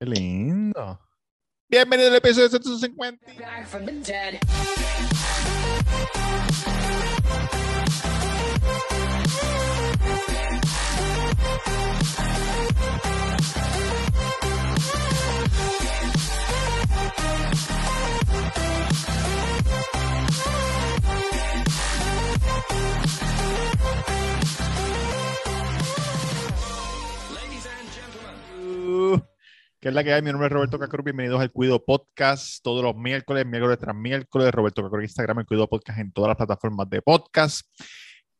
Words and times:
Qué 0.00 0.06
lindo. 0.06 1.00
Bienvenido 1.68 2.08
al 2.08 2.14
episodio 2.14 2.48
750. 2.48 3.26
back 3.36 3.66
from 3.66 3.84
the 3.84 3.92
dead. 3.94 4.38
Uh, 28.60 29.18
¿Qué 29.80 29.90
es 29.90 29.94
la 29.94 30.02
que 30.02 30.12
hay? 30.12 30.22
Mi 30.22 30.32
nombre 30.32 30.48
es 30.48 30.52
Roberto 30.52 30.76
Cacruz. 30.76 31.04
Bienvenidos 31.04 31.40
al 31.40 31.52
Cuido 31.52 31.84
Podcast. 31.84 32.60
Todos 32.64 32.82
los 32.82 32.96
miércoles, 32.96 33.46
miércoles 33.46 33.78
tras 33.78 33.94
miércoles. 33.94 34.50
Roberto 34.50 34.82
Cacruz 34.82 35.04
Instagram, 35.04 35.38
el 35.38 35.46
Cuido 35.46 35.68
Podcast 35.68 36.00
en 36.00 36.10
todas 36.10 36.26
las 36.30 36.36
plataformas 36.36 36.90
de 36.90 37.00
podcast. 37.00 37.64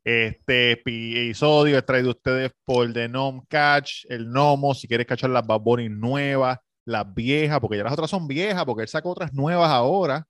Este 0.03 0.73
episodio 0.73 1.79
es 1.79 1.87
traído 1.87 2.09
a 2.09 2.15
ustedes 2.15 2.51
por 2.65 2.93
The 2.93 3.09
Nom 3.09 3.45
Catch, 3.48 4.07
el 4.09 4.29
Nomo. 4.29 4.75
Si 4.75 4.89
quieres 4.89 5.07
cachar 5.07 5.31
las 5.31 5.47
Bad 5.47 5.61
Bunny 5.61 5.89
nuevas, 5.89 6.59
las 6.85 7.15
viejas, 7.15 7.61
porque 7.61 7.77
ya 7.77 7.84
las 7.84 7.93
otras 7.93 8.11
son 8.11 8.27
viejas, 8.27 8.65
porque 8.65 8.83
él 8.83 8.89
sacó 8.89 9.11
otras 9.11 9.33
nuevas 9.33 9.70
ahora. 9.70 10.27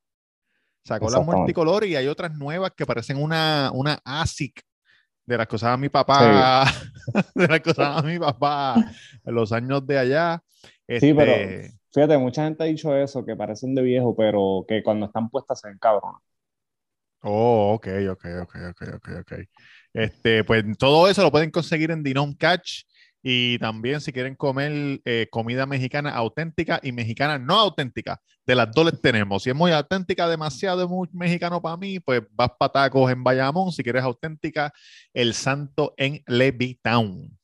Sacó 0.84 1.09
las 1.09 1.24
multicolor 1.24 1.87
y 1.87 1.96
hay 1.96 2.06
otras 2.06 2.34
nuevas 2.34 2.73
que 2.77 2.84
parecen 2.84 3.16
una, 3.16 3.70
una 3.73 3.98
ASIC 4.04 4.60
de 5.24 5.38
las 5.38 5.46
que 5.46 5.56
usaba 5.56 5.79
mi 5.79 5.88
papá, 5.88 6.70
de 7.34 7.48
las 7.48 7.60
que 7.60 7.70
usaba 7.70 8.02
mi 8.02 8.18
papá 8.18 8.74
en 9.24 9.34
los 9.34 9.52
años 9.52 9.87
de 9.87 9.98
allá. 9.98 10.43
Sí, 10.88 11.12
pero 11.12 11.33
Este, 11.33 11.78
fíjate, 11.92 12.19
mucha 12.19 12.45
gente 12.45 12.62
ha 12.62 12.66
dicho 12.66 12.96
eso, 12.96 13.24
que 13.24 13.37
parecen 13.37 13.74
de 13.74 13.83
viejo, 13.83 14.16
pero 14.16 14.65
que 14.66 14.83
cuando 14.83 15.06
están 15.06 15.29
puestas 15.29 15.60
se 15.60 15.68
ven 15.68 15.79
cabronas. 15.79 16.23
Oh, 17.23 17.74
ok, 17.74 17.88
ok, 18.10 18.24
ok, 18.43 18.57
ok, 18.71 18.82
ok, 18.95 19.09
ok. 19.21 19.32
Este, 19.93 20.45
pues 20.45 20.65
todo 20.79 21.09
eso 21.09 21.23
lo 21.23 21.32
pueden 21.32 21.51
conseguir 21.51 21.90
en 21.90 22.02
Dinom 22.02 22.35
Catch. 22.35 22.85
Y 23.21 23.59
también 23.59 24.01
si 24.01 24.12
quieren 24.12 24.37
comer 24.37 25.01
eh, 25.04 25.27
comida 25.30 25.66
mexicana 25.66 26.10
auténtica 26.10 26.79
y 26.82 26.93
mexicana 26.93 27.37
no 27.37 27.59
auténtica, 27.59 28.21
de 28.46 28.55
las 28.55 28.71
dos 28.73 28.87
les 28.87 29.01
tenemos. 29.02 29.43
Si 29.43 29.51
es 29.51 29.57
muy 29.57 29.73
auténtica, 29.73 30.29
demasiado 30.29 30.88
muy 30.88 31.09
mexicano 31.12 31.60
para 31.60 31.77
mí, 31.77 31.99
pues 31.99 32.23
vas 32.30 32.52
para 32.59 32.73
tacos 32.73 33.10
en 33.10 33.24
Bayamón. 33.24 33.73
Si 33.73 33.82
quieres 33.82 34.05
auténtica, 34.05 34.73
El 35.12 35.34
Santo 35.34 35.95
en 35.96 36.23
Levittown. 36.27 37.37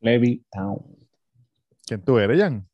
Levy 0.00 0.44
Town. 0.52 1.05
¿Quién 1.86 2.02
tú 2.02 2.18
eres, 2.18 2.40
Jan? 2.40 2.66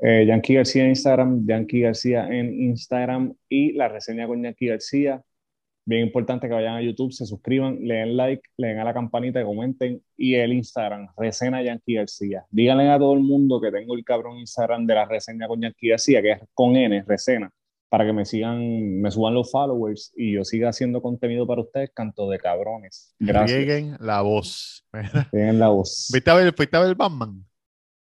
Eh, 0.00 0.26
Yankee 0.26 0.54
García 0.54 0.82
en 0.82 0.88
Instagram, 0.90 1.46
Yankee 1.46 1.80
García 1.80 2.26
en 2.26 2.52
Instagram 2.62 3.34
y 3.48 3.72
la 3.72 3.88
reseña 3.88 4.26
con 4.26 4.42
Yankee 4.42 4.66
García. 4.66 5.22
Bien 5.86 6.02
importante 6.02 6.48
que 6.48 6.54
vayan 6.54 6.76
a 6.76 6.82
YouTube, 6.82 7.12
se 7.12 7.26
suscriban, 7.26 7.78
le 7.82 7.96
den 7.96 8.16
like, 8.16 8.42
le 8.56 8.68
den 8.68 8.78
a 8.80 8.84
la 8.84 8.94
campanita 8.94 9.40
y 9.40 9.44
comenten. 9.44 10.02
Y 10.16 10.34
el 10.34 10.52
Instagram, 10.52 11.08
reseña 11.16 11.62
Yankee 11.62 11.94
García. 11.94 12.44
Díganle 12.50 12.90
a 12.90 12.98
todo 12.98 13.14
el 13.14 13.20
mundo 13.20 13.60
que 13.60 13.70
tengo 13.70 13.94
el 13.94 14.04
cabrón 14.04 14.38
Instagram 14.38 14.86
de 14.86 14.94
la 14.94 15.04
reseña 15.04 15.46
con 15.46 15.60
Yankee 15.60 15.90
García, 15.90 16.22
que 16.22 16.32
es 16.32 16.38
con 16.54 16.74
N, 16.74 17.04
reseña, 17.06 17.50
para 17.88 18.04
que 18.04 18.12
me 18.12 18.24
sigan, 18.24 19.00
me 19.00 19.10
suban 19.10 19.34
los 19.34 19.52
followers 19.52 20.12
y 20.16 20.32
yo 20.32 20.44
siga 20.44 20.70
haciendo 20.70 21.00
contenido 21.02 21.46
para 21.46 21.60
ustedes, 21.60 21.90
canto 21.94 22.28
de 22.30 22.38
cabrones. 22.38 23.14
Gracias. 23.20 23.58
Rieguen 23.58 23.96
la 24.00 24.22
voz. 24.22 24.84
Tienen 25.30 25.60
la 25.60 25.68
voz. 25.68 26.08
¿Viste 26.12 26.30
a 26.30 26.34
ver, 26.34 26.52
fuiste 26.52 26.76
a 26.76 26.80
ver 26.80 26.96
Batman? 26.96 27.44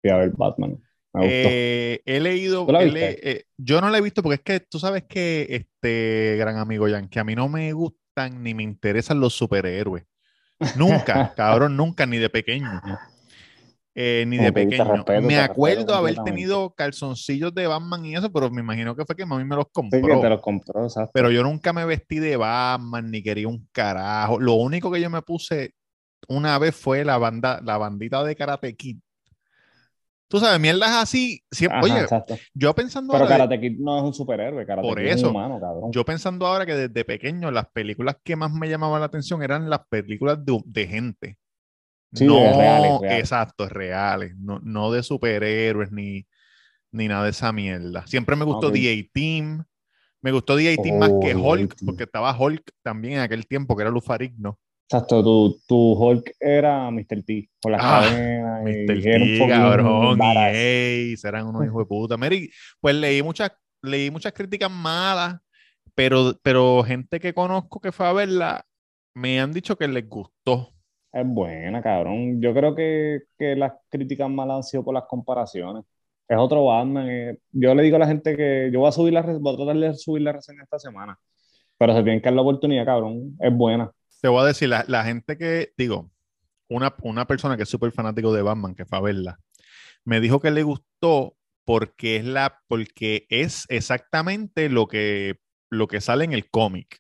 Fui 0.02 0.12
a 0.12 0.18
ver 0.18 0.32
Batman. 0.32 0.72
Me 1.14 1.22
gustó. 1.22 1.34
Eh, 1.34 2.02
he 2.06 2.20
leído, 2.20 2.68
eh, 2.70 3.46
yo 3.58 3.82
no 3.82 3.90
la 3.90 3.98
he 3.98 4.02
visto 4.02 4.22
porque 4.22 4.36
es 4.36 4.42
que 4.42 4.60
tú 4.60 4.80
sabes 4.80 5.04
que, 5.04 5.48
este 5.50 6.36
gran 6.38 6.58
amigo 6.58 6.88
Jan, 6.88 7.10
que 7.10 7.20
a 7.20 7.24
mí 7.24 7.36
no 7.36 7.50
me 7.50 7.74
gustan 7.74 8.44
ni 8.44 8.54
me 8.54 8.64
interesan 8.64 9.20
los 9.20 9.34
superhéroes. 9.34 10.06
Nunca, 10.76 11.34
cabrón, 11.36 11.76
nunca, 11.76 12.06
ni 12.06 12.18
de 12.18 12.30
pequeño. 12.30 12.82
Eh, 13.96 14.24
ni 14.28 14.38
de 14.38 14.54
pequeño. 14.54 14.84
respeto, 14.86 15.28
me 15.28 15.40
acuerdo 15.40 15.96
haber 15.96 16.16
tenido 16.24 16.74
calzoncillos 16.76 17.54
de 17.54 17.68
Batman 17.68 18.06
y 18.06 18.16
eso, 18.16 18.32
pero 18.32 18.50
me 18.52 18.62
imagino 18.62 18.96
que 18.96 19.04
fue 19.04 19.16
que 19.16 19.26
mami 19.26 19.46
me 19.46 19.56
los 19.56 19.66
Sí, 19.66 19.72
compró. 19.74 20.16
que 20.16 20.22
te 20.22 20.30
los 20.30 20.42
compró. 20.42 20.88
Pero 21.12 21.32
yo 21.32 21.44
nunca 21.44 21.74
me 21.74 21.86
vestí 21.86 22.20
de 22.20 22.38
Batman 22.38 23.10
ni 23.10 23.24
quería 23.24 23.48
un 23.48 23.68
carajo. 23.72 24.40
Lo 24.40 24.54
único 24.54 24.92
que 24.92 25.02
yo 25.02 25.10
me 25.10 25.22
puse 25.22 25.74
una 26.28 26.60
vez 26.60 26.76
fue 26.76 27.04
la 27.04 27.18
banda, 27.18 27.60
la 27.64 27.78
bandita 27.78 28.24
de 28.24 28.36
Karate 28.36 28.76
Kid. 28.76 29.00
Tú 30.30 30.40
sabes, 30.40 30.60
mierdas 30.60 30.92
así. 30.92 31.44
siempre- 31.52 31.80
Ajá, 31.80 31.86
oye, 31.86 32.00
exacto. 32.02 32.38
yo 32.54 32.74
pensando 32.76 33.12
Pero 33.14 33.24
ahora 33.26 33.38
Karate 33.40 33.60
Kid 33.60 33.80
no 33.80 33.98
es 33.98 34.04
un 34.04 34.14
superhéroe, 34.14 34.66
Karate 34.66 34.88
Por 34.88 35.00
Kid 35.00 35.06
es 35.08 35.16
eso, 35.16 35.30
un 35.32 35.36
humano, 35.36 35.60
cabrón. 35.60 35.92
yo 35.92 36.06
pensando 36.06 36.46
ahora 36.46 36.66
que 36.66 36.76
desde 36.76 37.04
pequeño 37.04 37.50
las 37.52 37.68
películas 37.72 38.16
que 38.24 38.36
más 38.36 38.52
me 38.54 38.70
llamaban 38.70 39.00
la 39.00 39.08
atención 39.08 39.42
eran 39.42 39.70
las 39.70 39.82
películas 39.90 40.46
de, 40.46 40.62
de 40.66 40.88
gente. 40.88 41.38
Sí, 42.14 42.26
no, 42.26 42.40
reales, 42.40 43.02
reales. 43.02 43.20
exacto, 43.20 43.68
reales, 43.70 44.36
no, 44.38 44.60
no 44.64 44.92
de 44.92 45.02
superhéroes 45.04 45.92
ni, 45.92 46.26
ni 46.92 47.08
nada 47.08 47.24
de 47.26 47.32
esa 47.32 47.52
mierda. 47.52 48.06
Siempre 48.08 48.36
me 48.36 48.46
gustó 48.46 48.68
Ok. 48.68 48.74
The 48.74 49.00
A-Team, 49.12 49.64
me 50.22 50.32
gustó 50.32 50.58
The 50.58 50.74
A-Team 50.74 50.98
más 51.00 51.10
Oh, 51.12 51.20
que 51.20 51.36
Hulk, 51.36 51.76
porque 51.86 52.04
estaba 52.04 52.36
Hulk 52.38 52.72
también 52.84 53.16
en 53.16 53.20
aquel 53.22 53.48
tiempo, 53.48 53.76
que 53.76 53.82
era 53.84 53.92
Lufarigno. 53.92 54.60
Exacto, 54.92 55.24
tu, 55.24 55.62
tu 55.68 55.94
Hulk 55.94 56.36
era 56.40 56.90
Mr. 56.90 57.24
T, 57.24 57.50
con 57.62 57.72
las 57.74 57.84
Ah, 57.84 58.02
cadenas 58.02 58.68
y 58.68 58.96
Mr. 58.96 59.00
era 59.06 59.24
un 59.24 59.32
T, 59.32 59.38
fucking 59.38 59.48
cabrón, 59.48 60.20
y. 60.20 60.58
Ace, 61.14 61.28
eran 61.28 61.48
unos 61.48 61.66
hijos 61.66 61.80
de 61.84 61.86
puta. 61.86 62.18
Mary, 62.18 62.50
pues 62.80 62.96
leí 62.96 63.22
muchas, 63.22 63.52
leí 63.84 64.10
muchas 64.10 64.34
críticas 64.34 64.72
malas, 64.72 65.38
pero, 65.96 66.34
pero 66.42 66.84
gente 66.84 67.20
que 67.20 67.34
conozco 67.34 67.80
que 67.80 67.92
fue 67.92 68.08
a 68.08 68.14
verla, 68.14 68.66
me 69.14 69.40
han 69.40 69.52
dicho 69.54 69.78
que 69.78 69.88
les 69.88 70.08
gustó. 70.10 70.74
Es 71.12 71.26
buena, 71.28 71.82
cabrón. 71.82 72.42
Yo 72.42 72.54
creo 72.54 72.76
que, 72.76 73.22
que 73.38 73.56
las 73.56 73.74
críticas 73.90 74.30
malas 74.30 74.58
han 74.58 74.64
sido 74.64 74.84
por 74.84 74.94
las 74.94 75.06
comparaciones. 75.06 75.84
Es 76.28 76.38
otro 76.38 76.66
Batman. 76.66 77.08
eh. 77.10 77.38
Yo 77.52 77.74
le 77.76 77.84
digo 77.84 77.96
a 77.96 78.00
la 78.00 78.08
gente 78.08 78.36
que 78.38 78.70
yo 78.72 78.80
voy 78.82 78.90
a 78.90 78.92
subir 78.92 79.14
la, 79.14 79.22
voy 79.24 79.54
a 79.54 79.58
tratar 79.58 79.78
de 79.78 79.94
subir 79.96 80.22
la 80.24 80.34
reseña 80.34 80.64
esta 80.64 80.80
semana. 80.80 81.18
Pero 81.78 81.94
se 81.96 82.04
tienen 82.04 82.22
que 82.22 82.26
dar 82.26 82.34
la 82.36 82.42
oportunidad, 82.44 82.86
cabrón. 82.86 83.36
Es 83.40 83.54
buena. 83.56 83.92
Te 84.22 84.28
voy 84.28 84.42
a 84.42 84.48
decir, 84.48 84.70
la, 84.70 84.86
la 84.88 85.04
gente 85.04 85.38
que, 85.38 85.74
digo, 85.78 86.12
una, 86.70 86.96
una 87.02 87.26
persona 87.26 87.58
que 87.58 87.64
es 87.64 87.70
súper 87.70 87.92
fanático 87.92 88.34
de 88.34 88.42
Batman, 88.42 88.76
que 88.76 88.86
fue 88.86 88.98
a 88.98 89.02
verla, 89.02 89.40
me 90.06 90.20
dijo 90.20 90.40
que 90.40 90.52
le 90.52 90.64
gustó 90.64 91.36
porque 91.66 92.18
es, 92.18 92.26
la, 92.26 92.62
porque 92.68 93.26
es 93.30 93.66
exactamente 93.70 94.70
lo 94.70 94.88
que, 94.88 95.40
lo 95.70 95.88
que 95.88 96.02
sale 96.02 96.26
en 96.26 96.34
el 96.34 96.50
cómic. 96.50 97.00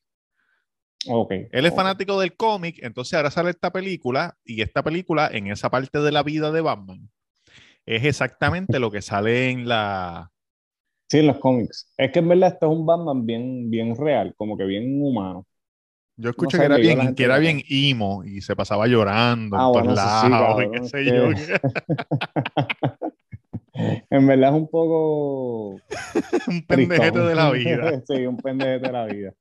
Ok. 1.07 1.31
Él 1.51 1.65
es 1.65 1.73
fanático 1.73 2.19
del 2.19 2.35
cómic, 2.35 2.77
entonces 2.81 3.13
ahora 3.13 3.31
sale 3.31 3.51
esta 3.51 3.71
película 3.71 4.37
y 4.43 4.61
esta 4.61 4.83
película 4.83 5.29
en 5.31 5.47
esa 5.47 5.69
parte 5.69 5.99
de 5.99 6.11
la 6.11 6.23
vida 6.23 6.51
de 6.51 6.61
Batman 6.61 7.09
es 7.85 8.05
exactamente 8.05 8.79
lo 8.79 8.91
que 8.91 9.01
sale 9.01 9.49
en 9.49 9.67
la... 9.67 10.31
Sí, 11.09 11.19
en 11.19 11.27
los 11.27 11.39
cómics. 11.39 11.91
Es 11.97 12.11
que 12.11 12.19
en 12.19 12.27
verdad 12.27 12.53
esto 12.53 12.71
es 12.71 12.77
un 12.77 12.85
Batman 12.85 13.25
bien, 13.25 13.71
bien 13.71 13.95
real, 13.95 14.35
como 14.37 14.55
que 14.55 14.65
bien 14.65 15.01
humano. 15.01 15.47
Yo 16.21 16.31
escuché 16.31 16.57
sé, 16.57 16.61
que 16.61 16.65
era 16.65 16.75
bien, 16.77 17.15
que 17.15 17.23
era 17.23 17.35
que- 17.35 17.41
bien 17.41 17.61
imo 17.69 18.23
y 18.25 18.41
se 18.41 18.55
pasaba 18.55 18.87
llorando 18.87 19.55
Ah, 19.57 19.71
en 19.73 19.83
todos 19.95 19.99
sí, 20.21 20.27
y 20.67 20.71
qué 20.71 20.87
sé 20.87 21.03
que- 21.03 21.15
yo. 21.15 21.29
En 24.09 24.27
verdad 24.27 24.49
es 24.49 24.55
un 24.55 24.67
poco 24.67 25.69
un 26.47 26.65
pendejete 26.67 27.19
de 27.19 27.35
la 27.35 27.51
vida. 27.51 28.01
sí, 28.07 28.25
un 28.25 28.35
pendejete 28.37 28.87
de 28.87 28.91
la 28.91 29.05
vida. 29.05 29.33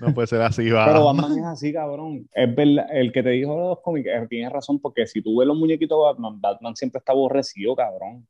No 0.00 0.12
puede 0.12 0.26
ser 0.26 0.42
así, 0.42 0.64
Pero 0.64 1.04
Batman. 1.04 1.38
Es 1.38 1.44
así, 1.44 1.72
cabrón. 1.72 2.28
Es 2.32 2.52
verdad, 2.56 2.86
el 2.90 3.12
que 3.12 3.22
te 3.22 3.30
dijo 3.30 3.56
los 3.56 3.80
cómics, 3.80 4.08
eh, 4.08 4.26
tienes 4.28 4.50
razón, 4.52 4.80
porque 4.80 5.06
si 5.06 5.22
tú 5.22 5.36
ves 5.38 5.46
los 5.46 5.56
muñequitos 5.56 5.96
de 5.96 6.02
Batman, 6.02 6.40
Batman 6.40 6.74
siempre 6.74 6.98
está 6.98 7.12
aborrecido, 7.12 7.76
cabrón. 7.76 8.26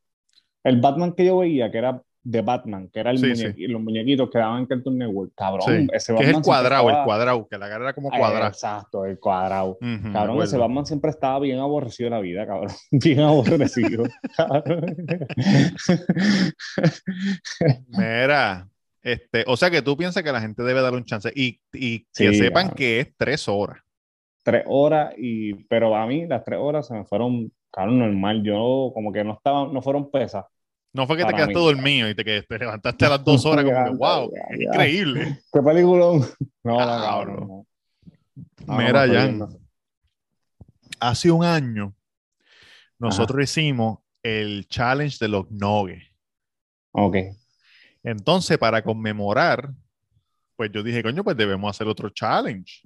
El 0.63 0.81
Batman 0.83 1.15
que 1.15 1.25
yo 1.25 1.39
veía, 1.39 1.71
que 1.71 1.79
era 1.79 2.03
de 2.31 2.43
Batman, 2.43 2.89
que 2.93 3.01
era 3.01 3.11
el 3.11 3.19
Sí, 3.19 3.25
muñequi- 3.27 3.69
los 3.69 3.81
muñequitos 3.81 4.29
que 4.31 4.39
daban 4.39 4.59
en 4.61 4.67
Cartoon 4.67 4.99
Network, 4.99 5.33
cabrón. 5.35 5.63
Sí, 5.67 5.89
Ese 5.93 6.15
que 6.15 6.21
es 6.23 6.29
el 6.29 6.35
Batman 6.35 6.43
cuadrado, 6.43 6.83
el 6.83 6.89
estaba- 6.91 7.05
cuadrado, 7.07 7.49
que 7.49 7.57
la 7.59 7.69
cara 7.71 7.85
era 7.85 7.95
como 7.95 8.11
cuadrada. 8.11 8.49
Exacto, 8.49 9.05
el 9.07 9.19
cuadrado. 9.19 9.79
Cabrón, 10.13 10.43
ese. 10.43 10.59
Batman 10.59 10.85
siempre 10.85 11.11
estaba 11.11 11.39
bien 11.41 11.59
aborrecido 11.59 12.11
de 12.11 12.17
la 12.17 12.21
vida, 12.21 12.47
cabrón. 12.47 12.71
Bien 12.91 13.21
aborrecido. 13.21 14.05
Mira, 17.89 18.69
este, 19.03 19.45
o 19.47 19.57
sea 19.57 19.71
que 19.71 19.83
tú 19.83 19.97
piensas 19.97 20.23
que 20.23 20.33
la 20.33 20.41
gente 20.41 20.63
debe 20.63 20.81
darle 20.83 20.99
un 20.99 21.05
chance 21.05 21.31
y, 21.35 21.61
y 21.73 22.05
que 22.15 22.35
sepan 22.35 22.65
cabrón. 22.65 22.77
que 22.77 23.01
es 23.01 23.09
tres 23.17 23.49
horas. 23.49 23.79
tres 24.43 24.65
horas 24.67 25.15
y 25.17 25.55
pero 25.65 25.95
a 25.97 26.07
mí 26.07 26.27
las 26.27 26.45
tres 26.45 26.59
horas 26.61 26.87
se 26.87 26.95
me 26.95 27.05
fueron 27.05 27.51
cabrón 27.71 27.99
normal 27.99 28.43
yo 28.43 28.91
como 28.95 29.13
que 29.13 29.25
no 29.25 29.35
estaban 29.35 29.73
no 29.73 29.83
fueron 29.83 30.11
pesas 30.11 30.45
No 30.93 31.07
fue 31.07 31.17
que 31.17 31.25
te 31.25 31.33
quedaste 31.33 31.55
mí. 31.55 31.61
dormido 31.61 32.09
y 32.09 32.15
te, 32.15 32.25
que 32.25 32.43
te 32.43 32.59
levantaste 32.59 33.05
a 33.05 33.11
las 33.11 33.25
dos 33.25 33.45
horas 33.45 33.65
como 33.65 33.85
que, 33.85 33.91
wow, 33.91 34.33
ya, 34.35 34.41
es 34.51 34.59
ya. 34.59 34.65
increíble. 34.67 35.43
qué 35.53 35.63
película 35.63 36.05
no 36.65 36.77
Cabrón. 36.77 37.47
no. 38.67 38.77
Mira, 38.77 39.07
Jan, 39.07 39.49
hace 41.01 41.31
un 41.31 41.45
año 41.45 41.95
nosotros 42.99 43.43
hicimos 43.45 43.99
el 44.23 44.67
challenge 44.69 45.19
de 45.21 45.29
los 45.29 45.51
nuggets. 45.51 46.05
Ok. 46.93 47.17
Entonces, 48.03 48.59
para 48.59 48.83
conmemorar, 48.83 49.71
pues 50.57 50.71
yo 50.73 50.83
dije, 50.83 51.03
coño, 51.03 51.23
pues 51.23 51.37
debemos 51.37 51.71
hacer 51.71 51.87
otro 51.87 52.09
challenge. 52.11 52.83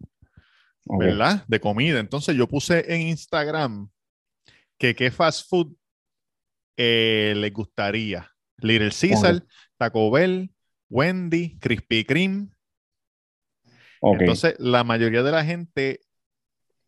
¿verdad? 0.84 1.44
De 1.46 1.60
comida. 1.60 2.00
Entonces 2.00 2.36
yo 2.36 2.46
puse 2.46 2.92
en 2.92 3.02
Instagram 3.02 3.88
que 4.78 4.94
qué 4.94 5.10
fast 5.10 5.48
food 5.48 5.72
eh, 6.76 7.34
les 7.36 7.52
gustaría. 7.52 8.28
Little 8.58 8.90
Caesar, 8.90 9.42
Taco 9.76 10.10
Bell, 10.10 10.50
Wendy, 10.88 11.58
Krispy 11.58 12.04
Kreme. 12.04 12.48
Entonces, 14.02 14.54
la 14.58 14.84
mayoría 14.84 15.22
de 15.22 15.32
la 15.32 15.44
gente 15.44 16.00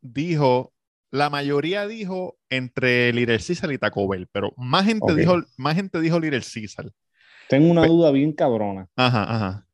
dijo, 0.01 0.73
la 1.11 1.31
mayoría 1.31 1.87
dijo 1.87 2.37
entre 2.51 3.13
Little 3.13 3.39
Caesar 3.39 3.73
y 3.73 3.79
Taco 3.79 4.07
Bell, 4.09 4.29
pero 4.31 4.53
más 4.57 4.85
gente 4.85 5.15
dijo, 5.15 5.41
más 5.57 5.77
gente 5.77 6.01
dijo 6.01 6.19
Little 6.21 6.41
Caesar. 6.41 6.91
Tengo 7.49 7.71
una 7.71 7.83
Pe- 7.83 7.89
duda 7.89 8.11
bien 8.11 8.33
cabrona. 8.33 8.89
Ajá, 8.97 9.23
ajá. 9.23 9.67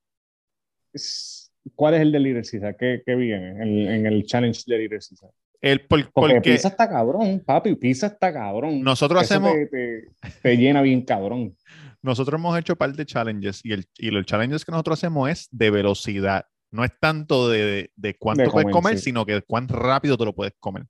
¿Cuál 1.75 1.95
es 1.95 2.01
el 2.01 2.13
de 2.13 2.21
Little 2.21 2.43
Caesar? 2.43 2.77
¿Qué, 2.77 3.03
qué 3.05 3.15
viene 3.15 3.51
en, 3.63 3.89
en 3.89 4.07
el 4.07 4.25
challenge 4.25 4.63
de 4.67 4.79
Little 4.79 4.99
Caesar? 4.99 5.31
El, 5.61 5.87
por- 5.87 6.11
Porque, 6.13 6.35
porque 6.37 6.53
pizza 6.53 6.69
está 6.69 6.89
cabrón, 6.89 7.43
papi. 7.45 7.75
Pizza 7.75 8.07
está 8.07 8.33
cabrón. 8.33 8.81
nosotros 8.83 9.23
Eso 9.23 9.35
hacemos, 9.35 9.53
Te, 9.53 9.67
te- 9.67 10.09
te 10.43 10.57
llena 10.57 10.81
bien 10.83 11.03
cabrón. 11.03 11.55
nosotros 12.03 12.39
hemos 12.39 12.59
hecho 12.59 12.77
par 12.77 12.93
de 12.95 13.05
challenges 13.05 13.61
y, 13.65 13.73
el, 13.73 13.85
y 13.99 14.11
los 14.11 14.25
challenges 14.25 14.65
que 14.65 14.73
nosotros 14.73 14.99
hacemos 14.99 15.29
es 15.31 15.49
de 15.51 15.71
velocidad. 15.71 16.47
No 16.73 16.85
es 16.85 16.93
tanto 17.01 17.49
de, 17.51 17.59
de, 17.65 17.93
de 17.97 18.17
cuánto 18.17 18.45
De 18.45 18.49
puedes 18.51 18.67
comer, 18.67 18.73
comer, 18.73 18.99
sí. 18.99 19.05
sino 19.07 19.27
que 19.27 19.43
cuán 19.43 19.67
rápido 19.67 20.17
te 20.17 20.25
lo 20.25 20.33
puedes 20.33 20.55
comer. 20.61 20.87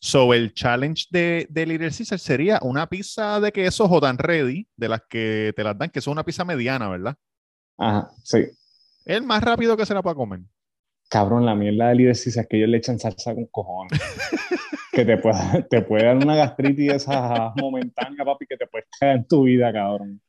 So, 0.00 0.32
el 0.32 0.54
challenge 0.54 1.04
de, 1.10 1.46
de 1.50 1.66
Little 1.66 1.90
Caesar 1.90 2.18
sería 2.18 2.58
una 2.62 2.88
pizza 2.88 3.38
de 3.38 3.52
queso 3.52 3.86
hot 3.88 4.04
and 4.04 4.18
ready, 4.20 4.66
de 4.74 4.88
las 4.88 5.02
que 5.08 5.52
te 5.54 5.62
las 5.62 5.76
dan, 5.78 5.90
que 5.90 6.00
son 6.00 6.12
una 6.12 6.24
pizza 6.24 6.46
mediana, 6.46 6.88
¿verdad? 6.88 7.14
Ajá, 7.76 8.08
sí. 8.24 8.38
El 9.04 9.22
más 9.22 9.42
rápido 9.44 9.76
que 9.76 9.84
se 9.84 9.92
la 9.92 10.02
pueda 10.02 10.16
comer. 10.16 10.40
Cabrón, 11.08 11.46
la 11.46 11.54
mierda 11.54 11.88
de 11.88 12.04
Caesar 12.04 12.42
es 12.42 12.48
que 12.48 12.56
ellos 12.58 12.68
le 12.68 12.76
echan 12.76 12.98
salsa 12.98 13.34
con 13.34 13.46
cojones. 13.46 13.98
que 14.92 15.04
te 15.04 15.16
puede, 15.16 15.62
te 15.70 15.82
puede 15.82 16.04
dar 16.04 16.16
una 16.16 16.36
gastritis 16.36 16.92
esa 16.92 17.52
momentánea, 17.56 18.24
papi, 18.24 18.46
que 18.46 18.56
te 18.56 18.66
puede 18.66 18.84
caer 18.98 19.16
en 19.16 19.24
tu 19.26 19.44
vida, 19.44 19.72
cabrón. 19.72 20.20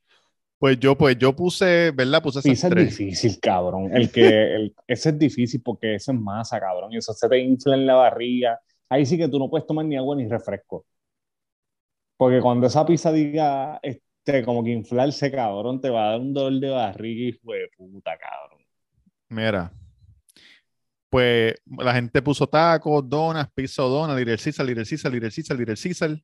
Pues 0.57 0.79
yo, 0.79 0.97
pues 0.97 1.17
yo 1.17 1.33
puse, 1.35 1.91
¿verdad? 1.91 2.21
Puse 2.21 2.39
esas 2.39 2.51
Pizza 2.51 2.67
es 2.67 2.75
difícil, 2.75 3.39
cabrón. 3.39 3.95
El 3.95 4.11
que, 4.11 4.27
el, 4.27 4.75
ese 4.87 5.09
es 5.09 5.19
difícil 5.19 5.61
porque 5.63 5.95
eso 5.95 6.11
es 6.11 6.19
masa, 6.19 6.59
cabrón. 6.59 6.91
Y 6.91 6.97
eso 6.97 7.13
se 7.13 7.27
te 7.29 7.39
infla 7.39 7.75
en 7.75 7.85
la 7.85 7.95
barriga. 7.95 8.59
Ahí 8.89 9.05
sí 9.05 9.17
que 9.17 9.29
tú 9.29 9.39
no 9.39 9.49
puedes 9.49 9.65
tomar 9.65 9.85
ni 9.85 9.95
agua 9.95 10.15
ni 10.17 10.27
refresco. 10.27 10.85
Porque 12.17 12.41
cuando 12.41 12.67
esa 12.67 12.85
pizza 12.85 13.11
diga, 13.13 13.79
este, 13.81 14.43
como 14.43 14.61
que 14.61 14.71
inflarse, 14.71 15.31
cabrón, 15.31 15.79
te 15.79 15.89
va 15.89 16.07
a 16.07 16.11
dar 16.11 16.19
un 16.19 16.33
dolor 16.33 16.59
de 16.59 16.69
barriga 16.69 17.29
y 17.29 17.31
fue 17.31 17.59
de 17.59 17.69
puta, 17.77 18.17
cabrón. 18.17 18.59
Mira. 19.29 19.71
Pues 21.09 21.55
la 21.65 21.93
gente 21.93 22.21
puso 22.21 22.47
tacos, 22.47 23.09
donas, 23.09 23.49
pizza 23.53 23.83
o 23.83 23.89
dona, 23.89 24.15
Little 24.15 24.37
Caesar, 24.37 24.65
Little 24.65 24.85
Caesar, 24.85 25.11
Little 25.11 25.31
Caesar, 25.31 25.57
Little 25.57 25.75
Caesar. 25.75 26.17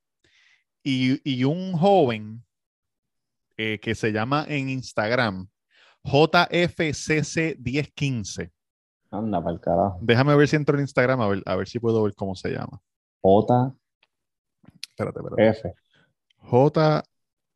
Y, 0.84 1.20
y 1.24 1.44
un 1.44 1.74
joven 1.74 2.46
eh, 3.58 3.80
que 3.80 3.96
se 3.96 4.12
llama 4.12 4.46
en 4.48 4.70
Instagram 4.70 5.48
JFCC1015. 6.04 8.52
Anda, 9.10 9.42
para 9.42 9.56
el 9.56 9.62
carajo. 9.62 9.98
Déjame 10.02 10.36
ver 10.36 10.48
si 10.48 10.56
entro 10.56 10.76
en 10.76 10.82
Instagram 10.82 11.20
a 11.22 11.28
ver, 11.28 11.42
a 11.46 11.56
ver 11.56 11.68
si 11.68 11.80
puedo 11.80 12.04
ver 12.04 12.14
cómo 12.14 12.36
se 12.36 12.52
llama. 12.52 12.80
J, 13.22 13.76
Espérate, 14.98 15.20
espérate. 15.20 15.50
F. 15.50 15.74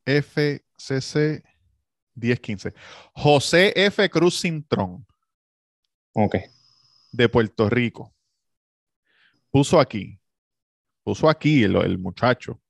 JFCC1015. 0.05 2.73
José 3.13 3.71
F. 3.75 4.09
Cruz 4.09 4.41
Cintrón. 4.41 5.05
Ok. 6.13 6.37
De 7.11 7.29
Puerto 7.29 7.69
Rico. 7.69 8.13
Puso 9.51 9.79
aquí, 9.79 10.19
puso 11.03 11.29
aquí 11.29 11.63
el, 11.63 11.75
el 11.77 11.97
muchacho. 11.97 12.61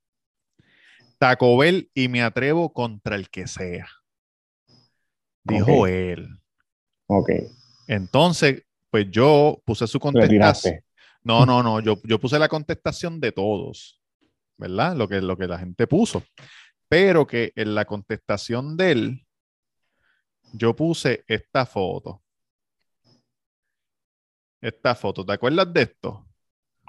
Taco 1.18 1.58
Bell 1.58 1.92
y 1.94 2.08
me 2.08 2.22
atrevo 2.22 2.72
contra 2.72 3.16
el 3.16 3.30
que 3.30 3.48
sea. 3.48 3.88
Dijo 5.44 5.86
él. 5.88 6.40
Ok. 7.08 7.30
Entonces, 7.88 8.64
pues 8.90 9.08
yo 9.12 9.62
puse 9.66 9.88
su 9.88 10.00
contestación. 10.00 10.82
No, 11.24 11.46
no, 11.46 11.62
no, 11.62 11.82
yo, 11.82 12.00
yo 12.04 12.20
puse 12.20 12.40
la 12.40 12.48
contestación 12.48 13.20
de 13.20 13.34
todos, 13.34 14.02
¿verdad? 14.58 14.96
Lo 14.96 15.08
que, 15.08 15.22
lo 15.22 15.38
que 15.38 15.48
la 15.48 15.60
gente 15.60 15.86
puso. 15.86 16.24
Pero 16.88 17.28
que 17.28 17.52
en 17.56 17.76
la 17.76 17.86
contestación 17.86 18.78
de 18.78 18.92
él, 18.92 19.28
yo 20.54 20.76
puse 20.76 21.24
esta 21.28 21.66
foto. 21.66 22.24
Esta 24.62 24.96
foto, 24.96 25.26
¿te 25.26 25.34
acuerdas 25.34 25.72
de 25.74 25.82
esto? 25.84 26.28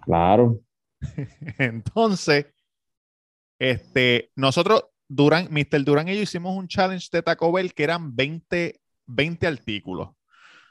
Claro. 0.05 0.61
Entonces, 1.59 2.47
este, 3.59 4.31
nosotros, 4.35 4.87
Durán, 5.09 5.49
Mr. 5.51 5.85
Durán 5.85 6.09
y 6.09 6.17
yo 6.17 6.23
hicimos 6.23 6.57
un 6.57 6.69
challenge 6.69 7.09
de 7.13 7.23
Taco 7.23 7.53
Bell 7.53 7.75
que 7.75 7.85
eran 7.85 8.15
20, 8.15 8.81
20 9.07 9.47
artículos. 9.47 10.11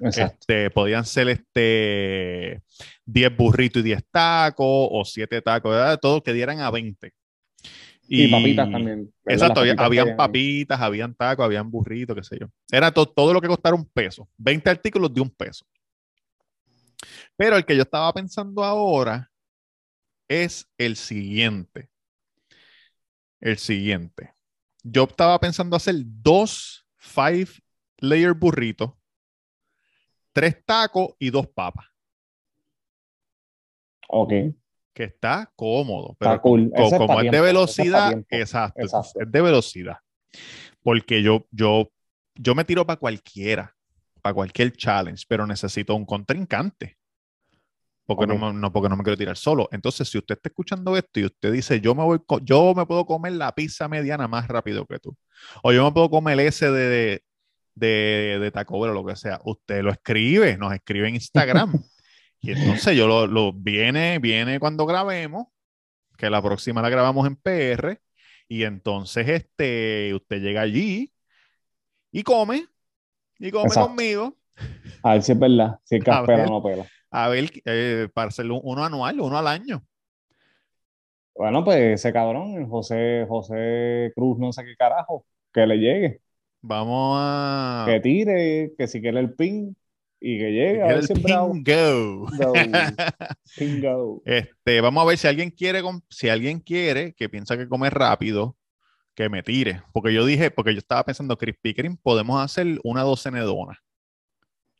Exacto. 0.01 0.37
Este, 0.39 0.69
podían 0.69 1.05
ser 1.05 1.27
este 1.29 2.61
10 3.05 3.37
burritos 3.37 3.81
y 3.81 3.83
10 3.83 4.03
tacos 4.09 4.65
o 4.67 5.03
7 5.05 5.41
tacos, 5.41 5.71
¿verdad? 5.71 5.99
todo 5.99 6.23
que 6.23 6.33
dieran 6.33 6.61
a 6.61 6.71
20. 6.71 7.13
Y, 8.07 8.31
papitas 8.31 8.71
también. 8.71 9.13
¿verdad? 9.23 9.53
Exacto, 9.53 9.61
papitas 9.61 9.85
habían 9.85 10.15
papitas, 10.15 10.81
habían 10.81 11.13
tacos, 11.13 11.45
habían 11.45 11.69
burritos, 11.69 12.15
qué 12.15 12.23
sé 12.23 12.39
yo. 12.39 12.47
Era 12.71 12.91
to- 12.91 13.05
todo 13.05 13.33
lo 13.33 13.41
que 13.41 13.47
costara 13.47 13.75
un 13.75 13.85
peso. 13.85 14.27
20 14.37 14.69
artículos 14.69 15.13
de 15.13 15.21
un 15.21 15.29
peso. 15.29 15.65
Pero 17.35 17.57
el 17.57 17.65
que 17.65 17.75
yo 17.75 17.83
estaba 17.83 18.11
pensando 18.13 18.63
ahora 18.63 19.31
es 20.27 20.69
el 20.77 20.95
siguiente. 20.95 21.89
El 23.39 23.57
siguiente. 23.57 24.33
Yo 24.83 25.03
estaba 25.03 25.39
pensando 25.39 25.75
hacer 25.75 25.95
dos 26.03 26.85
five 26.97 27.49
layer 27.97 28.33
burritos, 28.33 28.91
tres 30.33 30.63
tacos 30.65 31.15
y 31.19 31.29
dos 31.29 31.47
papas. 31.47 31.85
Ok. 34.07 34.33
que 34.91 35.03
está 35.05 35.49
cómodo, 35.55 36.15
pero 36.19 36.31
Está 36.31 36.41
cool. 36.41 36.71
como 36.97 37.21
es 37.21 37.31
de 37.31 37.39
velocidad, 37.39 38.21
Exacto. 38.29 38.81
es 38.81 38.91
de 39.31 39.41
velocidad. 39.41 39.97
Porque 40.81 41.23
yo, 41.23 41.47
yo, 41.51 41.89
yo 42.35 42.53
me 42.55 42.65
tiro 42.65 42.85
para 42.85 42.99
cualquiera, 42.99 43.73
para 44.21 44.33
cualquier 44.33 44.73
challenge, 44.73 45.25
pero 45.27 45.47
necesito 45.47 45.95
un 45.95 46.05
contrincante. 46.05 46.97
Porque, 48.09 48.23
Ok. 48.25 48.29
no, 48.39 48.53
me- 48.53 48.59
no, 48.59 48.71
porque 48.73 48.89
no 48.89 48.97
me 48.97 49.03
quiero 49.03 49.17
tirar 49.17 49.37
solo. 49.37 49.69
Entonces, 49.71 50.09
si 50.09 50.17
usted 50.17 50.33
está 50.33 50.49
escuchando 50.49 50.97
esto 50.97 51.19
y 51.19 51.25
usted 51.25 51.51
dice, 51.51 51.79
yo 51.79 51.93
me 51.93 52.03
voy, 52.03 52.19
yo 52.41 52.73
me 52.75 52.87
puedo 52.87 53.05
comer 53.05 53.33
la 53.33 53.53
pizza 53.53 53.87
mediana 53.87 54.27
más 54.27 54.47
rápido 54.47 54.87
que 54.87 54.97
tú, 54.97 55.15
o 55.61 55.71
yo 55.71 55.85
me 55.85 55.91
puedo 55.91 56.09
comer 56.09 56.39
ese 56.39 56.71
de, 56.71 56.89
de, 56.89 57.23
de, 57.75 58.39
de 58.39 58.51
Taco 58.51 58.79
Bell 58.79 58.89
o 58.89 58.93
lo 58.95 59.05
que 59.05 59.15
sea, 59.15 59.39
usted 59.45 59.83
lo 59.83 59.91
escribe, 59.91 60.57
nos 60.57 60.73
escribe 60.73 61.07
en 61.07 61.13
Instagram. 61.15 61.71
y 62.41 62.51
entonces 62.51 62.97
yo 62.97 63.07
lo, 63.07 63.27
lo 63.27 63.53
viene, 63.53 64.17
viene 64.17 64.59
cuando 64.59 64.87
grabemos, 64.87 65.45
que 66.17 66.31
la 66.31 66.41
próxima 66.41 66.81
la 66.81 66.89
grabamos 66.89 67.27
en 67.27 67.35
PR, 67.35 68.01
y 68.47 68.63
entonces 68.63 69.27
este, 69.29 70.15
usted 70.15 70.41
llega 70.41 70.61
allí 70.61 71.13
y 72.11 72.23
come, 72.23 72.65
y 73.37 73.51
come 73.51 73.67
Exacto. 73.67 73.87
conmigo, 73.89 74.35
A 75.03 75.13
ver 75.13 75.21
si 75.21 75.31
es 75.33 75.39
verdad. 75.39 75.79
Si 75.83 75.95
el 75.97 76.01
A 76.05 76.05
caspera 76.05 76.37
ver. 76.39 76.49
no 76.49 76.63
pela. 76.63 76.87
A 77.11 77.29
ver, 77.29 77.51
eh, 77.65 78.07
para 78.13 78.29
hacerlo 78.29 78.61
uno 78.61 78.83
anual, 78.83 79.19
uno 79.19 79.37
al 79.37 79.47
año. 79.47 79.83
Bueno, 81.35 81.63
pues 81.63 81.99
ese 81.99 82.11
cabrón, 82.11 82.67
José, 82.69 83.25
José 83.27 84.11
Cruz, 84.15 84.37
no 84.39 84.51
sé 84.51 84.65
qué 84.65 84.75
carajo, 84.75 85.25
que 85.53 85.65
le 85.65 85.77
llegue, 85.77 86.21
Vamos 86.61 87.17
a... 87.17 87.85
que 87.87 88.01
tire, 88.01 88.73
que 88.77 88.87
si 88.87 88.99
quiere 88.99 89.19
el 89.19 89.33
pin 89.33 89.77
y 90.19 90.37
que 90.37 90.51
llegue, 90.51 90.83
a 90.83 90.91
el 90.91 91.07
si. 91.07 91.13
Go. 93.81 94.21
Este, 94.25 94.81
vamos 94.81 95.01
a 95.01 95.07
ver 95.07 95.17
si 95.17 95.27
alguien 95.27 95.51
quiere, 95.51 95.81
si 96.09 96.27
alguien 96.27 96.59
quiere 96.59 97.13
que 97.13 97.29
piensa 97.29 97.57
que 97.57 97.69
come 97.69 97.89
rápido, 97.89 98.57
que 99.15 99.29
me 99.29 99.43
tire. 99.43 99.83
Porque 99.93 100.13
yo 100.13 100.25
dije, 100.25 100.51
porque 100.51 100.73
yo 100.73 100.79
estaba 100.79 101.05
pensando, 101.05 101.37
Krispy 101.37 101.73
Kreme, 101.73 101.97
podemos 102.03 102.43
hacer 102.43 102.67
una 102.83 103.03
docena 103.03 103.39
de 103.39 103.45
donas, 103.45 103.77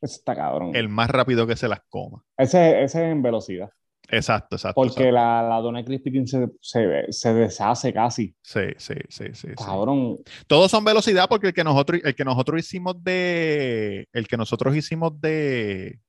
Ese 0.02 0.16
está 0.16 0.36
cabrón. 0.36 0.76
el 0.76 0.88
más 0.90 1.10
rápido 1.10 1.46
que 1.48 1.56
se 1.56 1.68
las 1.68 1.82
coma. 1.90 2.24
Ese, 2.38 2.84
ese 2.84 3.06
es 3.06 3.12
en 3.12 3.22
velocidad. 3.22 3.70
Exacto, 4.12 4.56
exacto. 4.56 4.74
Porque 4.76 5.10
exacto. 5.10 5.12
la, 5.14 5.44
la 5.44 5.56
dona 5.62 5.86
Crispy 5.86 6.26
se, 6.26 6.48
se, 6.62 7.06
se 7.12 7.34
deshace 7.34 7.94
casi. 7.94 8.36
Sí, 8.42 8.62
sí, 8.78 8.96
sí, 9.08 9.26
sí, 9.34 9.48
sí. 9.56 9.64
Cabrón. 9.64 10.18
Todos 10.48 10.72
son 10.72 10.84
velocidad 10.84 11.28
porque 11.30 11.48
el 11.48 11.54
que 11.54 11.64
nosotros, 11.64 12.02
el 12.04 12.16
que 12.16 12.26
nosotros 12.26 12.60
hicimos 12.60 13.04
de, 13.04 14.08
el 14.12 14.28
que 14.28 14.38
nosotros 14.38 14.76
hicimos 14.76 15.20
de, 15.22 16.00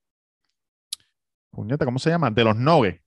puñeta, 1.51 1.85
¿cómo 1.85 1.99
se 1.99 2.09
llama? 2.09 2.31
De 2.31 2.43
los 2.43 2.55
nuggets, 2.55 2.99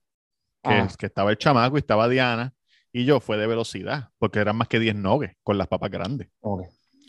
que, 0.63 0.69
Ah. 0.71 0.87
que 0.97 1.05
estaba 1.07 1.31
el 1.31 1.37
chamaco 1.37 1.75
y 1.77 1.79
estaba 1.79 2.07
Diana 2.07 2.53
Y 2.93 3.03
yo 3.05 3.19
fue 3.19 3.35
de 3.37 3.47
velocidad, 3.47 4.09
porque 4.17 4.39
eran 4.39 4.55
más 4.55 4.69
que 4.69 4.79
10 4.79 4.95
nogues 4.95 5.33
con 5.43 5.57
las 5.57 5.67
papas 5.67 5.91
grandes. 5.91 6.29
Ok. 6.39 6.63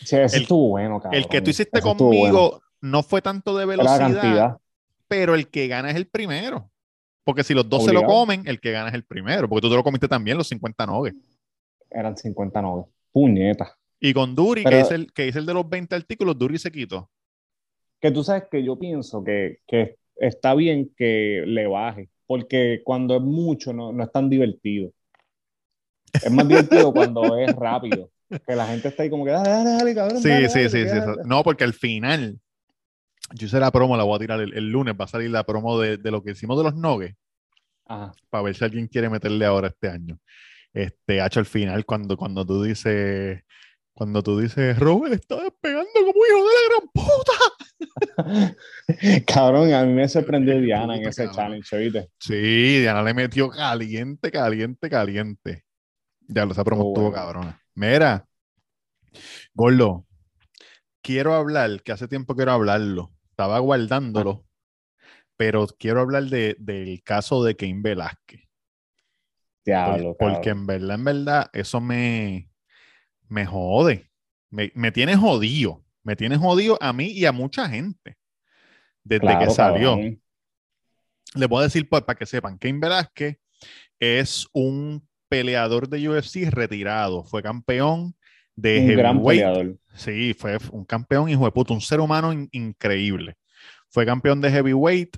Sí, 0.05 0.17
ese 0.17 0.37
El- 0.39 0.43
estuvo 0.43 0.71
bueno, 0.71 1.01
cabrón. 1.01 1.23
El 1.23 1.29
que 1.29 1.41
tú 1.41 1.51
hiciste 1.51 1.79
Ese 1.79 1.87
conmigo. 1.87 2.61
No 2.81 3.03
fue 3.03 3.23
tanto 3.23 3.57
de 3.57 3.67
velocidad, 3.67 4.59
pero 5.09 5.35
el 5.35 5.49
que 5.49 5.69
gana 5.69 5.91
es 5.91 5.97
el 5.97 6.07
primero. 6.07 6.71
Porque 7.25 7.43
si 7.43 7.55
los 7.55 7.69
dos 7.69 7.85
se 7.85 7.93
lo 7.93 8.05
comen, 8.05 8.45
el 8.47 8.61
que 8.61 8.71
gana 8.71 8.89
es 8.89 8.95
el 8.95 9.05
primero, 9.05 9.49
porque 9.49 9.63
tú 9.63 9.71
te 9.71 9.75
lo 9.75 9.83
comiste 9.83 10.07
también 10.07 10.39
los 10.39 10.49
50 10.49 10.87
nogues. 10.87 11.15
Eran 11.91 12.17
50 12.17 12.63
noves. 12.63 12.87
Puñeta. 13.11 13.77
Y 13.99 14.13
con 14.13 14.35
Duri, 14.35 14.63
que, 14.65 14.81
es 14.81 14.91
el, 14.91 15.13
que 15.13 15.29
es 15.29 15.37
el 15.37 15.47
de 15.47 15.55
los 15.55 15.69
20 15.69 15.95
artículos, 15.95 16.39
Duri 16.39 16.59
se 16.59 16.71
quitó. 16.71 17.11
Que 18.01 18.11
tú 18.11 18.23
sabes 18.23 18.45
que 18.51 18.63
yo 18.63 18.79
pienso 18.79 19.25
que, 19.25 19.59
que 19.67 19.97
está 20.17 20.55
bien 20.55 20.93
que 20.97 21.43
le 21.47 21.67
baje, 21.67 22.11
porque 22.27 22.83
cuando 22.85 23.17
es 23.17 23.23
mucho 23.23 23.73
no, 23.73 23.93
no 23.93 24.05
es 24.05 24.13
tan 24.13 24.29
divertido. 24.31 24.93
Es 26.13 26.31
más 26.31 26.47
divertido 26.47 26.93
cuando 26.93 27.37
es 27.37 27.55
rápido. 27.57 28.11
Que 28.47 28.57
la 28.57 28.67
gente 28.67 28.89
está 28.89 29.03
ahí 29.03 29.11
como 29.11 29.25
que, 29.25 29.31
dale, 29.31 29.49
dale, 29.49 29.71
dale, 29.71 29.95
cabrón. 29.95 30.23
Sí, 30.23 30.29
dale, 30.29 30.49
sí, 30.49 30.59
dale, 30.59 30.71
sí, 30.71 30.79
sí. 30.79 30.97
dale". 30.97 31.23
No, 31.25 31.43
porque 31.43 31.65
al 31.65 31.75
final, 31.75 32.39
yo 33.35 33.47
hice 33.47 33.59
la 33.61 33.71
promo, 33.71 33.97
la 33.97 34.05
voy 34.05 34.17
a 34.17 34.21
tirar 34.21 34.41
el, 34.41 34.55
el 34.55 34.71
lunes, 34.71 34.95
va 34.99 35.05
a 35.05 35.09
salir 35.09 35.31
la 35.31 35.45
promo 35.45 35.79
de, 35.81 35.97
de 35.97 36.11
lo 36.11 36.23
que 36.23 36.33
hicimos 36.33 36.57
de 36.59 36.65
los 36.65 36.75
nogues, 36.75 37.15
Ajá. 37.87 38.13
para 38.31 38.45
ver 38.45 38.55
si 38.55 38.65
alguien 38.65 38.87
quiere 38.89 39.09
meterle 39.11 39.45
ahora 39.47 39.69
este 39.69 39.89
año. 39.89 40.19
Este, 40.73 41.25
hecho 41.25 41.41
al 41.41 41.47
final, 41.47 41.85
cuando, 41.87 42.17
cuando 42.17 42.45
tú 42.45 42.63
dices, 42.63 43.43
cuando 43.95 44.23
tú 44.23 44.39
dices, 44.39 44.79
Robert 44.79 45.15
está 45.15 45.43
despegando 45.43 45.89
como 45.95 46.11
hijo 46.11 46.47
de 46.47 46.55
la 46.55 46.69
gran 46.69 46.89
puta. 46.93 47.33
Cabrón, 49.27 49.73
a 49.73 49.85
mí 49.85 49.93
me 49.93 50.09
sorprendió 50.09 50.61
Diana 50.61 50.97
en 50.97 51.07
ese 51.09 51.25
cabrón. 51.25 51.37
challenge, 51.37 51.77
¿oíste? 51.77 52.11
Sí, 52.21 52.81
Diana 52.81 53.03
le 53.03 53.15
metió 53.15 53.49
caliente, 53.49 54.31
caliente, 54.31 54.91
caliente. 54.91 55.65
Ya 56.29 56.45
lo 56.45 56.53
esa 56.53 56.65
promo 56.65 56.93
Oh, 56.95 57.13
cabrona. 57.13 57.61
Mira, 57.75 58.27
Gordo, 59.55 60.05
quiero 61.03 61.35
hablar, 61.35 61.83
que 61.83 61.93
hace 61.93 62.07
tiempo 62.09 62.35
quiero 62.37 62.53
hablarlo. 62.53 63.13
Estaba 63.37 63.59
guardándolo, 63.59 64.47
pero 65.37 65.67
quiero 65.67 66.01
hablar 66.01 66.23
de, 66.23 66.57
del 66.59 67.03
caso 67.03 67.45
de 67.45 67.55
Cain 67.55 67.83
Velázquez. 67.83 68.49
Diablo, 69.63 70.17
porque 70.19 70.49
cabrón. 70.49 70.59
en 70.59 70.67
verdad, 70.67 70.95
en 70.95 71.05
verdad, 71.05 71.51
eso 71.53 71.79
me, 71.83 72.51
me 73.29 73.45
jode. 73.45 74.11
Me, 74.49 74.73
me 74.75 74.91
tiene 74.91 75.19
jodido. 75.19 75.85
Me 76.03 76.17
tiene 76.17 76.39
jodido 76.39 76.79
a 76.81 76.95
mí 76.95 77.09
y 77.09 77.27
a 77.27 77.33
mucha 77.33 77.69
gente. 77.69 78.17
Desde 79.05 79.39
que 79.39 79.51
salió. 79.51 79.97
cabrón. 79.97 80.23
Les 81.35 81.49
voy 81.51 81.61
a 81.61 81.65
decir 81.65 81.87
pues, 81.91 82.05
para 82.05 82.19
que 82.19 82.25
sepan, 82.25 82.57
Cain 82.57 82.81
Velázquez 82.81 83.37
es 84.01 84.49
un 84.55 85.07
peleador 85.29 85.91
de 85.91 86.09
UFC 86.09 86.49
retirado. 86.51 87.23
Fue 87.23 87.43
campeón 87.43 88.17
de 88.57 88.81
Un 88.81 88.97
gran 88.97 89.23
peleador. 89.23 89.77
Sí, 89.95 90.35
fue 90.35 90.59
un 90.73 90.85
campeón, 90.85 91.29
hijo 91.29 91.45
de 91.45 91.53
puta, 91.53 91.73
un 91.75 91.81
ser 91.81 92.01
humano 92.01 92.33
in- 92.33 92.49
increíble. 92.53 93.37
Fue 93.89 94.05
campeón 94.05 94.41
de 94.41 94.51
heavyweight 94.51 95.17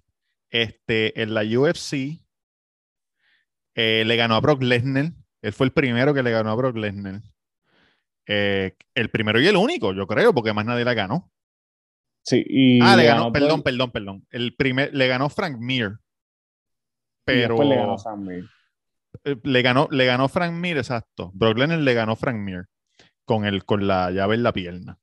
este, 0.50 1.21
en 1.23 1.35
la 1.35 1.42
UFC. 1.42 2.21
Eh, 3.75 4.04
le 4.04 4.16
ganó 4.16 4.35
a 4.35 4.40
Brock 4.40 4.62
Lesnar. 4.62 5.12
Él 5.42 5.52
fue 5.52 5.66
el 5.66 5.73
primero 5.73 6.12
que 6.14 6.23
le 6.23 6.30
ganó 6.30 6.50
a 6.50 6.54
Brock 6.54 6.76
Lesnar. 6.76 7.23
Eh, 8.26 8.76
el 8.95 9.11
primero 9.11 9.40
y 9.40 9.47
el 9.47 9.57
único, 9.57 9.92
yo 9.95 10.07
creo, 10.07 10.35
porque 10.35 10.52
más 10.52 10.66
nadie 10.66 10.85
la 10.85 10.95
ganó. 10.95 11.30
Sí, 12.23 12.45
y 12.47 12.80
ah, 12.83 12.95
le 12.97 13.04
ganó, 13.04 13.21
ganó 13.23 13.33
perdón, 13.33 13.62
perdón, 13.62 13.90
perdón. 13.90 14.26
El 14.30 14.54
primer, 14.54 14.95
le 14.95 15.07
ganó 15.09 15.30
Frank 15.30 15.57
Mir. 15.59 15.92
y 15.92 15.99
Pero 17.25 17.40
después 17.54 17.68
le 17.68 17.76
ganó 17.76 17.97
Sam 17.99 18.25
Mir. 18.25 18.45
eh, 19.25 19.37
le 19.42 19.62
ganó, 19.62 19.88
le 19.90 20.04
ganó 20.04 20.28
Frank 20.28 20.52
Mir, 20.52 20.76
exacto. 20.76 21.30
Brock 21.33 21.57
Lesnar 21.57 21.78
le 21.78 21.95
ganó 21.95 22.16
Frank 22.16 22.37
Mir 22.37 22.66
con, 23.28 23.44
el, 23.44 23.64
con 23.64 23.87
la 23.87 24.11
llave 24.11 24.35
en 24.35 24.42
la 24.42 24.52
pierna. 24.52 24.99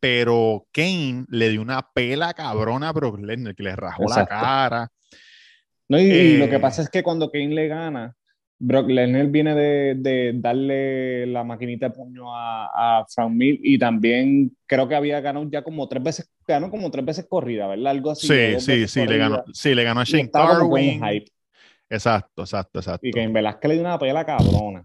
Pero 0.00 0.66
Kane 0.72 1.26
le 1.28 1.50
dio 1.50 1.62
una 1.62 1.86
pela 1.94 2.34
cabrona 2.34 2.88
a 2.88 2.92
Brock 2.92 3.20
Lesnar, 3.20 3.54
que 3.54 3.62
le 3.62 3.76
rajó 3.76 4.02
Exacto. 4.02 4.34
la 4.34 4.40
cara. 4.40 4.88
No, 5.88 6.00
y, 6.00 6.02
y 6.02 6.36
lo 6.38 6.46
Eh, 6.46 6.50
que 6.50 6.58
pasa 6.58 6.82
es 6.82 6.90
que 6.90 7.04
cuando 7.04 7.30
Kane 7.30 7.54
le 7.54 7.68
gana, 7.68 8.14
Brock 8.58 8.88
Lesnar 8.88 9.26
viene 9.26 9.54
de, 9.54 9.94
de 9.96 10.32
darle 10.34 11.26
la 11.26 11.44
maquinita 11.44 11.88
de 11.88 11.94
puño 11.94 12.34
a, 12.34 13.00
a 13.00 13.06
Frank 13.06 13.30
Mir 13.32 13.60
y 13.62 13.78
también 13.78 14.56
creo 14.66 14.88
que 14.88 14.94
había 14.96 15.20
ganado 15.20 15.48
ya 15.50 15.62
como 15.62 15.86
tres 15.88 16.02
veces, 16.02 16.32
ganó 16.48 16.70
como 16.70 16.90
tres 16.90 17.04
veces 17.04 17.26
corrida, 17.28 17.68
¿verdad? 17.68 17.92
Algo 17.92 18.10
así. 18.12 18.26
Sí, 18.26 18.60
sí, 18.60 18.88
sí, 18.88 19.06
le 19.06 19.18
ganó, 19.18 19.44
sí, 19.52 19.74
le 19.74 19.84
ganó 19.84 20.00
a 20.00 20.04
Shane 20.04 20.30
Carwin. 20.30 21.00
Exacto, 21.90 22.42
exacto, 22.42 22.78
exacto. 22.78 23.06
Y 23.06 23.10
que 23.12 23.20
en 23.22 23.32
Velázquez 23.32 23.68
le 23.68 23.74
dio 23.74 23.84
una 23.84 23.98
pela 23.98 24.24
cabrona. 24.24 24.84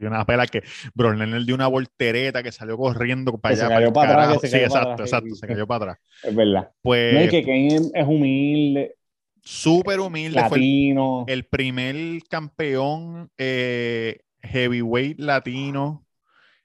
Y 0.00 0.06
una 0.06 0.24
pela 0.26 0.46
que 0.46 0.62
Brock 0.94 1.14
Lesnar 1.16 1.44
dio 1.44 1.54
una 1.54 1.66
voltereta 1.68 2.42
que 2.42 2.52
salió 2.52 2.76
corriendo 2.78 3.38
para 3.38 3.54
Que 3.54 3.56
se 3.60 3.66
allá. 3.66 3.74
cayó 3.76 3.92
para 3.92 4.10
atrás, 4.12 4.26
carajo. 4.26 4.40
que 4.40 4.48
se 4.48 4.58
Sí, 4.58 4.68
para 4.68 4.82
exacto, 4.82 4.90
atrás. 4.92 5.08
exacto, 5.12 5.34
se 5.34 5.46
cayó 5.46 5.66
para 5.66 5.84
atrás. 5.92 5.98
Es 6.22 6.34
verdad. 6.34 6.70
Pues 6.82 7.14
No, 7.14 7.22
y 7.24 7.28
que 7.28 7.42
Kane 7.42 7.76
es 7.94 8.06
humilde, 8.06 8.96
súper 9.42 10.00
humilde, 10.00 10.44
fue 10.44 10.58
el 10.58 10.62
latino. 10.64 11.24
el 11.28 11.44
primer 11.46 11.96
campeón 12.28 13.30
eh, 13.38 14.20
heavyweight 14.42 15.18
latino 15.20 16.06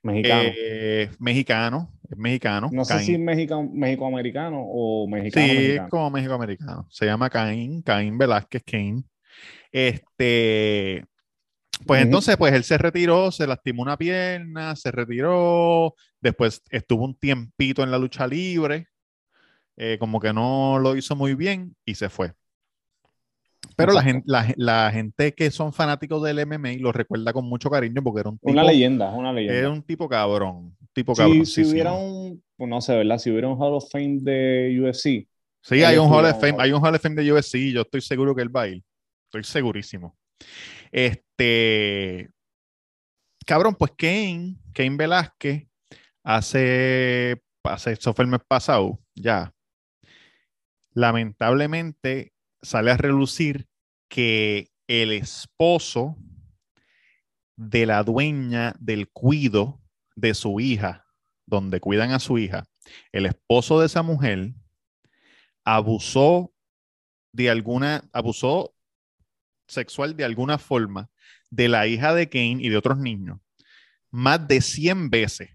mexicano. 0.03 0.43
eh, 0.57 1.09
mexicano, 1.19 1.91
es 2.09 2.17
mexicano. 2.17 2.69
no 2.71 2.85
sé 2.85 2.99
si 2.99 3.13
es 3.13 3.19
mexicoamericano 3.19 4.61
o 4.63 5.05
Sí, 5.07 5.11
mexicano. 5.11 5.45
es 5.45 5.53
mexicano. 5.59 5.89
como 5.89 6.09
México-americano. 6.11 6.87
Se 6.89 7.05
llama 7.05 7.29
Caín, 7.29 7.81
Caín 7.81 8.17
Velázquez 8.17 8.63
Caín. 8.63 9.05
Este, 9.71 11.05
pues 11.85 12.01
entonces, 12.01 12.37
pues 12.37 12.53
él 12.53 12.63
se 12.63 12.77
retiró, 12.77 13.31
se 13.31 13.47
lastimó 13.47 13.81
una 13.83 13.97
pierna, 13.97 14.75
se 14.75 14.91
retiró, 14.91 15.93
después 16.21 16.61
estuvo 16.69 17.03
un 17.03 17.15
tiempito 17.15 17.83
en 17.83 17.91
la 17.91 17.97
lucha 17.97 18.27
libre, 18.27 18.87
eh, 19.77 19.97
como 19.99 20.19
que 20.19 20.31
no 20.31 20.79
lo 20.79 20.95
hizo 20.95 21.15
muy 21.15 21.35
bien 21.35 21.75
y 21.85 21.95
se 21.95 22.09
fue. 22.09 22.33
Pero 23.75 23.93
la 23.93 24.03
gente, 24.03 24.23
la, 24.27 24.53
la 24.57 24.91
gente 24.91 25.33
que 25.33 25.51
son 25.51 25.73
fanáticos 25.73 26.23
del 26.23 26.45
MMA 26.45 26.73
lo 26.79 26.91
recuerda 26.91 27.33
con 27.33 27.45
mucho 27.45 27.69
cariño 27.69 28.01
porque 28.01 28.21
era 28.21 28.29
un 28.29 28.37
tipo, 28.37 28.51
Una 28.51 28.63
leyenda, 28.63 29.11
una 29.11 29.33
leyenda. 29.33 29.59
era 29.59 29.69
un 29.69 29.81
tipo 29.81 30.07
cabrón, 30.07 30.77
tipo 30.93 31.13
si, 31.13 31.21
cabrón. 31.21 31.45
si 31.45 31.65
hubiera 31.65 31.91
un, 31.91 32.41
pues 32.55 32.69
no 32.69 32.79
sé, 32.79 32.95
¿verdad? 32.95 33.17
Si 33.17 33.31
hubiera 33.31 33.49
un 33.49 33.61
Hall 33.61 33.73
of 33.73 33.89
Fame 33.91 34.19
de 34.21 34.79
UFC, 34.79 35.27
Sí, 35.65 35.83
hay 35.83 35.97
un 35.97 36.07
Hall 36.13 36.25
of 36.25 36.39
Fame, 36.39 36.57
hay 36.59 36.71
un 36.71 36.85
Hall 36.85 36.93
of 36.93 37.01
Fame 37.01 37.15
de 37.15 37.33
UFC, 37.33 37.57
yo 37.73 37.81
estoy 37.81 37.99
seguro 37.99 38.35
que 38.35 38.43
él 38.43 38.55
va 38.55 38.61
a 38.61 38.67
ir. 38.67 38.83
Estoy 39.25 39.43
segurísimo. 39.43 40.15
Este, 40.95 42.31
cabrón, 43.45 43.75
pues 43.75 43.91
Kane, 43.97 44.55
Kane 44.73 44.95
Velázquez, 44.95 45.67
hace, 46.23 47.43
hace, 47.63 47.91
eso 47.91 48.13
fue 48.13 48.23
el 48.23 48.31
mes 48.31 48.39
pasado, 48.47 48.97
ya. 49.13 49.53
Lamentablemente 50.93 52.31
sale 52.61 52.91
a 52.91 52.97
relucir 52.97 53.67
que 54.07 54.69
el 54.87 55.11
esposo 55.11 56.15
de 57.57 57.85
la 57.85 58.01
dueña 58.03 58.73
del 58.79 59.09
cuido 59.09 59.81
de 60.15 60.33
su 60.33 60.61
hija, 60.61 61.05
donde 61.45 61.81
cuidan 61.81 62.13
a 62.13 62.19
su 62.19 62.37
hija, 62.37 62.63
el 63.11 63.25
esposo 63.25 63.81
de 63.81 63.87
esa 63.87 64.01
mujer 64.01 64.53
abusó 65.65 66.53
de 67.33 67.49
alguna, 67.49 68.07
abusó 68.13 68.74
sexual 69.67 70.15
de 70.15 70.25
alguna 70.25 70.57
forma 70.57 71.09
de 71.49 71.69
la 71.69 71.87
hija 71.87 72.13
de 72.13 72.29
Kane 72.29 72.57
y 72.59 72.69
de 72.69 72.77
otros 72.77 72.97
niños 72.97 73.39
más 74.15 74.47
de 74.47 74.61
100 74.61 75.09
veces. 75.09 75.49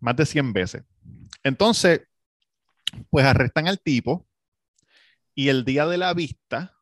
Más 0.00 0.16
de 0.16 0.24
100 0.24 0.54
veces. 0.54 0.82
Entonces, 1.42 2.00
pues 3.10 3.26
arrestan 3.26 3.68
al 3.68 3.78
tipo 3.78 4.26
y 5.34 5.48
el 5.48 5.66
día 5.66 5.86
de 5.86 5.98
la 5.98 6.14
vista 6.14 6.74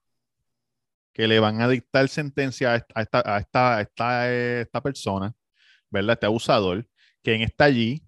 que 1.13 1.27
le 1.27 1.41
van 1.41 1.61
a 1.61 1.69
dictar 1.69 2.09
sentencia 2.09 2.73
a 2.95 3.01
esta, 3.03 3.23
a 3.25 3.39
esta, 3.39 3.81
esta, 3.81 4.33
esta 4.33 4.81
persona, 4.81 5.35
¿verdad? 5.91 6.13
Este 6.13 6.27
abusador, 6.27 6.89
quien 7.25 7.43
está 7.43 7.65
allí 7.65 8.05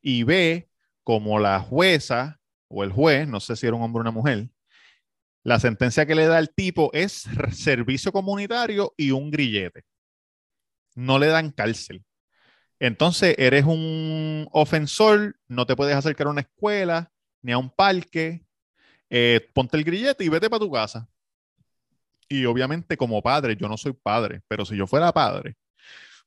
y 0.00 0.22
ve 0.22 0.70
como 1.02 1.40
la 1.40 1.58
jueza 1.58 2.40
o 2.68 2.84
el 2.84 2.92
juez, 2.92 3.26
no 3.26 3.40
sé 3.40 3.56
si 3.56 3.66
era 3.66 3.74
un 3.74 3.82
hombre 3.82 3.98
o 3.98 4.02
una 4.02 4.12
mujer, 4.12 4.50
la 5.48 5.58
sentencia 5.58 6.04
que 6.04 6.14
le 6.14 6.26
da 6.26 6.38
el 6.38 6.50
tipo 6.50 6.90
es 6.92 7.26
servicio 7.52 8.12
comunitario 8.12 8.92
y 8.98 9.12
un 9.12 9.30
grillete. 9.30 9.82
No 10.94 11.18
le 11.18 11.28
dan 11.28 11.52
cárcel. 11.52 12.04
Entonces, 12.78 13.34
eres 13.38 13.64
un 13.64 14.46
ofensor, 14.52 15.36
no 15.48 15.64
te 15.64 15.74
puedes 15.74 15.96
acercar 15.96 16.26
a 16.26 16.30
una 16.30 16.42
escuela 16.42 17.10
ni 17.40 17.52
a 17.52 17.58
un 17.58 17.70
parque, 17.70 18.44
eh, 19.08 19.48
ponte 19.54 19.78
el 19.78 19.84
grillete 19.84 20.22
y 20.22 20.28
vete 20.28 20.50
para 20.50 20.60
tu 20.60 20.70
casa. 20.70 21.08
Y 22.28 22.44
obviamente 22.44 22.98
como 22.98 23.22
padre, 23.22 23.56
yo 23.56 23.68
no 23.68 23.78
soy 23.78 23.94
padre, 23.94 24.42
pero 24.48 24.66
si 24.66 24.76
yo 24.76 24.86
fuera 24.86 25.12
padre, 25.12 25.56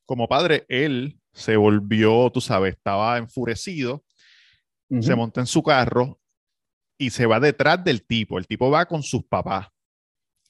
como 0.03 0.27
padre, 0.27 0.65
él 0.67 1.19
se 1.31 1.57
volvió, 1.57 2.31
tú 2.31 2.41
sabes, 2.41 2.73
estaba 2.73 3.19
enfurecido, 3.19 4.03
se 4.99 5.15
monta 5.15 5.41
en 5.41 5.47
su 5.47 5.61
carro 5.61 6.20
y 7.01 7.10
se 7.10 7.25
va 7.25 7.39
detrás 7.39 7.84
del 7.84 8.05
tipo. 8.05 8.38
El 8.38 8.46
tipo 8.46 8.70
va 8.70 8.86
con 8.86 9.01
sus 9.01 9.24
papás. 9.24 9.70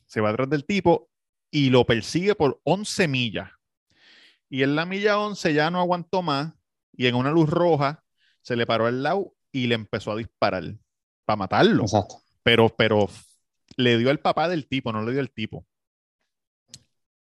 Se 0.05 0.19
va 0.19 0.31
detrás 0.31 0.49
del 0.49 0.65
tipo 0.65 1.09
y 1.49 1.69
lo 1.69 1.85
persigue 1.85 2.35
por 2.35 2.59
11 2.65 3.07
millas. 3.07 3.49
Y 4.49 4.63
en 4.63 4.75
la 4.75 4.85
milla 4.85 5.17
11 5.17 5.53
ya 5.53 5.71
no 5.71 5.79
aguantó 5.79 6.21
más 6.21 6.53
y 6.91 7.07
en 7.07 7.15
una 7.15 7.31
luz 7.31 7.49
roja 7.49 8.03
se 8.41 8.57
le 8.57 8.65
paró 8.65 8.87
al 8.87 9.01
lado 9.01 9.33
y 9.53 9.67
le 9.67 9.75
empezó 9.75 10.11
a 10.11 10.17
disparar 10.17 10.75
para 11.23 11.37
matarlo. 11.37 11.83
Exacto. 11.83 12.21
Pero, 12.43 12.67
pero 12.67 13.09
le 13.77 13.97
dio 13.97 14.09
al 14.09 14.19
papá 14.19 14.49
del 14.49 14.67
tipo, 14.67 14.91
no 14.91 15.05
le 15.05 15.13
dio 15.13 15.21
al 15.21 15.31
tipo. 15.31 15.65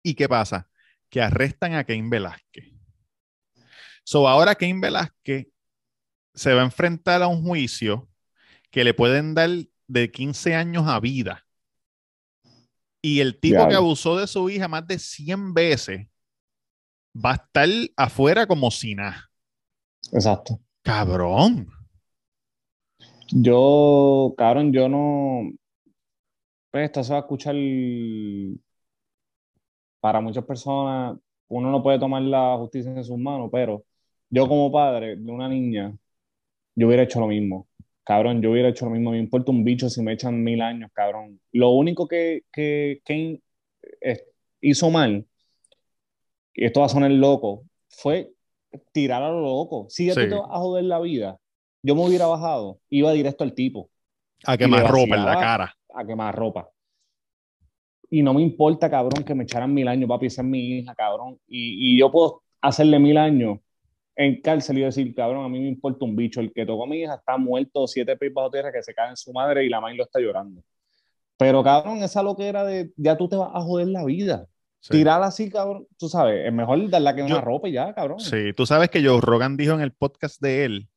¿Y 0.02 0.14
qué 0.14 0.28
pasa? 0.28 0.68
Que 1.08 1.22
arrestan 1.22 1.74
a 1.74 1.84
Cain 1.84 2.10
Velázquez. 2.10 2.74
So, 4.02 4.26
ahora 4.26 4.56
Cain 4.56 4.80
Velázquez 4.80 5.46
se 6.34 6.52
va 6.52 6.62
a 6.62 6.64
enfrentar 6.64 7.22
a 7.22 7.28
un 7.28 7.44
juicio 7.44 8.09
que 8.70 8.84
le 8.84 8.94
pueden 8.94 9.34
dar 9.34 9.50
de 9.88 10.10
15 10.10 10.54
años 10.54 10.84
a 10.86 11.00
vida. 11.00 11.44
Y 13.02 13.20
el 13.20 13.38
tipo 13.40 13.66
que 13.68 13.74
abusó 13.74 14.16
de 14.16 14.26
su 14.26 14.48
hija 14.50 14.68
más 14.68 14.86
de 14.86 14.98
100 14.98 15.54
veces 15.54 16.06
va 17.14 17.32
a 17.32 17.34
estar 17.34 17.68
afuera 17.96 18.46
como 18.46 18.70
si 18.70 18.94
nada. 18.94 19.30
Exacto. 20.12 20.60
Cabrón. 20.82 21.68
Yo, 23.32 24.34
cabrón, 24.36 24.72
yo 24.72 24.88
no. 24.88 25.50
Pues 26.70 26.84
esto 26.84 27.02
se 27.02 27.12
va 27.12 27.20
a 27.20 27.22
escuchar 27.22 27.54
para 30.00 30.20
muchas 30.20 30.44
personas. 30.44 31.18
Uno 31.48 31.70
no 31.70 31.82
puede 31.82 31.98
tomar 31.98 32.22
la 32.22 32.56
justicia 32.58 32.92
en 32.92 33.04
sus 33.04 33.18
manos, 33.18 33.48
pero 33.50 33.84
yo, 34.28 34.46
como 34.48 34.70
padre 34.70 35.16
de 35.16 35.32
una 35.32 35.48
niña, 35.48 35.96
yo 36.76 36.86
hubiera 36.86 37.02
hecho 37.02 37.20
lo 37.20 37.26
mismo. 37.26 37.66
Cabrón, 38.10 38.42
yo 38.42 38.50
hubiera 38.50 38.70
hecho 38.70 38.86
lo 38.86 38.90
mismo. 38.90 39.12
Me 39.12 39.18
importa 39.18 39.52
un 39.52 39.62
bicho 39.62 39.88
si 39.88 40.02
me 40.02 40.12
echan 40.14 40.42
mil 40.42 40.60
años, 40.62 40.90
cabrón. 40.92 41.38
Lo 41.52 41.70
único 41.70 42.08
que, 42.08 42.42
que 42.52 43.00
Kane 43.04 43.40
eh, 44.00 44.24
hizo 44.60 44.90
mal, 44.90 45.24
y 46.52 46.64
esto 46.64 46.80
va 46.80 46.86
a 46.86 46.88
sonar 46.88 47.12
loco, 47.12 47.62
fue 47.88 48.32
tirar 48.90 49.22
a 49.22 49.28
lo 49.30 49.40
loco. 49.42 49.86
Si 49.90 50.06
ya 50.06 50.14
Sí. 50.14 50.22
te 50.22 50.34
vas 50.34 50.48
a 50.50 50.58
joder 50.58 50.86
la 50.86 50.98
vida, 50.98 51.38
yo 51.84 51.94
me 51.94 52.04
hubiera 52.04 52.26
bajado, 52.26 52.80
iba 52.88 53.12
directo 53.12 53.44
al 53.44 53.54
tipo 53.54 53.88
A 54.44 54.58
quemar 54.58 54.90
ropa 54.90 55.14
en 55.14 55.24
la 55.24 55.38
cara. 55.38 55.76
a 55.94 56.04
quemar 56.04 56.34
ropa. 56.34 56.68
Y 58.10 58.22
no 58.22 58.34
me 58.34 58.42
importa, 58.42 58.90
cabrón, 58.90 59.22
que 59.22 59.36
me 59.36 59.44
echaran 59.44 59.72
mil 59.72 59.86
años, 59.86 60.08
papi, 60.08 60.26
esa 60.26 60.42
es 60.42 60.48
mi 60.48 60.58
hija, 60.78 60.96
cabrón. 60.96 61.38
Y, 61.46 61.94
y 61.94 62.00
yo 62.00 62.10
puedo 62.10 62.42
hacerle 62.60 62.98
mil 62.98 63.16
años 63.18 63.60
en 64.20 64.40
cárcel 64.42 64.76
y 64.78 64.82
decir, 64.82 65.14
cabrón, 65.14 65.44
a 65.46 65.48
mí 65.48 65.60
me 65.60 65.68
importa 65.68 66.04
un 66.04 66.14
bicho. 66.14 66.40
El 66.40 66.52
que 66.52 66.66
tocó 66.66 66.84
a 66.84 66.86
mi 66.86 67.00
hija 67.00 67.14
está 67.14 67.38
muerto, 67.38 67.86
siete 67.86 68.16
pies 68.16 68.32
bajo 68.34 68.50
tierra, 68.50 68.70
que 68.70 68.82
se 68.82 68.92
cae 68.92 69.08
en 69.08 69.16
su 69.16 69.32
madre 69.32 69.64
y 69.64 69.68
la 69.70 69.80
madre 69.80 69.96
lo 69.96 70.04
está 70.04 70.20
llorando. 70.20 70.62
Pero, 71.38 71.64
cabrón, 71.64 72.02
esa 72.02 72.22
loquera 72.22 72.64
de 72.64 72.92
ya 72.96 73.16
tú 73.16 73.28
te 73.28 73.36
vas 73.36 73.50
a 73.54 73.60
joder 73.62 73.88
la 73.88 74.04
vida. 74.04 74.46
Sí. 74.80 74.92
Tirar 74.92 75.22
así, 75.22 75.50
cabrón, 75.50 75.86
tú 75.98 76.08
sabes, 76.08 76.46
es 76.46 76.52
mejor 76.52 76.88
darle 76.90 77.08
a 77.08 77.14
quemar 77.14 77.30
Yo- 77.30 77.40
ropa 77.40 77.68
y 77.68 77.72
ya, 77.72 77.94
cabrón. 77.94 78.20
Sí, 78.20 78.52
tú 78.54 78.66
sabes 78.66 78.90
que 78.90 79.02
Joe 79.02 79.20
Rogan 79.22 79.56
dijo 79.56 79.72
en 79.74 79.80
el 79.80 79.92
podcast 79.92 80.40
de 80.40 80.64
él, 80.66 80.88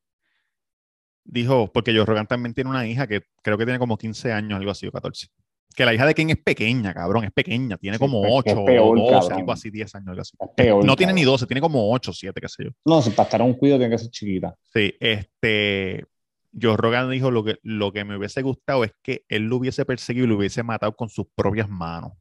dijo, 1.24 1.72
porque 1.72 1.94
Joe 1.96 2.06
Rogan 2.06 2.28
también 2.28 2.54
tiene 2.54 2.70
una 2.70 2.86
hija 2.86 3.08
que 3.08 3.22
creo 3.42 3.58
que 3.58 3.66
tiene 3.66 3.80
como 3.80 3.98
15 3.98 4.32
años, 4.34 4.58
algo 4.60 4.72
así, 4.72 4.88
o 4.88 4.92
14. 4.92 5.28
Que 5.76 5.86
la 5.86 5.94
hija 5.94 6.06
de 6.06 6.14
Ken 6.14 6.30
es 6.30 6.38
pequeña, 6.38 6.94
cabrón, 6.94 7.24
es 7.24 7.32
pequeña, 7.32 7.78
tiene 7.78 7.98
como 7.98 8.24
es 8.38 8.44
que 8.44 8.52
es 8.52 8.56
8 8.58 8.66
peor, 8.66 8.98
o 8.98 9.02
12, 9.02 9.12
cabrón. 9.12 9.40
algo 9.40 9.52
así, 9.52 9.70
10 9.72 9.96
años, 9.96 10.08
algo 10.10 10.22
así. 10.22 10.38
Es 10.40 10.50
peor, 10.56 10.86
No 10.86 10.96
tiene 10.96 11.14
ni 11.14 11.24
12, 11.24 11.48
tiene 11.48 11.62
como 11.62 11.92
8, 11.92 12.14
7, 12.14 12.42
qué 12.42 12.50
sé 12.50 12.64
yo. 12.66 12.70
No, 12.86 13.02
si 13.02 13.10
para 13.10 13.24
estar 13.24 13.42
a 13.42 13.44
un 13.44 13.54
cuido 13.54 13.78
tiene 13.78 13.96
que 13.96 13.98
ser 14.00 14.12
chiquita. 14.12 14.56
Sí, 14.74 14.94
este, 15.00 16.06
Joe 16.60 16.78
Rogan 16.78 17.10
dijo 17.10 17.32
lo 17.32 17.44
que, 17.44 17.58
lo 17.64 17.92
que 17.92 18.06
me 18.06 18.18
hubiese 18.18 18.42
gustado 18.42 18.84
es 18.84 18.94
que 19.02 19.26
él 19.30 19.44
lo 19.44 19.58
hubiese 19.58 19.86
perseguido 19.86 20.26
y 20.26 20.30
lo 20.30 20.38
hubiese 20.38 20.64
matado 20.64 20.96
con 20.96 21.10
sus 21.10 21.26
propias 21.36 21.68
manos. 21.70 22.12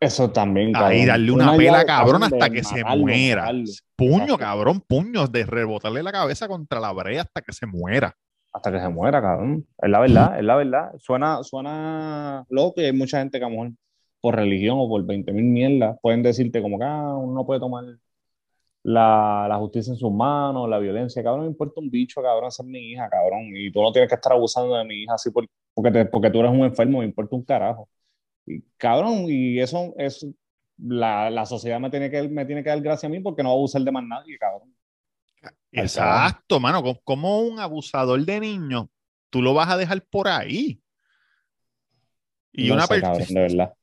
Eso 0.00 0.30
también, 0.30 0.72
cabrón. 0.72 0.90
Ahí 0.90 1.06
darle 1.06 1.30
una, 1.30 1.56
pela, 1.56 1.84
cabrón, 1.84 2.24
hasta 2.24 2.50
que 2.50 2.64
se 2.64 2.82
muera. 2.82 3.42
matarlo. 3.42 3.64
Puño, 3.94 4.14
Exacto. 4.22 4.38
cabrón, 4.38 4.80
puños 4.80 5.30
de 5.30 5.46
rebotarle 5.46 6.02
la 6.02 6.10
cabeza 6.10 6.48
contra 6.48 6.80
la 6.80 6.92
brea 6.92 7.22
hasta 7.22 7.40
que 7.40 7.52
se 7.52 7.66
muera. 7.66 8.16
Hasta 8.52 8.70
que 8.72 8.80
se 8.80 8.88
muera, 8.88 9.20
cabrón. 9.22 9.66
Es 9.80 9.90
la 9.90 10.00
verdad, 10.00 10.38
es 10.38 10.44
la 10.44 10.56
verdad. 10.56 10.92
Suena, 10.98 11.42
suena 11.42 12.44
loco 12.50 12.80
y 12.80 12.84
hay 12.84 12.92
mucha 12.92 13.18
gente 13.20 13.38
que 13.38 13.44
a 13.44 13.48
lo 13.48 13.54
mejor 13.56 13.72
por 14.20 14.36
religión 14.36 14.76
o 14.78 14.88
por 14.88 15.04
20 15.04 15.32
mil 15.32 15.44
mierdas 15.44 15.98
pueden 16.02 16.22
decirte 16.22 16.60
como 16.62 16.78
que 16.78 16.84
ah, 16.84 17.16
uno 17.16 17.32
no 17.34 17.46
puede 17.46 17.60
tomar 17.60 17.84
la, 18.82 19.46
la 19.48 19.56
justicia 19.58 19.92
en 19.92 19.98
sus 19.98 20.12
manos, 20.12 20.68
la 20.68 20.78
violencia. 20.78 21.22
Cabrón, 21.22 21.42
me 21.44 21.50
importa 21.50 21.80
un 21.80 21.90
bicho, 21.90 22.22
cabrón, 22.22 22.48
es 22.48 22.64
mi 22.64 22.92
hija, 22.92 23.08
cabrón. 23.08 23.50
Y 23.56 23.70
tú 23.72 23.80
no 23.82 23.92
tienes 23.92 24.08
que 24.08 24.16
estar 24.16 24.32
abusando 24.32 24.74
de 24.76 24.84
mi 24.84 25.02
hija 25.02 25.14
así 25.14 25.30
por- 25.30 25.46
porque, 25.74 25.90
te- 25.90 26.04
porque 26.06 26.30
tú 26.30 26.40
eres 26.40 26.50
un 26.52 26.60
enfermo, 26.64 26.98
me 27.00 27.04
importa 27.06 27.36
un 27.36 27.44
carajo. 27.44 27.88
Y, 28.46 28.62
cabrón, 28.78 29.26
y 29.28 29.60
eso, 29.60 29.94
eso 29.98 30.28
la, 30.78 31.30
la 31.30 31.46
sociedad 31.46 31.80
me 31.80 31.90
tiene, 31.90 32.10
que, 32.10 32.28
me 32.28 32.46
tiene 32.46 32.62
que 32.64 32.70
dar 32.70 32.80
gracia 32.82 33.08
a 33.08 33.10
mí 33.10 33.20
porque 33.20 33.42
no 33.42 33.50
va 33.50 33.54
a 33.54 33.58
abusar 33.58 33.82
de 33.82 33.92
más 33.92 34.04
nadie, 34.04 34.38
cabrón. 34.38 34.74
Exacto, 35.72 36.60
mano. 36.60 36.82
co- 36.82 37.00
Como 37.04 37.40
un 37.40 37.58
abusador 37.58 38.24
de 38.24 38.40
niños, 38.40 38.86
tú 39.30 39.42
lo 39.42 39.54
vas 39.54 39.68
a 39.70 39.76
dejar 39.76 40.02
por 40.10 40.28
ahí. 40.28 40.80
Y 42.52 42.68
No 42.68 42.74
una 42.74 42.82
sé, 42.86 43.00
persona, 43.00 43.12
cabrón, 43.12 43.34
de 43.34 43.40
verdad. 43.40 43.74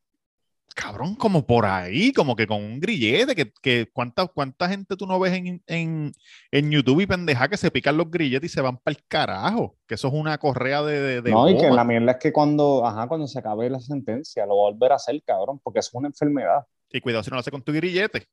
cabrón, 0.76 1.14
como 1.16 1.44
por 1.44 1.66
ahí, 1.66 2.12
como 2.12 2.36
que 2.36 2.46
con 2.46 2.62
un 2.62 2.78
grillete, 2.78 3.34
que, 3.34 3.52
que 3.60 3.88
cuánta, 3.92 4.26
cuánta 4.28 4.68
gente 4.68 4.96
tú 4.96 5.06
no 5.06 5.18
ves 5.18 5.32
en, 5.34 5.62
en, 5.66 6.12
en 6.52 6.70
YouTube 6.70 7.00
y 7.00 7.06
pendeja 7.06 7.48
que 7.48 7.56
se 7.56 7.70
pican 7.72 7.96
los 7.96 8.08
grilletes 8.10 8.50
y 8.50 8.54
se 8.54 8.60
van 8.60 8.78
para 8.78 8.96
el 8.96 9.04
carajo, 9.06 9.76
que 9.88 9.96
eso 9.96 10.06
es 10.08 10.14
una 10.14 10.38
correa 10.38 10.82
de, 10.82 11.00
de, 11.00 11.22
de 11.22 11.30
No, 11.32 11.50
y 11.50 11.56
que 11.56 11.68
la 11.68 11.82
mierda 11.84 12.12
es 12.12 12.18
que 12.18 12.32
cuando, 12.32 12.86
ajá, 12.86 13.08
cuando 13.08 13.26
se 13.26 13.40
acabe 13.40 13.68
la 13.68 13.80
sentencia, 13.80 14.46
lo 14.46 14.56
va 14.56 14.68
a 14.68 14.70
volver 14.72 14.92
a 14.92 14.96
hacer, 14.96 15.20
cabrón, 15.24 15.58
porque 15.62 15.80
eso 15.80 15.88
es 15.88 15.94
una 15.94 16.08
enfermedad. 16.08 16.64
Y 16.92 17.00
cuidado 17.00 17.24
si 17.24 17.30
no 17.30 17.36
lo 17.36 17.40
hace 17.40 17.50
con 17.50 17.62
tu 17.62 17.72
grillete. 17.72 18.26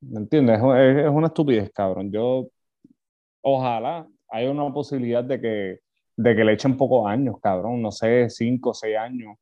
¿Me 0.00 0.18
entiendes? 0.20 0.56
Es, 0.58 1.08
una 1.10 1.26
estupidez, 1.28 1.70
cabrón. 1.74 2.10
Yo, 2.10 2.46
ojalá 3.42 4.06
haya 4.30 4.50
una 4.50 4.72
posibilidad 4.72 5.24
de 5.24 5.40
que, 5.40 5.78
de 6.16 6.36
que 6.36 6.44
le 6.44 6.52
echen 6.52 6.76
pocos 6.76 7.06
años, 7.08 7.36
cabrón, 7.42 7.82
no 7.82 7.90
sé, 7.92 8.28
cinco 8.30 8.70
o 8.70 8.74
seis 8.74 8.96
años, 8.96 9.36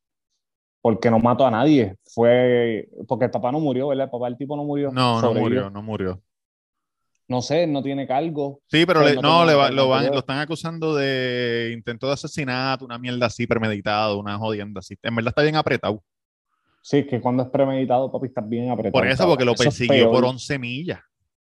porque 0.81 1.11
no 1.11 1.19
mató 1.19 1.47
a 1.47 1.51
nadie. 1.51 1.95
Fue, 2.13 2.89
porque 3.07 3.27
el 3.27 3.31
papá 3.31 3.53
no 3.53 3.61
murió, 3.61 3.89
¿verdad? 3.89 4.05
El 4.07 4.11
papá 4.11 4.27
del 4.27 4.37
tipo 4.37 4.57
no 4.57 4.65
murió. 4.65 4.91
No, 4.93 5.21
no 5.21 5.35
murió, 5.35 5.71
no 5.71 5.83
murió. 5.83 6.21
No 7.29 7.43
sé, 7.43 7.67
no 7.67 7.83
tiene 7.83 8.07
cargo. 8.07 8.61
Sí, 8.69 8.87
pero 8.87 9.01
Pues 9.01 9.17
le- 9.17 9.23
no 9.23 9.45
le 9.45 9.55
va- 9.55 9.71
lo, 9.71 9.89
van, 9.89 10.07
lo 10.07 10.19
están 10.21 10.39
acusando 10.39 10.95
de 10.95 11.73
intento 11.75 12.07
de 12.07 12.15
asesinato, 12.15 12.87
una 12.87 12.99
mierda 12.99 13.27
así 13.27 13.47
premeditado, 13.47 14.19
una 14.19 14.39
jodienda 14.39 14.79
así. 14.79 14.97
En 15.03 15.15
verdad 15.15 15.29
está 15.31 15.43
bien 15.43 15.57
apretado. 15.57 16.03
Sí, 16.89 17.07
que 17.07 17.21
cuando 17.21 17.43
es 17.43 17.51
premeditado, 17.51 18.11
papi, 18.11 18.29
estás 18.29 18.49
bien 18.49 18.71
apretado. 18.71 18.93
Por 18.93 19.07
eso, 19.07 19.27
porque 19.27 19.45
lo 19.45 19.53
Eso 19.53 19.65
persiguió 19.65 20.11
por 20.11 20.25
11 20.25 20.59
millas. 20.59 21.01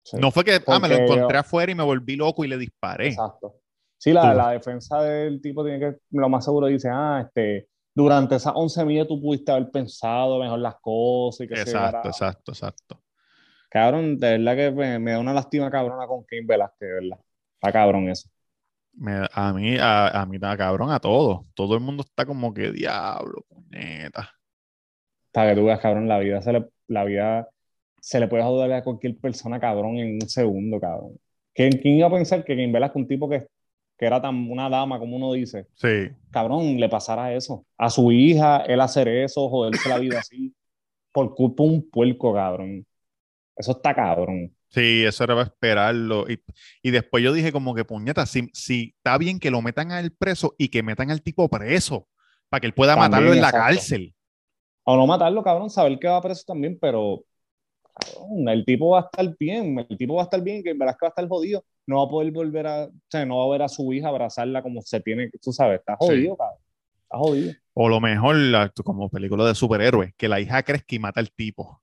Sí. 0.03 0.19
No 0.21 0.31
fue 0.31 0.45
que, 0.45 0.61
ah, 0.67 0.79
me 0.79 0.89
lo 0.89 0.97
encontré 0.97 1.39
afuera 1.39 1.73
y 1.73 1.75
me 1.75 1.83
volví 1.83 2.17
loco 2.17 2.45
y 2.45 2.49
le 2.49 2.59
disparé. 2.59 3.07
Exacto. 3.09 3.55
Sí, 3.97 4.13
la, 4.13 4.35
la 4.35 4.51
defensa 4.51 5.01
del 5.01 5.41
tipo 5.41 5.65
tiene 5.65 5.81
que, 5.81 5.97
lo 6.11 6.29
más 6.29 6.45
seguro 6.45 6.67
dice, 6.67 6.91
ah, 6.93 7.25
este, 7.25 7.67
durante 7.95 8.35
esas 8.35 8.53
11 8.55 8.85
millas 8.85 9.09
tú 9.09 9.23
pudiste 9.23 9.51
haber 9.53 9.71
pensado 9.71 10.39
mejor 10.39 10.59
las 10.59 10.75
cosas 10.83 11.47
y 11.47 11.49
que 11.49 11.57
se 11.57 11.63
Exacto, 11.63 12.09
exacto, 12.09 12.53
exacto. 12.53 13.03
Cabrón, 13.71 14.19
de 14.19 14.37
verdad 14.37 14.55
que 14.55 14.71
me, 14.71 14.99
me 14.99 15.13
da 15.13 15.19
una 15.19 15.33
lástima 15.33 15.71
cabrona 15.71 16.07
con 16.07 16.27
Kim 16.27 16.47
Velázquez, 16.47 16.89
de 16.89 16.93
verdad. 16.93 17.19
Está 17.55 17.73
cabrón 17.73 18.11
eso. 18.11 18.29
Me- 18.93 19.27
a 19.33 19.53
mí, 19.55 19.79
a, 19.79 20.09
a 20.09 20.27
mí, 20.27 20.37
está 20.37 20.55
cabrón, 20.59 20.91
a 20.91 21.01
todos. 21.01 21.47
Todo 21.55 21.75
el 21.75 21.81
mundo 21.81 22.03
está 22.03 22.27
como 22.27 22.53
que 22.53 22.71
diablo, 22.71 23.47
puñeta. 23.49 24.31
Para 25.33 25.51
que 25.51 25.61
tú 25.61 25.67
veas, 25.67 25.81
cabrón, 25.81 26.09
la 26.09 26.19
vida 26.19 26.43
se 26.43 26.53
le, 26.53 26.67
la 26.89 27.05
vida 27.05 27.49
se 28.01 28.21
le 28.21 28.29
puede 28.29 28.43
joder 28.43 28.73
a 28.73 28.83
cualquier 28.83 29.17
persona, 29.17 29.59
cabrón, 29.61 29.97
en 29.99 30.15
un 30.23 30.29
segundo, 30.29 30.79
cabrón. 30.81 31.19
¿Quién, 31.55 31.73
quién 31.73 31.97
iba 31.97 32.09
a 32.09 32.13
pensar 32.13 32.45
que 32.45 32.57
Kim 32.57 32.73
Velázquez, 32.73 32.97
un 32.97 33.09
tipo 33.09 33.29
que, 33.29 33.47
que 33.97 34.07
era 34.07 34.21
tan 34.21 34.51
una 34.51 34.69
dama, 34.69 34.99
como 34.99 35.17
uno 35.17 35.33
dice, 35.33 35.67
Sí, 35.75 36.11
cabrón, 36.31 36.79
le 36.79 36.89
pasara 36.89 37.35
eso. 37.35 37.65
A 37.79 37.89
su 37.91 38.11
hija, 38.11 38.63
él 38.63 38.81
hacer 38.81 39.09
eso, 39.09 39.49
joderse 39.49 39.89
la 39.89 39.99
vida 39.99 40.19
así, 40.19 40.53
por 41.13 41.35
culpa 41.35 41.63
de 41.63 41.69
un 41.69 41.91
puerco, 41.91 42.35
cabrón. 42.35 42.85
Eso 43.57 43.73
está 43.73 43.95
cabrón. 43.95 44.53
sí, 44.69 45.05
eso 45.05 45.25
era 45.25 45.35
para 45.35 45.47
esperarlo. 45.47 46.29
Y, 46.29 46.43
y 46.83 46.91
después 46.91 47.23
yo 47.23 47.33
dije 47.33 47.53
como 47.53 47.75
que 47.75 47.85
puñeta, 47.85 48.27
si, 48.27 48.49
si 48.53 48.95
está 48.97 49.17
bien 49.19 49.39
que 49.39 49.51
lo 49.51 49.63
metan 49.63 49.93
al 49.93 50.11
preso 50.11 50.55
y 50.59 50.69
que 50.69 50.83
metan 50.83 51.11
al 51.11 51.23
tipo 51.23 51.49
preso, 51.49 52.09
para 52.49 52.61
que 52.61 52.67
él 52.67 52.75
pueda 52.75 52.95
También, 52.95 53.11
matarlo 53.11 53.35
en 53.35 53.41
la 53.41 53.53
cárcel. 53.53 54.15
O 54.85 54.97
no 54.97 55.07
matarlo, 55.07 55.43
cabrón, 55.43 55.71
saber 55.71 55.99
que 55.99 56.09
va 56.09 56.21
preso 56.21 56.43
también, 56.47 56.79
pero 56.81 57.25
cabrón, 57.95 58.49
el 58.49 58.65
tipo 58.65 58.91
va 58.91 59.01
a 59.01 59.03
estar 59.03 59.37
bien, 59.39 59.79
el 59.89 59.97
tipo 59.99 60.15
va 60.15 60.23
a 60.23 60.25
estar 60.25 60.43
bien, 60.43 60.63
que 60.63 60.71
en 60.71 60.79
verdad 60.79 60.95
es 60.95 60.99
que 60.99 61.05
va 61.07 61.09
a 61.09 61.11
estar 61.11 61.29
jodido. 61.29 61.65
No 61.87 61.97
va 61.99 62.05
a 62.05 62.09
poder 62.09 62.33
volver 62.33 62.67
a, 62.67 62.85
o 62.85 62.91
sea, 63.09 63.25
no 63.27 63.39
va 63.39 63.45
a 63.45 63.49
ver 63.51 63.63
a 63.63 63.69
su 63.69 63.93
hija 63.93 64.09
abrazarla 64.09 64.63
como 64.63 64.81
se 64.83 65.01
tiene, 65.01 65.31
tú 65.43 65.53
sabes, 65.53 65.81
está 65.81 65.97
jodido, 65.97 66.37
cabrón. 66.37 66.59
Está 67.05 67.19
jodido. 67.19 67.53
O 67.75 67.89
lo 67.89 68.01
mejor, 68.01 68.37
la- 68.37 68.71
como 68.85 69.09
película 69.09 69.45
de 69.47 69.55
superhéroes, 69.55 70.13
que 70.17 70.29
la 70.29 70.41
hija 70.41 70.63
crezca 70.63 70.95
y 70.95 70.99
mata 70.99 71.21
al 71.21 71.31
tipo. 71.33 71.81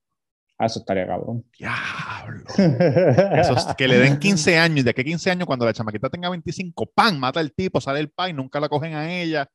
Ah, 0.58 0.66
eso 0.66 0.80
estaría 0.80 1.06
cabrón. 1.06 1.42
Diablo. 1.58 2.44
Eso 3.40 3.54
es- 3.54 3.74
que 3.76 3.88
le 3.88 3.96
den 3.98 4.18
15 4.18 4.58
años 4.58 4.80
y 4.80 4.82
de 4.82 4.92
que 4.92 5.02
15 5.04 5.30
años 5.30 5.46
cuando 5.46 5.64
la 5.64 5.72
chamaquita 5.72 6.10
tenga 6.10 6.28
25, 6.28 6.84
¡pam! 6.94 7.18
Mata 7.18 7.40
al 7.40 7.52
tipo, 7.52 7.80
sale 7.80 7.98
el 8.00 8.10
pai, 8.10 8.32
nunca 8.34 8.60
la 8.60 8.68
cogen 8.68 8.94
a 8.94 9.10
ella. 9.10 9.48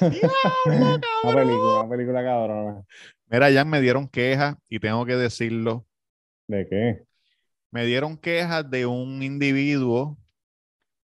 ¡Diablo, 0.00 0.30
Una 1.24 1.34
película, 1.34 1.80
una 1.80 1.88
película 1.88 2.24
cabrona. 2.24 2.84
Mira, 3.26 3.50
ya 3.50 3.64
me 3.64 3.80
dieron 3.80 4.08
quejas 4.08 4.56
y 4.68 4.78
tengo 4.80 5.04
que 5.06 5.16
decirlo. 5.16 5.86
¿De 6.46 6.66
qué? 6.68 7.04
Me 7.70 7.84
dieron 7.84 8.16
quejas 8.16 8.68
de 8.70 8.86
un 8.86 9.22
individuo 9.22 10.16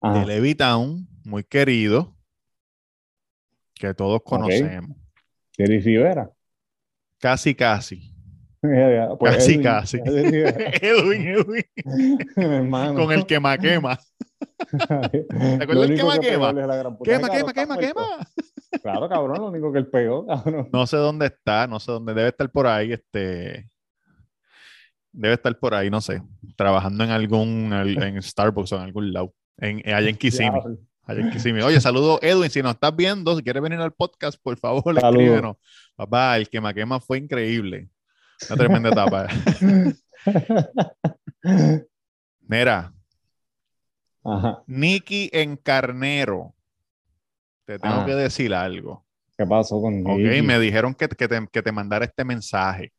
de 0.01 0.09
Ajá. 0.09 0.25
Levittown, 0.25 1.07
muy 1.23 1.43
querido, 1.43 2.15
que 3.75 3.93
todos 3.93 4.21
conocemos. 4.23 4.97
Jerry 5.55 5.79
Rivera. 5.79 6.31
Casi, 7.19 7.53
casi. 7.55 8.11
Pues 8.61 9.35
Casi, 9.37 9.51
Edwin, 9.53 9.63
casi. 9.63 9.97
Edwin 10.03 10.31
Rivera. 10.31 10.71
Edwin, 10.81 11.27
Edwin, 11.27 11.63
Hermano. 12.35 12.93
con 12.95 13.11
el 13.13 13.25
quema 13.25 13.57
quema. 13.57 13.97
¿Te 14.69 15.63
acuerdas 15.63 15.87
del 15.87 15.97
quema, 15.97 16.19
quema? 16.19 16.53
Quema, 17.03 17.29
quema, 17.29 17.53
quema, 17.53 17.77
quema. 17.77 18.27
Claro, 18.81 19.09
cabrón, 19.09 19.39
lo 19.39 19.47
único 19.47 19.71
que 19.71 19.79
él 19.79 19.87
pegó, 19.87 20.25
cabrón. 20.27 20.69
No 20.71 20.85
sé 20.85 20.97
dónde 20.97 21.27
está, 21.27 21.67
no 21.67 21.79
sé 21.79 21.91
dónde. 21.91 22.13
Debe 22.13 22.29
estar 22.29 22.49
por 22.51 22.67
ahí, 22.67 22.93
este. 22.93 23.69
Debe 25.11 25.33
estar 25.33 25.57
por 25.57 25.73
ahí, 25.73 25.89
no 25.89 26.01
sé. 26.01 26.21
Trabajando 26.55 27.03
en 27.03 27.09
algún, 27.09 27.73
en 27.73 28.21
Starbucks 28.21 28.73
o 28.73 28.75
en 28.77 28.81
algún 28.83 29.11
lado. 29.11 29.33
En, 29.57 29.81
allá 29.91 30.09
en 30.09 30.15
Kissimmee. 30.15 30.61
Allá 31.03 31.21
en 31.21 31.31
Kissimmee. 31.31 31.63
Oye, 31.63 31.81
saludo 31.81 32.19
Edwin, 32.21 32.51
si 32.51 32.61
nos 32.61 32.73
estás 32.73 32.95
viendo, 32.95 33.35
si 33.35 33.41
quieres 33.41 33.63
venir 33.63 33.79
al 33.79 33.91
podcast, 33.91 34.39
por 34.41 34.57
favor, 34.57 34.95
escríbenos. 34.95 35.57
Papá, 35.95 36.37
el 36.37 36.47
quema 36.47 36.73
quema 36.73 36.99
fue 36.99 37.17
increíble. 37.17 37.89
Una 38.47 38.57
tremenda 38.57 38.89
etapa. 38.89 39.27
Mira, 42.47 42.93
Ajá. 44.23 44.63
Nicky 44.67 45.29
en 45.33 45.57
Carnero. 45.57 46.53
Te 47.69 47.77
tengo 47.77 47.97
Ajá. 47.97 48.05
que 48.07 48.15
decir 48.15 48.51
algo. 48.51 49.05
¿Qué 49.37 49.45
pasó 49.45 49.79
con 49.79 50.03
Ok, 50.07 50.21
me 50.43 50.57
dijeron 50.59 50.95
que, 50.95 51.07
que 51.07 51.27
te, 51.27 51.47
que 51.51 51.61
te 51.61 51.71
mandara 51.71 52.05
este 52.05 52.25
mensaje. 52.25 52.91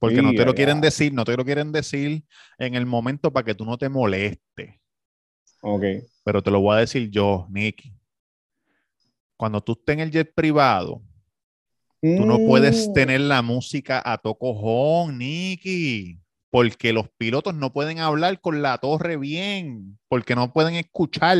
Porque 0.00 0.16
Sí, 0.16 0.22
no 0.22 0.34
te 0.34 0.44
lo 0.44 0.54
ya, 0.54 0.56
quieren 0.56 0.80
decir, 0.80 1.12
no 1.14 1.24
te 1.24 1.36
lo 1.36 1.44
quieren 1.44 1.70
decir 1.70 2.24
en 2.58 2.74
el 2.74 2.84
momento 2.84 3.32
para 3.32 3.44
que 3.44 3.54
tú 3.54 3.64
no 3.64 3.78
te 3.78 3.88
molestes. 3.88 4.74
Ok. 5.62 5.84
Pero 6.24 6.42
te 6.42 6.50
lo 6.52 6.60
voy 6.60 6.76
a 6.76 6.80
decir 6.80 7.10
yo, 7.10 7.46
Nicky. 7.50 7.92
Cuando 9.38 9.62
tú 9.62 9.72
estés 9.72 9.94
en 9.94 10.00
el 10.00 10.10
jet 10.10 10.34
privado, 10.34 11.02
tú 12.14 12.26
no 12.26 12.38
puedes 12.44 12.90
Mm, 12.90 12.92
tener 12.92 13.20
la 13.20 13.42
música 13.42 14.02
a 14.04 14.18
tocojón, 14.18 15.18
Nicky. 15.18 16.18
Porque 16.50 16.92
los 16.92 17.08
pilotos 17.10 17.54
no 17.54 17.72
pueden 17.72 17.98
hablar 17.98 18.40
con 18.40 18.62
la 18.62 18.78
torre 18.78 19.16
bien, 19.16 19.98
porque 20.08 20.34
no 20.34 20.52
pueden 20.52 20.74
escuchar. 20.74 21.36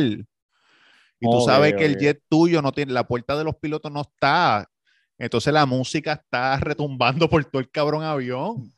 Y 1.19 1.29
tú 1.29 1.41
sabes 1.41 1.73
que 1.75 1.85
el 1.85 1.97
jet 1.97 2.21
tuyo 2.29 2.61
no 2.61 2.71
tiene, 2.71 2.93
la 2.93 3.07
puerta 3.07 3.37
de 3.37 3.43
los 3.43 3.55
pilotos 3.55 3.91
no 3.91 4.01
está. 4.01 4.69
Entonces 5.17 5.53
la 5.53 5.65
música 5.65 6.13
está 6.13 6.57
retumbando 6.57 7.29
por 7.29 7.43
todo 7.45 7.59
el 7.59 7.69
cabrón 7.69 8.03
avión. 8.03 8.71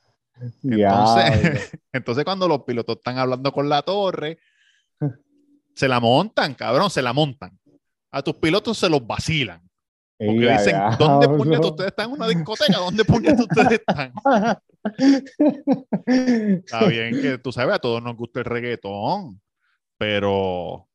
Entonces, 0.64 1.72
entonces 1.94 2.24
cuando 2.26 2.48
los 2.48 2.64
pilotos 2.64 2.98
están 2.98 3.20
hablando 3.20 3.52
con 3.52 3.70
la 3.70 3.84
torre, 3.84 4.40
se 5.76 5.88
la 5.88 6.00
montan, 6.00 6.56
cabrón, 6.56 6.90
se 6.90 7.02
la 7.02 7.14
montan. 7.14 7.58
A 8.12 8.22
tus 8.22 8.36
pilotos 8.36 8.78
se 8.78 8.90
los 8.90 9.06
vacilan. 9.06 9.62
Porque 10.18 10.46
Ya, 10.46 10.58
dicen, 10.58 10.76
¿dónde 11.00 11.28
puñetas 11.30 11.72
ustedes 11.72 11.90
están 11.90 12.10
en 12.10 12.16
una 12.16 12.28
discoteca? 12.28 12.78
¿Dónde 12.78 13.06
puñetas 13.06 13.42
ustedes 13.42 13.80
están? 13.80 14.14
Está 16.06 16.86
bien 16.86 17.22
que 17.22 17.38
tú 17.38 17.52
sabes, 17.52 17.76
a 17.76 17.80
todos 17.80 18.04
nos 18.04 18.16
gusta 18.16 18.40
el 18.40 18.46
reggaetón, 18.46 19.42
pero 19.98 20.88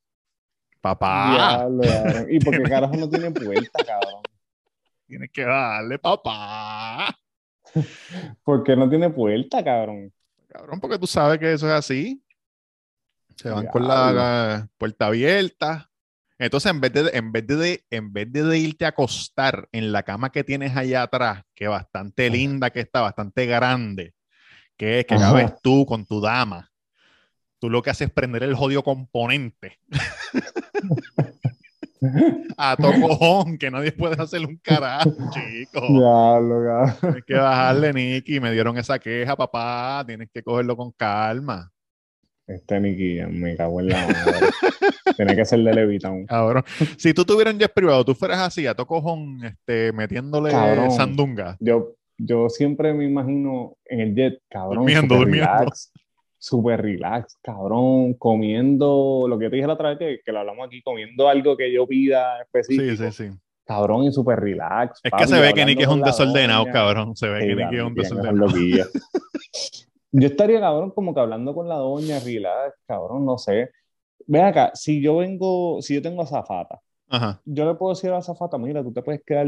papá, 0.81 1.31
Diablo. 1.33 1.83
¿Y 2.29 2.39
por 2.39 2.57
qué 2.57 2.63
carajo 2.63 2.95
no 2.95 3.09
tiene 3.09 3.31
puerta, 3.31 3.83
cabrón? 3.85 4.21
tienes 5.07 5.31
que 5.31 5.43
darle, 5.43 5.97
papá. 5.97 7.17
¿Por 8.43 8.63
qué 8.63 8.75
no 8.75 8.89
tiene 8.89 9.09
puerta, 9.09 9.63
cabrón? 9.63 10.13
Cabrón, 10.47 10.79
porque 10.79 10.99
tú 10.99 11.07
sabes 11.07 11.39
que 11.39 11.53
eso 11.53 11.67
es 11.67 11.73
así. 11.73 12.21
Se 13.35 13.49
van 13.49 13.67
con 13.67 13.87
la 13.87 14.67
puerta 14.77 15.07
abierta. 15.07 15.89
Entonces, 16.39 16.71
en 16.71 16.81
vez, 16.81 16.93
de, 16.93 17.09
en, 17.13 17.31
vez 17.31 17.47
de, 17.47 17.83
en 17.89 18.13
vez 18.13 18.31
de 18.31 18.57
irte 18.57 18.85
a 18.85 18.89
acostar 18.89 19.67
en 19.71 19.91
la 19.91 20.03
cama 20.03 20.31
que 20.31 20.43
tienes 20.43 20.75
allá 20.75 21.03
atrás, 21.03 21.43
que 21.55 21.65
es 21.65 21.69
bastante 21.69 22.29
linda, 22.29 22.69
que 22.69 22.81
está 22.81 23.01
bastante 23.01 23.45
grande, 23.47 24.13
que 24.75 24.99
es 24.99 25.05
que 25.05 25.15
Ajá. 25.15 25.31
cabes 25.31 25.61
tú 25.63 25.85
con 25.85 26.05
tu 26.05 26.21
dama, 26.21 26.69
tú 27.59 27.69
lo 27.69 27.81
que 27.81 27.89
haces 27.89 28.07
es 28.07 28.13
prender 28.13 28.43
el 28.43 28.55
jodido 28.55 28.83
componente 28.83 29.77
a 32.57 32.75
tocojón, 32.75 33.57
que 33.57 33.71
nadie 33.71 33.91
puede 33.91 34.21
hacer 34.21 34.45
un 34.45 34.57
carajo, 34.57 35.11
chico. 35.31 35.81
Diablo, 35.87 36.63
cabrón. 36.65 36.93
Tienes 37.01 37.23
que 37.25 37.33
bajarle, 37.35 37.93
Nicky. 37.93 38.39
Me 38.39 38.51
dieron 38.51 38.77
esa 38.77 38.99
queja, 38.99 39.35
papá. 39.35 40.03
Tienes 40.05 40.29
que 40.31 40.43
cogerlo 40.43 40.77
con 40.77 40.91
calma. 40.91 41.71
Este 42.45 42.79
Nicky, 42.79 43.19
me 43.29 43.55
cago 43.57 43.81
en 43.81 43.89
la 43.89 44.07
madre. 44.07 44.47
Tiene 45.15 45.35
que 45.35 45.45
ser 45.45 45.59
de 45.59 45.73
Levitown. 45.73 46.25
Cabrón. 46.27 46.63
Si 46.97 47.13
tú 47.13 47.25
tuvieras 47.25 47.53
un 47.53 47.59
jet 47.59 47.73
privado, 47.73 48.05
tú 48.05 48.13
fueras 48.15 48.39
así, 48.39 48.67
a 48.67 48.75
tocojón, 48.75 49.43
este, 49.43 49.91
metiéndole 49.91 50.51
Cabrón. 50.51 50.91
sandunga. 50.91 51.57
Yo, 51.59 51.95
yo 52.17 52.49
siempre 52.49 52.93
me 52.93 53.05
imagino 53.05 53.75
en 53.85 53.99
el 53.99 54.15
jet, 54.15 54.39
cabrón. 54.49 54.85
Durmiendo, 54.85 55.15
durmiendo. 55.15 55.51
Relax, 55.59 55.91
super 56.37 56.81
relax, 56.81 57.37
cabrón. 57.41 58.13
Comiendo 58.15 59.25
lo 59.27 59.37
que 59.37 59.45
yo 59.45 59.49
te 59.49 59.55
dije 59.57 59.67
la 59.67 59.73
otra 59.73 59.89
vez 59.89 59.99
que, 59.99 60.19
que 60.23 60.31
lo 60.31 60.39
hablamos 60.39 60.67
aquí, 60.67 60.81
comiendo 60.81 61.27
algo 61.27 61.55
que 61.57 61.71
yo 61.71 61.87
pida 61.87 62.41
específico. 62.41 62.95
Sí, 63.03 63.11
sí, 63.11 63.29
sí. 63.29 63.37
Cabrón, 63.65 64.03
y 64.05 64.11
super 64.13 64.39
relax. 64.39 64.99
Es 65.03 65.11
papi, 65.11 65.23
que 65.23 65.27
se 65.29 65.41
ve 65.41 65.53
que 65.53 65.65
Nicky 65.65 65.83
es 65.83 65.89
un 65.89 66.01
desordenado, 66.01 66.61
doña. 66.61 66.71
cabrón. 66.73 67.15
Se 67.17 67.27
ve 67.27 67.41
Sí, 67.41 67.47
que 67.47 67.55
la 67.55 67.63
Nicky 67.65 67.77
es 67.77 67.83
un 67.83 67.93
desordenado. 67.95 68.47
Yo 70.11 70.27
estaría, 70.27 70.59
cabrón, 70.61 70.91
como 70.91 71.13
que 71.13 71.19
hablando 71.19 71.53
con 71.53 71.67
la 71.67 71.75
doña, 71.75 72.19
relax, 72.19 72.75
cabrón, 72.87 73.25
no 73.25 73.37
sé. 73.37 73.71
Ven 74.25 74.45
acá, 74.45 74.71
si 74.73 75.01
yo 75.01 75.17
vengo, 75.17 75.81
si 75.81 75.95
yo 75.95 76.01
tengo 76.01 76.21
azafata, 76.21 76.79
Ajá. 77.09 77.41
yo 77.45 77.65
le 77.65 77.75
puedo 77.75 77.93
decir 77.93 78.09
a 78.09 78.13
la 78.13 78.19
azafata, 78.19 78.57
mira, 78.57 78.81
tú 78.83 78.91
te 78.91 79.01
puedes 79.01 79.21
quedar, 79.23 79.47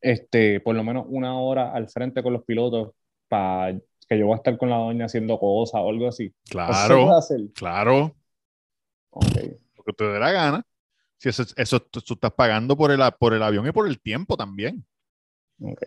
este, 0.00 0.60
por 0.60 0.74
lo 0.74 0.82
menos 0.82 1.04
una 1.08 1.38
hora 1.38 1.72
al 1.72 1.88
frente 1.88 2.22
con 2.22 2.32
los 2.32 2.44
pilotos 2.44 2.92
para 3.28 3.76
que 4.10 4.18
yo 4.18 4.26
voy 4.26 4.34
a 4.34 4.38
estar 4.38 4.58
con 4.58 4.68
la 4.70 4.76
doña 4.76 5.04
haciendo 5.06 5.38
cosas 5.38 5.80
o 5.82 5.88
algo 5.88 6.08
así. 6.08 6.34
¿Eso 6.68 6.80
se 6.80 6.96
puede 6.98 7.06
Claro, 7.06 7.16
hacer? 7.16 7.40
claro. 7.54 8.16
Ok. 9.10 9.36
Lo 9.76 9.84
que 9.84 9.92
te 9.92 10.04
dé 10.04 10.18
la 10.18 10.32
gana. 10.32 10.66
Si 11.18 11.28
eso, 11.28 11.44
eso 11.56 11.80
tú, 11.80 12.00
estás 12.14 12.32
pagando 12.32 12.76
por 12.76 12.90
el, 12.90 13.00
por 13.18 13.34
el 13.34 13.42
avión 13.42 13.66
y 13.68 13.72
por 13.72 13.86
el 13.86 14.00
tiempo 14.00 14.36
también. 14.36 14.84
ok. 15.62 15.82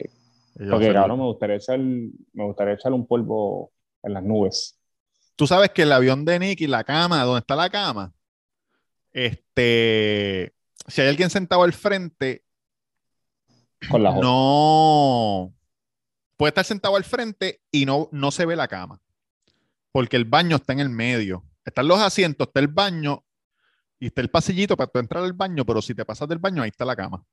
Porque, 0.70 0.94
cabrón, 0.94 1.20
me 1.20 1.26
gustaría 1.26 1.56
echar, 1.58 1.80
me 1.80 2.46
gustaría 2.46 2.76
echar 2.76 2.94
un 2.94 3.06
polvo 3.08 3.72
en 4.04 4.14
las 4.14 4.24
nubes. 4.24 4.80
Tú 5.36 5.48
sabes 5.48 5.72
que 5.72 5.82
el 5.82 5.92
avión 5.92 6.24
de 6.26 6.40
Nicky, 6.40 6.68
la 6.68 6.84
cama, 6.84 7.24
donde 7.24 7.40
está 7.40 7.56
la 7.56 7.70
cama, 7.70 8.14
este, 9.12 10.54
si 10.88 11.02
hay 11.02 11.08
alguien 11.10 11.30
sentado 11.30 11.64
al 11.64 11.74
frente, 11.74 12.44
Con 13.90 14.04
la 14.04 14.12
no 14.14 15.54
puede 16.38 16.50
estar 16.50 16.66
sentado 16.66 16.96
al 16.96 17.04
frente 17.04 17.62
y 17.72 17.86
no, 17.86 18.10
no 18.12 18.32
se 18.32 18.46
ve 18.46 18.56
la 18.56 18.68
cama, 18.68 19.02
porque 19.92 20.16
el 20.18 20.26
baño 20.26 20.56
está 20.58 20.74
en 20.74 20.80
el 20.80 20.90
medio. 20.90 21.44
Están 21.66 21.88
los 21.88 22.00
asientos, 22.00 22.48
está 22.48 22.60
el 22.60 22.68
baño 22.68 23.24
y 24.00 24.08
está 24.08 24.22
el 24.22 24.30
pasillito 24.30 24.76
para 24.76 24.90
tú 24.92 25.00
entrar 25.00 25.24
al 25.24 25.34
baño, 25.34 25.66
pero 25.66 25.82
si 25.82 25.96
te 25.96 26.04
pasas 26.06 26.28
del 26.28 26.40
baño, 26.40 26.62
ahí 26.62 26.70
está 26.70 26.84
la 26.86 26.96
cama. 26.96 27.24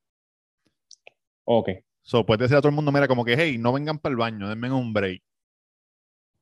Ok. 1.44 1.68
So, 2.02 2.24
puedes 2.24 2.40
decir 2.40 2.56
a 2.56 2.60
todo 2.60 2.68
el 2.70 2.74
mundo, 2.76 2.92
mira, 2.92 3.08
como 3.08 3.24
que, 3.24 3.34
hey, 3.36 3.58
no 3.58 3.72
vengan 3.72 3.98
para 3.98 4.12
el 4.12 4.16
baño, 4.16 4.48
denme 4.48 4.70
un 4.72 4.92
break. 4.92 5.22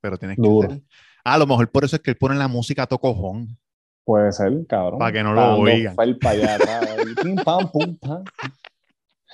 Pero 0.00 0.16
tienes 0.18 0.36
que 0.36 0.42
hacer- 0.66 0.82
Ah, 1.24 1.34
a 1.34 1.38
lo 1.38 1.46
mejor 1.46 1.70
por 1.70 1.84
eso 1.84 1.96
es 1.96 2.02
que 2.02 2.10
él 2.12 2.16
pone 2.16 2.36
la 2.36 2.46
música 2.48 2.84
a 2.84 2.86
tocojón. 2.86 3.58
Puede 4.04 4.32
ser, 4.32 4.52
cabrón. 4.66 4.98
Pa' 4.98 5.12
que 5.12 5.22
no 5.22 5.34
lo 5.34 5.40
oigan. 5.74 5.96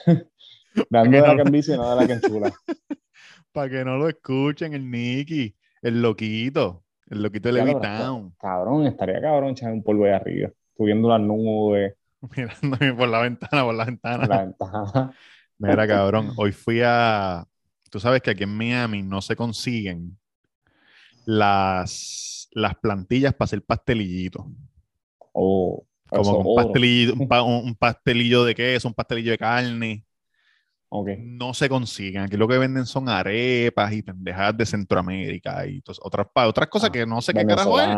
Dando 0.91 1.11
de 1.17 1.23
la 1.37 1.43
envicia 1.43 1.75
y 1.75 1.79
no 1.79 1.91
de 1.91 1.97
la 1.97 2.07
que 2.07 2.13
enchula. 2.15 2.53
Para 3.55 3.71
que 3.71 3.85
no 3.87 3.97
lo 3.97 4.09
escuchen, 4.11 4.75
el 4.75 4.91
Nicky, 4.91 5.57
el 5.81 6.03
loquito, 6.03 6.85
el 7.09 7.23
loquito 7.23 7.49
de 7.49 7.55
Levitown, 7.55 8.37
Cabrón, 8.39 8.87
estaría 8.87 9.21
cabrón 9.21 9.51
echar 9.51 9.73
un 9.73 9.83
polvo 9.83 10.05
ahí 10.05 10.13
arriba. 10.13 10.51
Subiendo 10.77 11.09
las 11.09 11.21
nubes, 11.21 11.95
mirándome 12.37 12.95
por 12.95 13.09
la 13.09 13.21
ventana, 13.21 13.65
por 13.65 13.75
la 13.75 13.85
ventana. 13.85 14.29
la 14.29 14.41
ventana. 14.45 15.15
Mira, 15.59 15.87
cabrón, 15.87 16.33
hoy 16.37 16.53
fui 16.53 16.81
a. 16.85 17.47
Tú 17.91 18.01
sabes 18.01 18.23
que 18.23 18.31
aquí 18.31 18.43
en 18.45 18.57
Miami 18.57 19.03
no 19.03 19.23
se 19.23 19.37
consiguen 19.37 20.19
las, 21.27 22.49
las 22.53 22.75
plantillas 22.77 23.35
para 23.35 23.47
hacer 23.47 23.63
pastelillitos. 23.65 24.45
Oh, 25.35 25.85
Como 26.13 26.35
un 26.37 26.49
pastelillo, 26.53 27.13
un, 27.15 27.21
pa- 27.27 27.43
un- 27.43 27.65
un 27.69 27.75
pastelillo 27.77 28.45
de 28.45 28.55
queso, 28.55 28.89
un 28.89 28.95
pastelillo 28.95 29.33
de 29.33 29.39
carne. 29.39 30.04
No 31.03 31.55
se 31.55 31.69
consiguen. 31.69 32.23
Aquí 32.23 32.37
lo 32.37 32.47
que 32.47 32.57
venden 32.57 32.87
son 32.87 33.09
arepas 33.09 33.93
y 33.93 34.03
pendejadas 34.03 34.57
de 34.57 34.65
Centroamérica 34.65 35.67
y 35.67 35.79
otras, 35.79 35.99
otras 36.03 36.69
cosas 36.69 36.91
Ah, 36.91 36.93
que 36.93 37.05
no 37.05 37.21
sé 37.21 37.35
qué 37.35 37.45
carajo 37.45 37.81
es. 37.81 37.89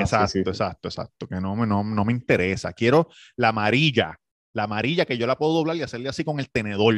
Exacto, 0.00 0.28
sí, 0.28 0.42
sí. 0.44 0.48
exacto, 0.48 0.88
exacto. 0.88 1.26
Que 1.26 1.40
no 1.40 1.56
me, 1.56 1.66
no, 1.66 1.82
no 1.82 2.04
me 2.04 2.12
interesa. 2.12 2.72
Quiero 2.72 3.08
la 3.36 3.48
amarilla, 3.48 4.20
La 4.52 4.64
amarilla 4.64 5.04
que 5.04 5.18
yo 5.18 5.26
la 5.26 5.36
puedo 5.36 5.52
doblar 5.52 5.76
y 5.76 5.82
hacerle 5.82 6.08
así 6.08 6.22
con 6.22 6.38
el 6.38 6.48
tenedor 6.48 6.94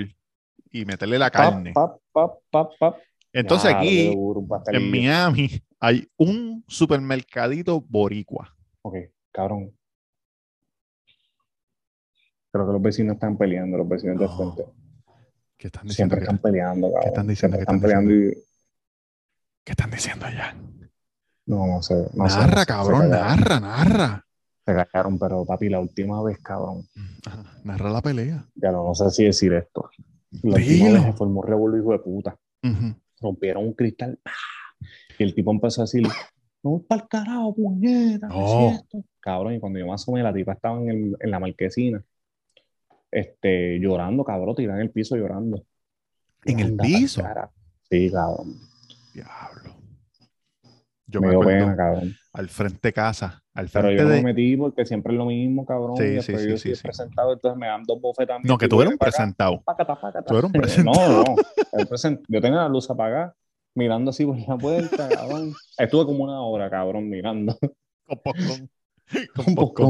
y 0.70 0.84
meterle 0.84 1.18
la 1.18 1.30
carne. 1.30 1.72
pap, 1.72 2.00
pap, 2.12 2.32
pap, 2.50 2.72
pap. 2.78 2.96
Entonces 3.32 3.72
aquí, 3.72 4.14
duro, 4.14 4.46
en. 4.66 4.90
Miami, 4.90 5.48
hay 5.80 6.06
un 6.18 6.64
supermercadito 6.68 7.80
boricua. 7.80 8.54
Ok, 8.82 8.96
cabrón. 9.32 9.72
Creo 12.52 12.66
que 12.66 12.72
los 12.74 12.82
vecinos 12.82 13.14
están 13.14 13.38
peleando, 13.38 13.78
los 13.78 13.88
vecinos 13.88 14.18
de 14.18 14.28
frente. 14.28 14.64
¿Qué 15.58 15.68
están 15.68 15.86
diciendo? 15.86 15.94
Siempre 16.14 16.18
¿Qué, 16.18 16.24
están 16.24 16.38
peleando, 16.38 16.92
cabrón. 16.92 17.08
están 17.08 17.26
diciendo? 17.26 17.56
¿Qué 17.56 17.62
están 17.62 17.76
están 17.76 17.88
peleando 17.88 18.12
y... 18.14 18.34
qué 19.64 19.72
están 19.72 19.90
diciendo 19.90 20.26
allá? 20.26 20.56
No, 21.46 21.66
no 21.66 21.82
sé. 21.82 21.94
No 22.14 22.24
narra, 22.26 22.60
sé, 22.60 22.66
cabrón, 22.66 23.02
se 23.02 23.08
narra, 23.08 23.60
narra. 23.60 24.26
Se 24.66 24.74
callaron, 24.74 25.18
pero 25.18 25.44
papi, 25.44 25.68
la 25.68 25.78
última 25.80 26.22
vez, 26.22 26.38
cabrón. 26.40 26.82
Ajá, 27.24 27.44
Narra 27.64 27.90
la 27.90 28.02
pelea. 28.02 28.44
Ya 28.56 28.72
no, 28.72 28.84
no 28.84 28.94
sé 28.94 29.10
si 29.10 29.24
decir 29.24 29.52
esto. 29.54 29.88
La 30.42 30.56
última 30.56 30.90
vez 30.92 31.02
se 31.04 31.12
formó 31.12 31.40
un 31.40 31.46
revuelo, 31.46 31.78
hijo 31.78 31.92
de 31.92 31.98
puta. 32.00 32.36
Rompieron 33.20 33.64
un 33.64 33.72
cristal. 33.74 34.18
Y 35.18 35.22
el 35.22 35.34
tipo 35.34 35.52
empezó 35.52 35.82
a 35.82 35.84
decir, 35.84 36.06
no, 36.62 36.82
para 36.86 37.02
el 37.02 37.08
carajo, 37.08 37.54
puñeta, 37.54 38.28
¿qué 38.28 38.34
No. 38.34 38.68
es 38.70 38.74
esto? 38.80 39.04
Cabrón, 39.20 39.54
y 39.54 39.60
cuando 39.60 39.78
yo 39.78 39.86
más 39.86 40.06
o 40.08 40.12
menos 40.12 40.28
la 40.30 40.34
tipa 40.36 40.52
estaba 40.52 40.78
en, 40.80 40.88
el- 40.90 41.16
en 41.20 41.30
la 41.30 41.38
marquesina, 41.38 42.02
este, 43.10 43.78
llorando, 43.80 44.24
cabrón, 44.24 44.54
tirada 44.56 44.78
en 44.80 44.86
el 44.86 44.90
piso 44.92 45.16
llorando. 45.16 45.64
¿En 46.44 46.60
el 46.60 46.76
piso? 46.76 47.22
Sí, 47.90 48.10
cabrón. 48.10 48.54
Diablo. 49.14 49.74
Yo 51.08 51.20
me 51.20 51.28
me 51.28 51.34
acuerdo 51.34 51.50
pena, 51.60 51.76
cabrón. 51.76 52.14
al 52.32 52.48
frente 52.48 52.88
de 52.88 52.92
casa, 52.92 53.42
al 53.54 53.68
Pero 53.68 53.92
yo 53.92 54.02
no 54.02 54.08
de... 54.08 54.16
me 54.16 54.22
metí 54.24 54.56
porque 54.56 54.84
siempre 54.84 55.12
es 55.12 55.18
lo 55.18 55.26
mismo, 55.26 55.64
cabrón. 55.64 55.96
Sí, 55.96 56.02
y 56.04 56.20
sí, 56.20 56.36
sí, 56.36 56.48
yo 56.50 56.56
sí, 56.56 56.72
presentado, 56.82 57.32
entonces 57.32 57.56
me 57.58 57.68
dan 57.68 57.84
dos 57.84 58.00
bofetas. 58.00 58.40
No, 58.42 58.58
que 58.58 58.66
tú 58.66 58.80
eres 58.82 58.92
un 58.92 58.98
presentado. 58.98 59.62
Tú 60.26 60.34
eres 60.34 60.44
un 60.44 60.52
presentado. 60.52 61.24
No, 61.24 61.36
no. 61.36 61.84
present- 61.84 62.22
Yo 62.28 62.40
tenía 62.40 62.58
la 62.58 62.68
luz 62.68 62.90
apagada, 62.90 63.36
mirando 63.74 64.10
así 64.10 64.26
por 64.26 64.36
la 64.36 64.58
puerta, 64.58 65.08
cabrón. 65.08 65.52
Estuve 65.78 66.06
como 66.06 66.24
una 66.24 66.40
hora, 66.42 66.68
cabrón, 66.68 67.08
mirando. 67.08 67.56
Con 68.06 68.18
popcorn. 68.18 68.70
Con 69.36 69.54
poco. 69.54 69.88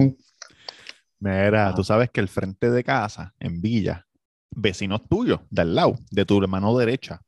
Mira, 1.18 1.68
Ah. 1.68 1.74
tú 1.74 1.82
sabes 1.84 2.10
que 2.10 2.20
el 2.20 2.28
frente 2.28 2.70
de 2.70 2.84
casa, 2.84 3.34
en 3.40 3.60
Villa, 3.60 4.06
vecinos 4.50 5.08
tuyos, 5.08 5.40
de 5.50 5.62
al 5.62 5.74
lado, 5.74 5.96
de 6.10 6.24
tu 6.24 6.40
hermano 6.42 6.76
derecha, 6.76 7.22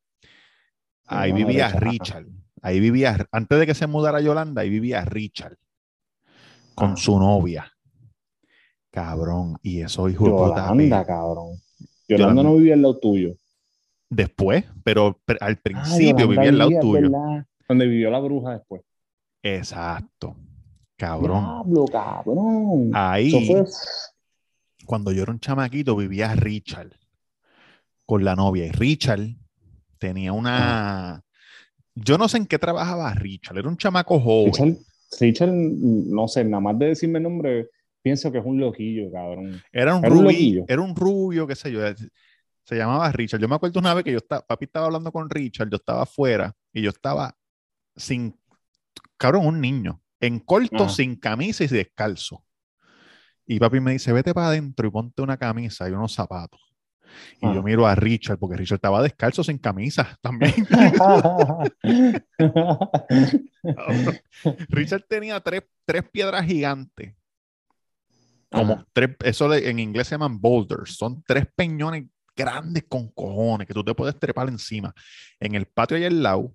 ahí 1.06 1.30
hermano 1.30 1.46
vivía 1.46 1.68
derecha. 1.72 1.90
Richard. 1.90 2.26
Ahí 2.60 2.80
vivía, 2.80 3.26
antes 3.32 3.58
de 3.58 3.66
que 3.66 3.74
se 3.74 3.86
mudara 3.86 4.18
a 4.18 4.20
Yolanda, 4.20 4.62
ahí 4.62 4.68
vivía 4.70 5.04
Richard 5.04 5.56
con 6.74 6.92
Ah. 6.92 6.96
su 6.96 7.18
novia. 7.18 7.72
Cabrón, 8.90 9.58
y 9.62 9.80
eso 9.82 10.08
hijo 10.08 10.24
de 10.24 10.30
puta. 10.30 10.68
Yolanda, 10.68 11.00
pe- 11.02 11.06
cabrón. 11.06 11.56
Yolanda. 12.08 12.32
Yolanda 12.32 12.42
no 12.42 12.56
vivía 12.56 12.74
al 12.74 12.82
lado 12.82 12.98
tuyo. 12.98 13.34
Después, 14.10 14.64
pero 14.82 15.20
al 15.40 15.52
Ah, 15.52 15.60
principio 15.62 16.26
Yolanda 16.26 16.26
vivía 16.26 16.48
al 16.50 16.58
lado 16.58 16.70
tuyo. 16.80 17.02
¿verdad? 17.10 17.46
Donde 17.68 17.86
vivió 17.86 18.10
la 18.10 18.18
bruja 18.20 18.52
después. 18.52 18.82
Exacto. 19.42 20.36
Cabrón. 20.98 21.44
Diablo, 21.44 21.84
cabrón. 21.86 22.90
Ahí, 22.92 23.30
fue. 23.46 23.64
cuando 24.84 25.12
yo 25.12 25.22
era 25.22 25.32
un 25.32 25.38
chamaquito, 25.40 25.94
vivía 25.96 26.34
Richard 26.34 26.90
con 28.04 28.24
la 28.24 28.34
novia. 28.34 28.66
Y 28.66 28.70
Richard 28.72 29.20
tenía 29.98 30.32
una. 30.32 31.22
Yo 31.94 32.18
no 32.18 32.28
sé 32.28 32.38
en 32.38 32.46
qué 32.46 32.58
trabajaba 32.58 33.12
Richard. 33.14 33.58
Era 33.58 33.68
un 33.68 33.76
chamaco 33.76 34.18
joven. 34.20 34.52
Richard, 34.52 34.76
Richard, 35.20 35.50
no 35.52 36.26
sé, 36.28 36.44
nada 36.44 36.60
más 36.60 36.78
de 36.78 36.86
decirme 36.86 37.18
el 37.18 37.22
nombre, 37.24 37.70
pienso 38.02 38.30
que 38.32 38.38
es 38.38 38.44
un 38.44 38.58
loquillo, 38.60 39.10
cabrón. 39.12 39.60
Era 39.72 39.94
un, 39.96 40.04
Era 40.04 40.12
un 40.14 40.20
rubi- 40.20 40.32
loquillo. 40.32 40.64
era 40.68 40.82
un 40.82 40.94
rubio, 40.96 41.46
qué 41.46 41.54
sé 41.54 41.70
yo. 41.72 41.80
Se 42.64 42.76
llamaba 42.76 43.10
Richard. 43.12 43.40
Yo 43.40 43.48
me 43.48 43.54
acuerdo 43.54 43.78
una 43.80 43.94
vez 43.94 44.04
que 44.04 44.12
yo 44.12 44.18
estaba, 44.18 44.42
papi 44.44 44.64
estaba 44.66 44.86
hablando 44.86 45.10
con 45.12 45.30
Richard, 45.30 45.70
yo 45.70 45.76
estaba 45.76 46.02
afuera 46.02 46.54
y 46.72 46.82
yo 46.82 46.90
estaba 46.90 47.36
sin, 47.96 48.36
cabrón, 49.16 49.46
un 49.46 49.60
niño, 49.60 50.00
en 50.20 50.38
corto, 50.40 50.84
Ajá. 50.84 50.88
sin 50.92 51.16
camisa 51.16 51.64
y 51.64 51.68
descalzo. 51.68 52.44
Y 53.46 53.58
papi 53.58 53.80
me 53.80 53.92
dice, 53.92 54.12
vete 54.12 54.34
para 54.34 54.48
adentro 54.48 54.86
y 54.86 54.90
ponte 54.90 55.22
una 55.22 55.36
camisa 55.36 55.88
y 55.88 55.92
unos 55.92 56.12
zapatos. 56.12 56.60
Y 57.40 57.46
Ah. 57.46 57.54
yo 57.54 57.62
miro 57.62 57.86
a 57.86 57.94
Richard, 57.94 58.38
porque 58.38 58.56
Richard 58.56 58.76
estaba 58.76 59.02
descalzo 59.02 59.42
sin 59.42 59.58
camisa 59.58 60.16
también. 60.22 60.54
Richard 64.68 65.04
tenía 65.08 65.40
tres, 65.40 65.62
tres 65.84 66.02
piedras 66.10 66.44
gigantes. 66.44 67.14
Como 68.50 68.74
Ajá. 68.74 68.86
tres, 68.92 69.10
eso 69.24 69.48
le- 69.48 69.68
en 69.68 69.78
inglés 69.78 70.08
se 70.08 70.14
llaman 70.14 70.40
boulders. 70.40 70.96
Son 70.96 71.22
tres 71.26 71.46
peñones 71.54 72.06
grandes 72.34 72.84
con 72.88 73.08
cojones 73.10 73.66
que 73.66 73.74
tú 73.74 73.84
te 73.84 73.94
puedes 73.94 74.18
trepar 74.18 74.48
encima. 74.48 74.94
En 75.40 75.54
el 75.54 75.66
patio 75.66 75.96
allá 75.96 76.06
al 76.06 76.22
lado, 76.22 76.54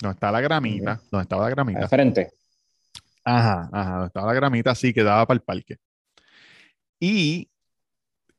donde 0.00 0.14
está 0.14 0.30
la 0.32 0.40
gramita, 0.40 1.00
donde 1.10 1.22
estaba 1.22 1.42
la 1.44 1.50
gramita. 1.50 1.88
frente. 1.88 2.30
Ajá, 3.24 3.70
ajá, 3.72 4.06
estaba 4.06 4.26
la 4.28 4.34
gramita 4.34 4.70
así 4.70 4.92
que 4.92 5.02
daba 5.02 5.26
para 5.26 5.36
el 5.36 5.42
parque. 5.42 5.76
Y, 7.00 7.50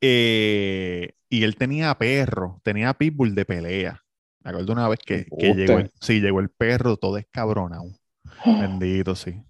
eh, 0.02 1.14
y 1.30 1.44
él 1.44 1.56
tenía 1.56 1.98
perro, 1.98 2.62
tenía 2.64 2.94
pitbull 2.94 3.36
de 3.36 3.46
pelea. 3.46 4.02
Me 4.44 4.52
acuerdo 4.52 4.74
una 4.74 4.88
vez 4.88 5.00
que, 5.00 5.26
que 5.38 5.54
llegó, 5.54 5.80
el, 5.80 5.92
sí, 6.00 6.22
llegó 6.22 6.40
el 6.40 6.50
perro 6.50 6.98
todo 6.98 7.18
escabronado. 7.18 7.86
Bendito, 8.46 9.16
sí. 9.16 9.44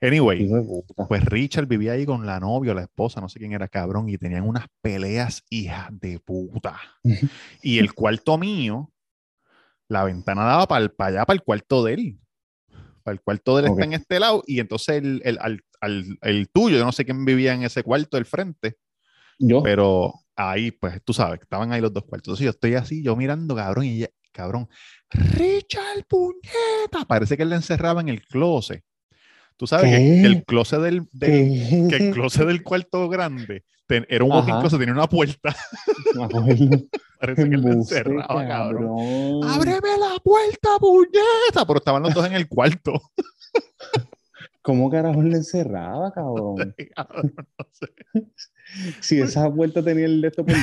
Anyway, 0.00 0.48
pues 1.08 1.24
Richard 1.24 1.66
vivía 1.66 1.92
ahí 1.92 2.06
con 2.06 2.24
la 2.24 2.40
novia, 2.40 2.74
la 2.74 2.82
esposa, 2.82 3.20
no 3.20 3.28
sé 3.28 3.38
quién 3.38 3.52
era 3.52 3.68
cabrón, 3.68 4.08
y 4.08 4.16
tenían 4.16 4.48
unas 4.48 4.66
peleas 4.80 5.44
hijas 5.50 5.88
de 6.00 6.18
puta. 6.20 6.78
y 7.62 7.78
el 7.78 7.92
cuarto 7.94 8.38
mío, 8.38 8.90
la 9.88 10.04
ventana 10.04 10.44
daba 10.44 10.66
para 10.66 10.90
allá, 10.98 11.26
para 11.26 11.34
el 11.34 11.42
cuarto 11.42 11.84
de 11.84 11.94
él. 11.94 12.20
El 13.10 13.20
cuarto 13.20 13.56
de 13.56 13.62
él 13.64 13.68
Ok. 13.70 13.78
está 13.78 13.84
en 13.86 13.92
este 13.94 14.20
lado, 14.20 14.42
y 14.46 14.60
entonces 14.60 14.96
el, 14.96 15.20
el, 15.24 15.38
al- 15.40 15.64
al- 15.80 16.18
el 16.22 16.48
tuyo, 16.48 16.78
yo 16.78 16.84
no 16.84 16.92
sé 16.92 17.04
quién 17.04 17.24
vivía 17.24 17.54
en 17.54 17.62
ese 17.62 17.82
cuarto 17.82 18.16
del 18.16 18.26
frente, 18.26 18.76
Yo. 19.38 19.62
pero 19.62 20.14
ahí, 20.36 20.70
pues 20.70 21.00
tú 21.04 21.12
sabes, 21.12 21.40
estaban 21.40 21.72
ahí 21.72 21.80
los 21.80 21.92
dos 21.92 22.04
cuartos. 22.04 22.28
Entonces 22.28 22.44
yo 22.44 22.50
estoy 22.50 22.74
así, 22.74 23.02
yo 23.02 23.16
mirando, 23.16 23.54
cabrón, 23.56 23.84
y 23.84 23.96
ella, 23.96 24.08
cabrón, 24.32 24.68
Richard, 25.10 26.04
puñeta. 26.08 27.04
Parece 27.06 27.36
que 27.36 27.42
él 27.42 27.50
le 27.50 27.56
encerraba 27.56 28.00
en 28.00 28.08
el 28.08 28.22
closet. 28.26 28.82
Tú 29.56 29.66
sabes 29.66 29.90
que, 29.90 29.96
que 30.20 30.26
el 30.26 30.44
closet 30.44 30.80
del, 30.80 31.08
del- 31.12 31.88
que 31.88 31.96
el 31.96 32.12
closet 32.12 32.46
del 32.46 32.62
cuarto 32.62 33.08
grande 33.08 33.64
ten- 33.88 34.06
era 34.08 34.22
un 34.24 34.30
walking 34.30 34.60
closet, 34.60 34.78
tenía 34.78 34.94
una 34.94 35.08
puerta. 35.08 35.56
Parece 37.20 37.50
que 37.50 37.56
le 37.56 37.70
encerraba, 37.72 38.46
cabrón. 38.46 38.96
cabrón. 38.96 39.44
¡Ábreme 39.44 39.98
la 39.98 40.18
puerta, 40.22 40.68
puñeta! 40.78 41.66
Pero 41.66 41.78
estaban 41.80 42.02
los 42.04 42.14
dos 42.14 42.24
en 42.26 42.34
el 42.34 42.46
cuarto. 42.48 42.92
¿Cómo 44.62 44.90
carajo 44.90 45.22
le 45.22 45.36
encerraba, 45.36 46.12
cabrón? 46.12 46.74
Cabrón, 46.94 47.34
no 47.36 47.66
sé. 47.72 47.88
Si 49.00 49.18
esa 49.20 49.50
puerta 49.52 49.82
tenía 49.82 50.04
el 50.04 50.20
de 50.20 50.28
esto 50.28 50.44
por 50.44 50.54
A 50.54 50.58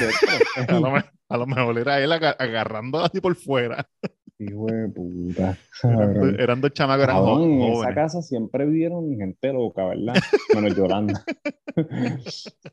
dentro. 0.56 0.80
lo, 0.80 0.92
me- 0.92 1.04
a 1.28 1.38
lo 1.38 1.48
mejor 1.48 1.78
era 1.80 2.00
él 2.00 2.12
aga- 2.12 2.36
agarrando 2.38 3.00
así 3.04 3.20
por 3.20 3.36
fuera. 3.36 3.90
Hijo 4.38 4.66
de 4.66 4.90
puta. 4.90 5.58
Eran, 5.84 6.14
dos- 6.14 6.40
eran 6.40 6.62
dos 6.62 6.74
chamacos, 6.74 7.04
eran 7.06 7.16
Cabrón, 7.18 7.44
en 7.44 7.62
esa 7.74 7.94
casa 7.94 8.22
siempre 8.22 8.66
vivieron 8.66 9.16
gente 9.18 9.54
loca, 9.54 9.86
¿verdad? 9.86 10.16
Menos 10.54 10.76
Yolanda. 10.76 11.24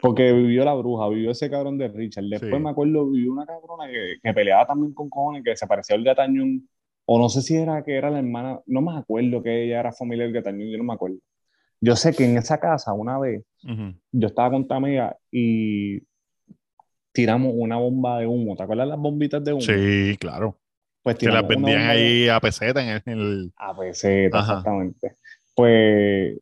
Porque 0.00 0.32
vivió 0.32 0.64
la 0.64 0.74
bruja, 0.74 1.08
vivió 1.08 1.30
ese 1.30 1.50
cabrón 1.50 1.78
de 1.78 1.88
Richard. 1.88 2.24
Después 2.24 2.52
Sí. 2.54 2.58
me 2.58 2.70
acuerdo, 2.70 3.10
vivió 3.10 3.32
una 3.32 3.46
cabrona 3.46 3.86
que, 3.90 4.16
que 4.22 4.32
peleaba 4.32 4.66
también 4.66 4.92
con 4.94 5.08
cojones, 5.08 5.42
que 5.44 5.56
se 5.56 5.66
parecía 5.66 5.96
al 5.96 6.04
Gatañón. 6.04 6.68
O 7.04 7.18
no 7.18 7.28
sé 7.28 7.40
si 7.42 7.54
era 7.56 7.84
que 7.84 7.94
era 7.96 8.10
la 8.10 8.18
hermana, 8.18 8.60
no 8.66 8.80
me 8.80 8.96
acuerdo 8.98 9.42
que 9.42 9.64
ella 9.64 9.80
era 9.80 9.92
familia 9.92 10.24
del 10.24 10.32
Gatañón, 10.34 10.68
yo 10.70 10.78
no 10.78 10.84
me 10.84 10.94
acuerdo. 10.94 11.18
Yo 11.80 11.94
sé 11.94 12.12
que 12.14 12.24
en 12.24 12.36
esa 12.38 12.58
casa, 12.58 12.92
una 12.94 13.18
vez, 13.18 13.44
yo 14.10 14.26
estaba 14.28 14.50
con 14.50 14.66
Tamega 14.66 15.16
y 15.30 15.98
tiramos 17.16 17.52
una 17.56 17.76
bomba 17.78 18.18
de 18.20 18.26
humo. 18.26 18.54
¿Te 18.54 18.62
acuerdas 18.62 18.86
las 18.86 18.98
bombitas 18.98 19.42
de 19.42 19.52
humo? 19.54 19.62
Sí, 19.62 20.16
claro. 20.20 20.56
Pues 21.02 21.16
Que 21.16 21.28
las 21.28 21.46
vendían 21.46 21.88
ahí 21.88 22.28
a 22.28 22.38
peseta 22.40 22.82
en 22.82 22.88
el, 22.90 23.02
en 23.06 23.18
el- 23.18 23.52
A 23.56 23.76
peseta, 23.76 24.38
Ajá. 24.38 24.52
exactamente. 24.52 25.16
Pues 25.54 26.38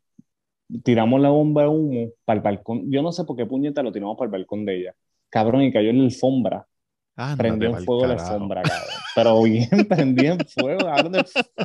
tiramos 0.82 1.20
la 1.20 1.28
bomba 1.28 1.62
de 1.62 1.68
humo 1.68 2.08
para 2.24 2.38
el 2.38 2.42
balcón. 2.42 2.90
Yo 2.90 3.02
no 3.02 3.12
sé 3.12 3.24
por 3.24 3.36
qué 3.36 3.46
puñeta 3.46 3.82
lo 3.82 3.92
tiramos 3.92 4.16
para 4.18 4.26
el 4.26 4.32
balcón 4.32 4.64
de 4.64 4.80
ella. 4.80 4.94
Cabrón, 5.30 5.62
y 5.62 5.72
cayó 5.72 5.90
en 5.90 5.98
la 5.98 6.04
alfombra. 6.04 6.66
Ándate 7.16 7.38
Prendió 7.38 7.68
en 7.68 7.84
fuego 7.84 8.06
la 8.06 8.14
alfombra, 8.14 8.62
cabrón. 8.62 8.88
Pero 9.14 9.42
bien 9.42 9.68
prendió 9.88 10.32
en 10.32 10.40
fuego, 10.48 10.88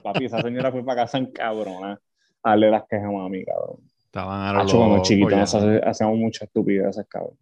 Papi, 0.03 0.25
esa 0.25 0.41
señora 0.41 0.71
fue 0.71 0.83
para 0.83 1.03
casa 1.03 1.17
en 1.17 1.31
cabrona 1.31 1.99
a 2.43 2.49
darle 2.51 2.69
las 2.69 2.83
quejas 2.87 3.07
a 3.07 3.11
mami, 3.11 3.43
cabrón. 3.43 3.77
Estaban 4.05 4.41
a 4.41 4.53
lo 4.53 4.59
Hacho, 4.61 4.77
cuando 4.77 5.01
chiquitos 5.01 5.55
hacíamos 5.83 6.17
muchas 6.17 6.43
estupideces, 6.43 7.05
cabrón. 7.07 7.35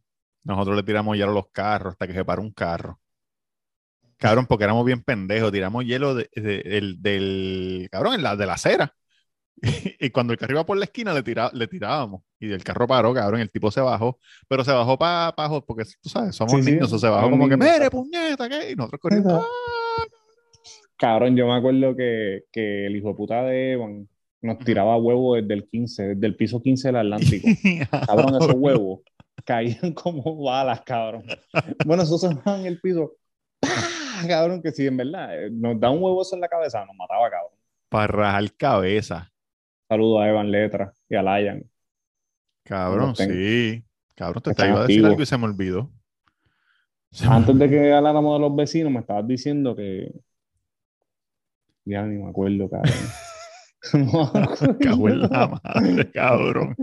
Nosotros 0.44 0.76
le 0.78 0.84
tiramos 0.84 1.16
hielo 1.18 1.32
a 1.32 1.36
los 1.36 1.50
carros 1.52 1.94
hasta 1.94 2.08
que 2.08 2.14
se 2.14 2.24
paró 2.26 2.42
un 2.42 2.52
carro. 2.52 3.00
Cabrón, 4.18 4.46
porque 4.48 4.64
éramos 4.64 4.86
bien 4.86 5.04
pendejos. 5.04 5.52
Tiramos 5.52 5.86
hielo 5.86 6.16
de- 6.16 6.30
de- 6.36 6.64
del, 6.64 7.02
del- 7.02 7.88
cabrón, 7.92 8.16
en 8.16 8.24
la, 8.24 8.36
de 8.36 8.46
la 8.46 8.54
acera. 8.54 8.94
Y, 10.00 10.12
cuando 10.12 10.34
el 10.34 10.40
carro 10.40 10.54
iba 10.54 10.66
por 10.66 10.78
la 10.78 10.86
esquina, 10.86 11.14
le, 11.14 11.24
tira, 11.24 11.50
le 11.54 11.68
tirábamos. 11.68 12.22
Y 12.40 12.52
el 12.52 12.64
carro 12.64 12.88
paró, 12.88 13.14
cabrón. 13.14 13.42
El 13.42 13.50
tipo 13.52 13.72
se 13.72 13.82
bajó. 13.82 14.20
Pero 14.48 14.64
se 14.64 14.72
bajó 14.72 14.98
para 14.98 15.28
abajo, 15.30 15.66
porque 15.66 15.84
tú 16.02 16.10
sabes, 16.10 16.36
somos 16.36 16.54
Sí, 16.54 16.64
sí, 16.64 16.72
niños. 16.74 16.94
o 16.94 17.00
se 17.00 17.08
bajó 17.10 17.30
como 17.30 17.50
que, 17.50 17.58
mire, 17.58 17.90
puñeta, 17.90 18.48
¿qué? 18.48 18.72
Y 18.72 18.76
nosotros 18.76 19.02
corriendo. 19.02 19.42
"Ah". 19.42 20.06
Cabrón, 20.98 21.36
yo 21.36 21.46
me 21.48 21.56
acuerdo 21.56 21.96
que, 21.96 22.44
que 22.52 22.86
el 22.88 22.96
hijo 22.96 23.10
de 23.10 23.14
puta 23.16 23.44
de 23.44 23.74
Evan 23.74 24.08
nos 24.42 24.60
tiraba 24.60 24.98
huevos 24.98 25.40
desde 25.42 25.54
el 25.56 25.68
15, 25.68 26.04
desde 26.16 26.28
el 26.28 26.36
piso 26.36 26.62
15 26.62 26.88
del 26.90 26.96
Atlántico. 26.98 27.48
Cabrón, 28.08 28.36
esos 28.36 28.54
huevos 28.56 29.00
caían 29.48 29.94
como 29.96 30.44
balas, 30.44 30.82
cabrón. 30.82 31.24
Bueno, 31.86 32.04
esos 32.04 32.22
se 32.22 32.28
en 32.28 32.66
el 32.66 32.80
piso. 32.80 33.14
¡Pah! 33.60 34.28
Cabrón, 34.28 34.62
que 34.62 34.72
si 34.72 34.86
en 34.86 34.98
verdad 34.98 35.46
eh, 35.46 35.50
nos 35.52 35.80
da 35.80 35.90
un 35.90 36.04
huevo 36.04 36.22
eso 36.22 36.36
en 36.36 36.42
la 36.42 36.50
cabeza, 36.50 36.86
nos 36.86 36.96
mataba, 36.96 37.30
cabrón. 37.30 37.54
Para 37.90 38.08
rajar 38.08 38.52
cabeza. 38.58 39.32
Saludo 39.88 40.20
a 40.20 40.28
Evan 40.28 40.52
Letra 40.52 40.94
y 41.08 41.16
a 41.16 41.24
Layan. 41.24 41.64
Cabrón, 42.64 43.16
sí. 43.16 43.84
Cabrón, 44.16 44.44
te, 44.44 44.54
te 44.54 44.68
iba 44.68 44.80
a 44.80 44.88
decir 44.88 45.06
algo 45.06 45.22
y 45.22 45.26
se 45.26 45.38
me 45.38 45.46
olvidó. 45.46 45.90
Se 47.12 47.28
me 47.28 47.36
Antes 47.36 47.58
de 47.58 47.70
que 47.70 47.94
habláramos 47.94 48.38
de 48.38 48.48
los 48.48 48.56
vecinos, 48.56 48.92
me 48.92 49.00
estabas 49.00 49.26
diciendo 49.28 49.76
que. 49.76 50.12
Ya 51.86 52.02
ni 52.04 52.22
me 52.22 52.30
acuerdo, 52.30 52.70
cabrón. 52.70 52.92
No. 53.94 54.32
Cago 54.82 55.10
en 55.10 55.22
la 55.22 55.60
madre, 55.64 56.12
cabrón. 56.12 56.76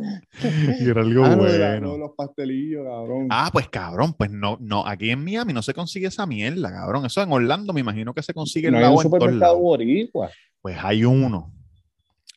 Y 0.81 0.89
era 0.89 1.01
algo 1.03 1.25
Ah, 1.25 1.29
no, 1.31 1.37
bueno. 1.37 1.81
no, 1.81 1.93
de 1.93 1.99
los 1.99 2.11
pastelillos, 2.17 2.85
cabrón. 2.85 3.27
Ah, 3.31 3.51
pues 3.53 3.69
cabrón, 3.69 4.15
pues 4.15 4.31
no, 4.31 4.57
no, 4.61 4.87
aquí 4.87 5.11
en 5.11 5.25
Miami 5.25 5.53
no 5.53 5.63
se 5.63 5.75
consigue 5.75 6.07
esa 6.09 6.27
mierda, 6.27 6.71
cabrón. 6.73 7.07
Eso 7.07 7.23
en 7.23 7.33
Orlando 7.33 7.73
me 7.73 7.81
imagino 7.81 8.15
que 8.15 8.23
se 8.23 8.33
consigue 8.35 8.71
no 8.71 8.79
en 8.79 8.85
hay 8.85 8.91
un 8.93 9.03
supermercado 9.03 9.59
boricua. 9.59 10.31
Pues 10.61 10.77
hay 10.83 11.05
uno, 11.05 11.53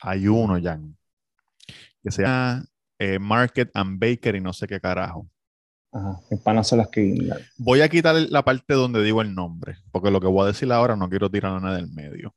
hay 0.01 0.27
uno, 0.27 0.59
Jan, 0.61 0.95
que 2.03 2.11
se 2.11 2.23
llama 2.23 2.65
eh, 2.99 3.19
Market 3.19 3.69
and 3.73 3.99
Bakery, 3.99 4.41
no 4.41 4.53
sé 4.53 4.67
qué 4.67 4.79
carajo. 4.79 5.27
Ajá, 5.93 6.19
mis 6.29 6.41
panas 6.41 6.67
son 6.67 6.79
las 6.79 6.89
que. 6.89 7.17
Voy 7.57 7.81
a 7.81 7.87
quitar 7.89 8.15
la 8.29 8.43
parte 8.43 8.73
donde 8.73 9.01
digo 9.01 9.21
el 9.21 9.33
nombre, 9.33 9.77
porque 9.91 10.11
lo 10.11 10.19
que 10.19 10.27
voy 10.27 10.43
a 10.43 10.47
decir 10.47 10.71
ahora 10.71 10.95
no 10.97 11.09
quiero 11.09 11.29
tirar 11.31 11.61
nada 11.61 11.77
del 11.77 11.89
medio. 11.91 12.35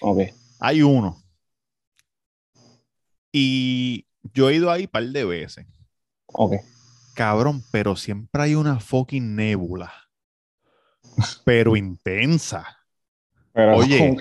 Ok. 0.00 0.22
Hay 0.58 0.82
uno. 0.82 1.16
Y 3.38 4.06
yo 4.32 4.48
he 4.48 4.54
ido 4.54 4.70
ahí 4.70 4.84
un 4.84 4.88
par 4.88 5.04
de 5.04 5.24
veces. 5.26 5.66
Ok. 6.28 6.54
Cabrón, 7.14 7.62
pero 7.70 7.94
siempre 7.94 8.42
hay 8.42 8.54
una 8.54 8.80
fucking 8.80 9.36
nébula. 9.36 9.92
Pero 11.44 11.76
intensa. 11.76 12.78
Pero 13.52 13.76
Oye. 13.76 14.16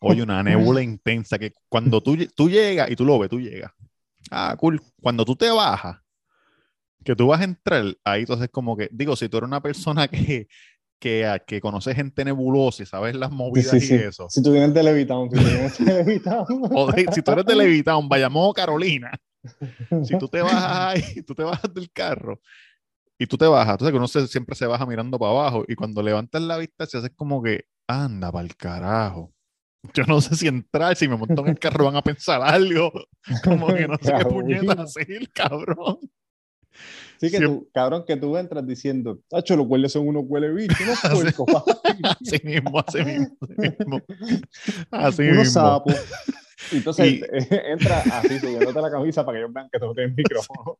Oye, 0.00 0.22
una 0.22 0.42
nébula 0.42 0.82
intensa 0.82 1.38
que 1.38 1.54
cuando 1.70 2.02
tú, 2.02 2.18
tú 2.34 2.50
llegas 2.50 2.90
y 2.90 2.96
tú 2.96 3.06
lo 3.06 3.18
ves, 3.18 3.30
tú 3.30 3.40
llegas. 3.40 3.72
Ah, 4.30 4.54
cool. 4.58 4.82
Cuando 5.00 5.24
tú 5.24 5.34
te 5.34 5.50
bajas, 5.50 5.96
que 7.02 7.16
tú 7.16 7.28
vas 7.28 7.40
a 7.40 7.44
entrar, 7.44 7.96
ahí 8.04 8.20
entonces 8.20 8.50
como 8.50 8.76
que, 8.76 8.90
digo, 8.92 9.16
si 9.16 9.30
tú 9.30 9.38
eres 9.38 9.48
una 9.48 9.62
persona 9.62 10.06
que, 10.08 10.48
que, 11.00 11.26
ah, 11.26 11.38
que 11.40 11.60
conoce 11.60 11.94
gente 11.94 12.24
nebulosa 12.24 12.82
y 12.82 12.86
sabes 12.86 13.16
las 13.16 13.30
Sí, 13.30 13.36
movidas 13.36 13.70
sí, 13.72 13.80
sí. 13.80 13.94
y 13.94 13.96
eso, 13.96 14.28
Si 14.30 14.42
tú 14.42 14.52
vienes 14.52 14.72
de 14.74 14.82
Levitown, 14.84 15.30
si 15.30 15.36
tú 15.36 15.42
vienes 15.44 15.78
de 15.78 15.84
Levitown. 16.04 16.46
o 16.72 16.92
de- 16.92 17.06
si 17.12 17.22
tú 17.22 17.32
eres 17.32 17.44
de 17.46 17.56
Levitown, 17.56 18.08
Bayamón 18.08 18.50
o 18.50 18.52
Carolina, 18.52 19.10
si 20.04 20.16
tú 20.18 20.28
te 20.28 20.42
bajas 20.42 20.94
ahí, 20.94 21.22
tú 21.22 21.34
te 21.34 21.42
bajas 21.42 21.72
del 21.74 21.90
carro 21.90 22.38
y 23.18 23.26
tú 23.26 23.36
te 23.36 23.46
bajas, 23.46 23.76
tú 23.78 23.84
sabes 23.84 23.92
que 23.92 23.98
uno 23.98 24.08
se- 24.08 24.28
siempre 24.28 24.54
se 24.54 24.66
baja 24.66 24.86
mirando 24.86 25.18
para 25.18 25.32
abajo 25.32 25.64
y 25.66 25.74
cuando 25.74 26.02
levantas 26.02 26.40
la 26.42 26.56
vista 26.58 26.86
se 26.86 26.98
hace 26.98 27.10
como 27.10 27.42
que, 27.42 27.64
anda 27.88 28.30
para 28.30 28.44
el 28.46 28.54
carajo. 28.56 29.32
Yo 29.94 30.04
no 30.04 30.20
sé 30.20 30.36
si 30.36 30.46
entrar, 30.46 30.94
si 30.94 31.08
me 31.08 31.16
monto 31.16 31.40
en 31.42 31.48
el 31.48 31.58
carro 31.58 31.86
van 31.86 31.96
a 31.96 32.02
pensar 32.02 32.40
algo, 32.42 32.92
como 33.44 33.68
que 33.74 33.88
no 33.88 33.96
sé 34.00 34.12
qué 34.16 34.24
puñetas 34.26 34.78
hacer, 34.78 35.28
cabrón. 35.32 35.98
Sí, 37.20 37.30
que 37.30 37.38
tú, 37.40 37.68
cabrón, 37.74 38.04
que 38.06 38.16
tú 38.16 38.34
entras 38.38 38.66
diciendo, 38.66 39.20
tacho, 39.28 39.54
los 39.54 39.66
hueles 39.66 39.92
son 39.92 40.08
unos 40.08 40.24
huele 40.26 40.50
bichos, 40.52 40.80
unos 40.80 40.98
puercos, 41.36 41.46
papi". 41.52 42.00
Así 42.02 42.40
mismo, 42.42 42.78
así 42.80 43.04
mismo, 43.04 43.36
así 43.42 43.74
mismo. 43.78 44.00
Así 44.90 45.22
unos 45.24 45.36
mismo. 45.38 45.44
sapos. 45.52 45.94
Y 46.72 46.76
entonces 46.76 47.06
Y- 47.06 47.22
entra 47.72 47.98
así, 48.12 48.38
subiéndote 48.38 48.80
la 48.80 48.90
camisa 48.90 49.24
para 49.24 49.36
que 49.36 49.42
ellos 49.44 49.52
vean 49.52 49.68
que 49.70 49.78
tú 49.78 49.92
tienes 49.94 50.16
micrófono. 50.16 50.76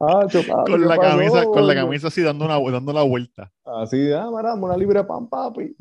Ah, 0.00 0.26
Con 0.66 0.80
¿qué 0.80 0.86
la 0.86 0.98
camisa, 0.98 1.44
con 1.46 1.66
la 1.66 1.74
camisa 1.74 2.08
así 2.08 2.20
dando 2.20 2.44
una, 2.44 2.58
dando 2.70 2.92
la 2.92 3.02
vuelta. 3.02 3.50
Así, 3.64 4.12
ah, 4.12 4.28
maramos 4.30 4.68
una 4.68 4.76
libre 4.76 5.02
pan, 5.04 5.28
papi. 5.28 5.74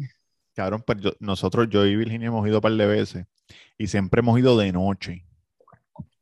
Cabrón, 0.56 0.84
pero 0.86 1.00
yo- 1.02 1.13
nosotros, 1.19 1.67
yo 1.69 1.86
y 1.86 1.96
Virginia 1.96 2.28
hemos 2.28 2.48
ido 2.48 2.58
un 2.58 2.62
par 2.62 2.72
de 2.74 2.86
veces 2.86 3.26
y 3.78 3.88
siempre 3.88 4.19
hemos 4.19 4.39
ido 4.39 4.58
de 4.58 4.72
noche, 4.72 5.26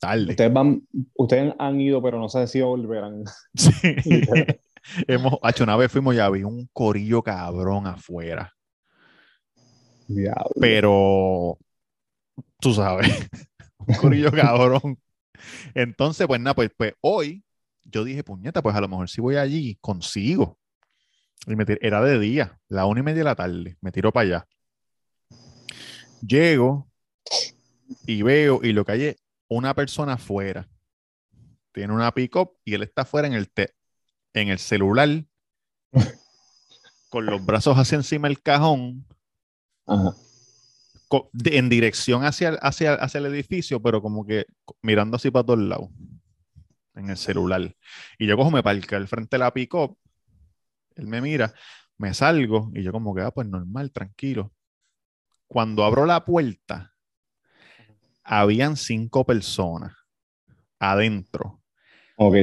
tarde. 0.01 0.31
Ustedes 0.31 0.51
van, 0.51 0.81
ustedes 1.15 1.53
han 1.59 1.79
ido, 1.79 2.01
pero 2.01 2.19
no 2.19 2.27
sé 2.27 2.47
si 2.47 2.59
volverán. 2.59 3.23
Sí. 3.55 3.71
hemos, 5.07 5.35
hecho 5.47 5.63
una 5.63 5.77
vez 5.77 5.91
fuimos 5.91 6.15
y 6.15 6.19
había 6.19 6.47
un 6.47 6.67
corillo 6.73 7.21
cabrón 7.21 7.87
afuera, 7.87 8.53
Diablo. 10.07 10.51
pero 10.59 11.57
tú 12.59 12.73
sabes, 12.73 13.07
un 13.77 13.95
corillo 13.95 14.31
cabrón. 14.31 14.99
Entonces, 15.73 16.27
pues 16.27 16.41
nada, 16.41 16.55
pues, 16.55 16.71
pues 16.75 16.93
hoy 17.01 17.43
yo 17.83 18.03
dije, 18.03 18.23
puñeta, 18.23 18.61
pues 18.61 18.75
a 18.75 18.81
lo 18.81 18.87
mejor 18.87 19.09
si 19.09 19.21
voy 19.21 19.35
allí, 19.35 19.77
consigo. 19.81 20.57
Y 21.47 21.55
me 21.55 21.65
era 21.81 22.01
de 22.01 22.19
día, 22.19 22.59
la 22.67 22.85
una 22.85 22.99
y 22.99 23.03
media 23.03 23.19
de 23.19 23.23
la 23.23 23.35
tarde, 23.35 23.77
me 23.81 23.91
tiro 23.91 24.11
para 24.11 24.25
allá. 24.25 24.47
Llego 26.25 26.87
y 28.05 28.21
veo, 28.21 28.59
y 28.63 28.73
lo 28.73 28.85
que 28.85 28.91
hay 28.91 29.03
es 29.05 29.15
una 29.51 29.73
persona 29.73 30.13
afuera. 30.13 30.69
Tiene 31.73 31.93
una 31.93 32.13
pick-up 32.13 32.53
y 32.63 32.73
él 32.73 32.83
está 32.83 33.01
afuera 33.01 33.27
en 33.27 33.33
el, 33.33 33.51
te- 33.51 33.73
en 34.33 34.47
el 34.47 34.59
celular, 34.59 35.09
con 37.09 37.25
los 37.25 37.45
brazos 37.45 37.77
hacia 37.77 37.97
encima 37.97 38.29
del 38.29 38.41
cajón, 38.41 39.05
Ajá. 39.85 40.15
de- 41.33 41.57
en 41.57 41.67
dirección 41.67 42.23
hacia, 42.23 42.49
el- 42.49 42.59
hacia, 42.61 42.93
hacia 42.93 43.17
el 43.17 43.25
edificio, 43.25 43.81
pero 43.81 44.01
como 44.01 44.25
que 44.25 44.45
mirando 44.81 45.17
así 45.17 45.29
para 45.29 45.45
todos 45.45 45.59
lados, 45.59 45.89
en 46.95 47.09
el 47.09 47.17
celular. 47.17 47.75
Y 48.17 48.27
yo 48.27 48.37
cojo, 48.37 48.51
me 48.51 48.63
parqué 48.63 48.95
al 48.95 49.09
frente 49.09 49.35
de 49.35 49.39
la 49.39 49.53
pick-up, 49.53 49.97
él 50.95 51.07
me 51.07 51.19
mira, 51.19 51.53
me 51.97 52.13
salgo 52.13 52.71
y 52.73 52.83
yo 52.83 52.93
como 52.93 53.13
que, 53.13 53.21
ah, 53.21 53.31
pues 53.31 53.47
normal, 53.47 53.91
tranquilo. 53.91 54.53
Cuando 55.47 55.83
abro 55.83 56.05
la 56.05 56.23
puerta, 56.23 56.93
habían 58.23 58.77
cinco 58.77 59.25
personas 59.25 59.93
adentro, 60.79 61.61
Ok. 62.15 62.35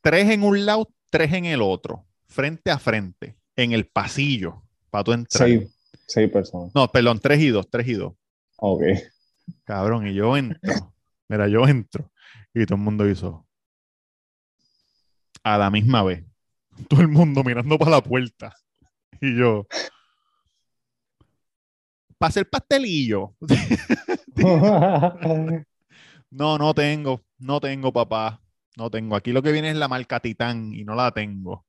tres 0.00 0.30
en 0.30 0.42
un 0.42 0.66
lado, 0.66 0.88
tres 1.10 1.32
en 1.32 1.44
el 1.44 1.62
otro, 1.62 2.06
frente 2.26 2.70
a 2.70 2.78
frente, 2.78 3.36
en 3.56 3.72
el 3.72 3.86
pasillo, 3.86 4.62
para 4.90 5.04
tú 5.04 5.12
entrar. 5.12 5.48
Seis, 5.48 5.68
seis 6.06 6.30
personas. 6.30 6.72
No, 6.74 6.88
perdón, 6.90 7.20
tres 7.20 7.40
y 7.40 7.48
dos, 7.48 7.68
tres 7.70 7.86
y 7.88 7.94
dos. 7.94 8.14
Ok. 8.56 8.82
Cabrón, 9.64 10.06
y 10.06 10.14
yo 10.14 10.36
entro. 10.36 10.60
Mira, 11.28 11.48
yo 11.48 11.66
entro. 11.66 12.10
Y 12.54 12.64
todo 12.66 12.76
el 12.76 12.82
mundo 12.82 13.08
hizo. 13.08 13.46
A 15.44 15.56
la 15.58 15.70
misma 15.70 16.02
vez. 16.02 16.24
Todo 16.88 17.00
el 17.00 17.08
mundo 17.08 17.42
mirando 17.44 17.78
para 17.78 17.92
la 17.92 18.00
puerta. 18.02 18.54
Y 19.20 19.36
yo. 19.38 19.66
Para 22.18 22.28
hacer 22.30 22.48
pastelillo. 22.48 23.34
No, 26.30 26.58
no 26.58 26.74
tengo. 26.74 27.22
No 27.38 27.60
tengo, 27.60 27.92
papá. 27.92 28.40
No 28.76 28.90
tengo. 28.90 29.16
Aquí 29.16 29.32
lo 29.32 29.42
que 29.42 29.52
viene 29.52 29.70
es 29.70 29.76
la 29.76 29.88
marca 29.88 30.20
Titán 30.20 30.72
y 30.74 30.84
no 30.84 30.94
la 30.94 31.10
tengo. 31.10 31.64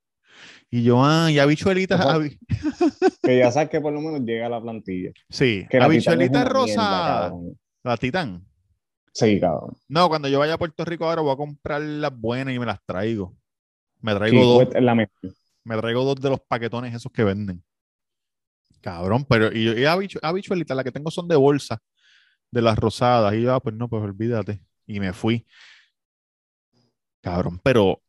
Y 0.70 0.84
yo, 0.84 1.04
ah, 1.04 1.32
y 1.32 1.40
habichuelitas. 1.40 2.00
Que 3.24 3.38
ya 3.40 3.52
sabes 3.52 3.70
que 3.70 3.82
por 3.82 3.94
lo 3.94 4.02
menos 4.02 4.22
llega 4.22 4.48
a 4.48 4.50
la 4.50 4.62
plantilla. 4.62 5.12
Sí, 5.30 5.66
Que 5.70 5.80
la 5.80 5.88
mierda, 5.88 6.44
rosadas. 6.46 7.30
cabrón. 7.30 7.60
La 7.84 7.98
Titán. 7.98 8.46
Sí, 9.14 9.40
cabrón. 9.40 9.76
No, 9.88 10.08
cuando 10.10 10.28
yo 10.28 10.40
vaya 10.40 10.54
a 10.54 10.58
Puerto 10.58 10.86
Rico 10.86 11.06
ahora 11.06 11.22
voy 11.22 11.34
a 11.34 11.38
comprar 11.38 11.82
las 11.82 12.18
buenas 12.18 12.54
y 12.54 12.60
me 12.60 12.66
las 12.66 12.84
traigo. 12.86 13.36
Me 14.02 14.14
Sí, 14.14 14.18
traigo 14.18 14.46
dos, 14.46 14.66
pues, 14.66 14.76
es 14.76 14.84
la 14.84 14.96
me 14.96 15.78
traigo 15.78 16.04
dos 16.04 16.16
de 16.22 16.30
los 16.30 16.40
paquetones 16.40 16.94
esos 16.96 17.12
que 17.12 17.24
venden. 17.24 17.64
Cabrón, 18.82 19.26
pero 19.26 19.52
y, 19.52 19.68
y 19.70 19.84
habichu- 19.84 20.20
habichuelitas, 20.22 20.76
las 20.76 20.86
que 20.86 20.92
tengo 20.92 21.12
son 21.12 21.28
de 21.28 21.36
bolsa, 21.36 21.80
de 22.52 22.62
las 22.62 22.78
rosadas. 22.78 23.34
Y 23.34 23.44
yo, 23.44 23.54
ah, 23.54 23.60
pues 23.60 23.76
no, 23.76 23.90
pues 23.90 24.04
olvídate. 24.04 24.62
Y 24.86 25.00
me 25.00 25.14
fui. 25.14 25.46
Cabrón, 27.22 27.60
pero 27.64 28.02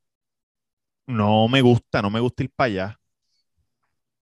no 1.06 1.48
me 1.48 1.60
gusta, 1.60 2.00
no 2.02 2.10
me 2.10 2.20
gusta 2.20 2.44
ir 2.44 2.50
para 2.54 2.66
allá. 2.66 3.00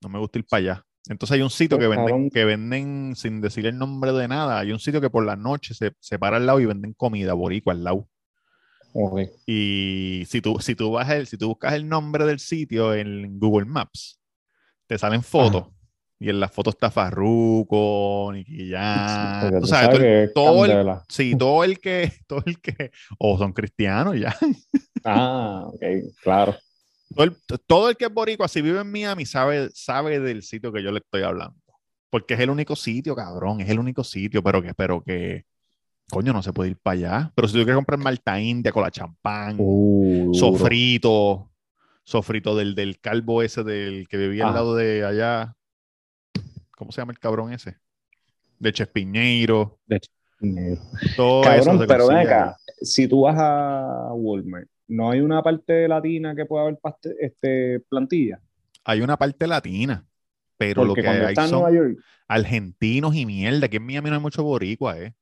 No 0.01 0.09
me 0.09 0.19
gusta 0.19 0.39
ir 0.39 0.47
para 0.47 0.59
allá. 0.59 0.85
Entonces 1.09 1.35
hay 1.35 1.43
un 1.43 1.51
sitio 1.51 1.79
Pues, 1.79 1.89
que 1.89 1.97
venden, 1.97 2.31
que 2.31 2.45
venden 2.45 3.15
sin 3.17 3.41
decir 3.41 3.67
el 3.67 3.79
nombre 3.79 4.13
de 4.13 4.29
nada. 4.29 4.59
Hay 4.59 4.73
un 4.73 4.79
sitio 4.79 5.01
que 5.01 5.11
por 5.11 5.25
la 5.25 5.37
noche 5.37 5.75
se, 5.75 5.93
se 6.01 6.19
para 6.19 6.37
al 6.37 6.47
lado 6.47 6.61
y 6.61 6.67
venden 6.67 6.93
comida 6.95 7.33
boricua 7.33 7.73
al 7.73 7.85
lado. 7.85 8.09
Ok. 8.93 9.21
Y 9.47 10.25
si 10.27 10.41
tú, 10.41 10.59
si 10.61 10.75
tú 10.75 10.93
vas 10.93 11.09
el, 11.11 11.27
si 11.27 11.37
tú 11.37 11.49
buscas 11.49 11.75
el 11.75 11.89
nombre 11.89 12.25
del 12.27 12.39
sitio 12.39 12.95
en 12.95 13.39
Google 13.39 13.67
Maps, 13.67 14.21
te 14.87 14.99
salen 14.99 15.23
fotos. 15.23 15.69
Y 16.21 16.31
en 16.31 16.41
la 16.41 16.49
foto 16.49 16.71
está 16.71 16.91
Farruko, 16.91 18.31
Nicky 18.33 18.71
Jam. 18.73 19.41
Porque 19.41 19.55
Tú 19.57 19.61
tú 19.63 19.67
sabes, 19.69 19.97
sabes 19.99 20.35
todo, 20.35 20.65
el- 20.65 20.87
sí, 21.09 21.37
todo 21.37 21.65
el 21.65 21.79
que, 21.79 22.13
todo 22.27 22.43
el 22.47 22.61
que, 22.61 22.91
o 23.19 23.39
son 23.39 23.53
cristianos 23.53 24.19
ya. 24.19 24.37
Ah, 25.05 25.65
ok, 25.67 25.83
claro. 26.23 26.57
Todo 27.15 27.25
el, 27.25 27.37
todo 27.67 27.89
el 27.91 27.97
que 27.97 28.05
es 28.07 28.13
boricua, 28.13 28.49
si 28.49 28.61
vive 28.63 28.81
en 28.81 28.91
Miami, 28.91 29.25
sabe, 29.27 29.71
sabe 29.73 30.21
del 30.21 30.43
sitio 30.43 30.73
que 30.73 30.83
yo 30.83 30.91
le 30.93 30.99
estoy 30.99 31.23
hablando. 31.23 31.55
Porque 32.11 32.35
es 32.35 32.41
el 32.41 32.51
único 32.51 32.75
sitio, 32.77 33.15
cabrón, 33.15 33.61
es 33.61 33.69
el 33.71 33.79
único 33.79 34.03
sitio, 34.05 34.43
pero 34.43 34.61
que, 34.63 34.75
pero 34.75 35.03
que, 35.03 35.45
coño, 36.11 36.33
no 36.33 36.43
se 36.43 36.53
puede 36.53 36.71
ir 36.71 36.77
para 36.83 36.95
allá. 36.95 37.33
Pero 37.35 37.49
si 37.49 37.53
tú 37.55 37.59
quieres 37.61 37.77
comprar 37.77 37.99
malta 37.99 38.41
india 38.41 38.73
con 38.73 38.83
la 38.83 38.91
champán, 38.91 39.57
Uh, 39.59 40.35
sofrito, 40.35 41.51
sofrito 42.05 42.57
del, 42.57 42.75
del 42.75 42.99
calvo 42.99 43.43
ese 43.43 43.63
del 43.63 44.09
que 44.09 44.17
vivía 44.17 44.45
al 44.45 44.51
Ah. 44.51 44.55
lado 44.57 44.75
de 44.75 45.05
allá. 45.05 45.55
¿Cómo 46.79 46.93
se 46.93 47.01
llama 47.01 47.11
el 47.11 47.19
cabrón 47.19 47.53
ese? 47.53 47.77
De 48.61 48.73
Chespiñeiro. 48.73 49.81
Negro. 50.41 50.81
Todo 51.17 51.43
eso 51.43 51.65
Cabrón, 51.65 51.85
pero 51.89 52.07
ven 52.07 52.19
acá, 52.19 52.57
si 52.81 53.09
tú 53.09 53.23
vas 53.23 53.35
a 53.37 54.13
Walmart, 54.15 54.69
¿no 54.87 55.11
hay 55.11 55.21
una 55.21 55.43
parte 55.43 55.89
latina 55.89 56.37
que 56.37 56.47
pueda 56.47 56.63
haber 56.63 56.79
este, 57.19 57.81
plantilla? 57.89 58.41
Hay 58.85 59.01
una 59.01 59.17
parte 59.17 59.49
latina, 59.49 60.07
pero 60.57 60.83
lo 60.83 60.91
Porque 60.91 61.03
que 61.03 61.09
cuando 61.09 61.27
hay 61.27 61.35
son 61.35 61.75
York... 61.75 61.99
argentinos 62.29 63.17
y 63.17 63.27
mierda. 63.27 63.67
Aquí 63.67 63.79
en 63.79 63.85
Miami 63.85 64.11
no 64.11 64.17
hay 64.17 64.23
mucho 64.23 64.45
boricua, 64.45 65.01
¿eh? 65.01 65.13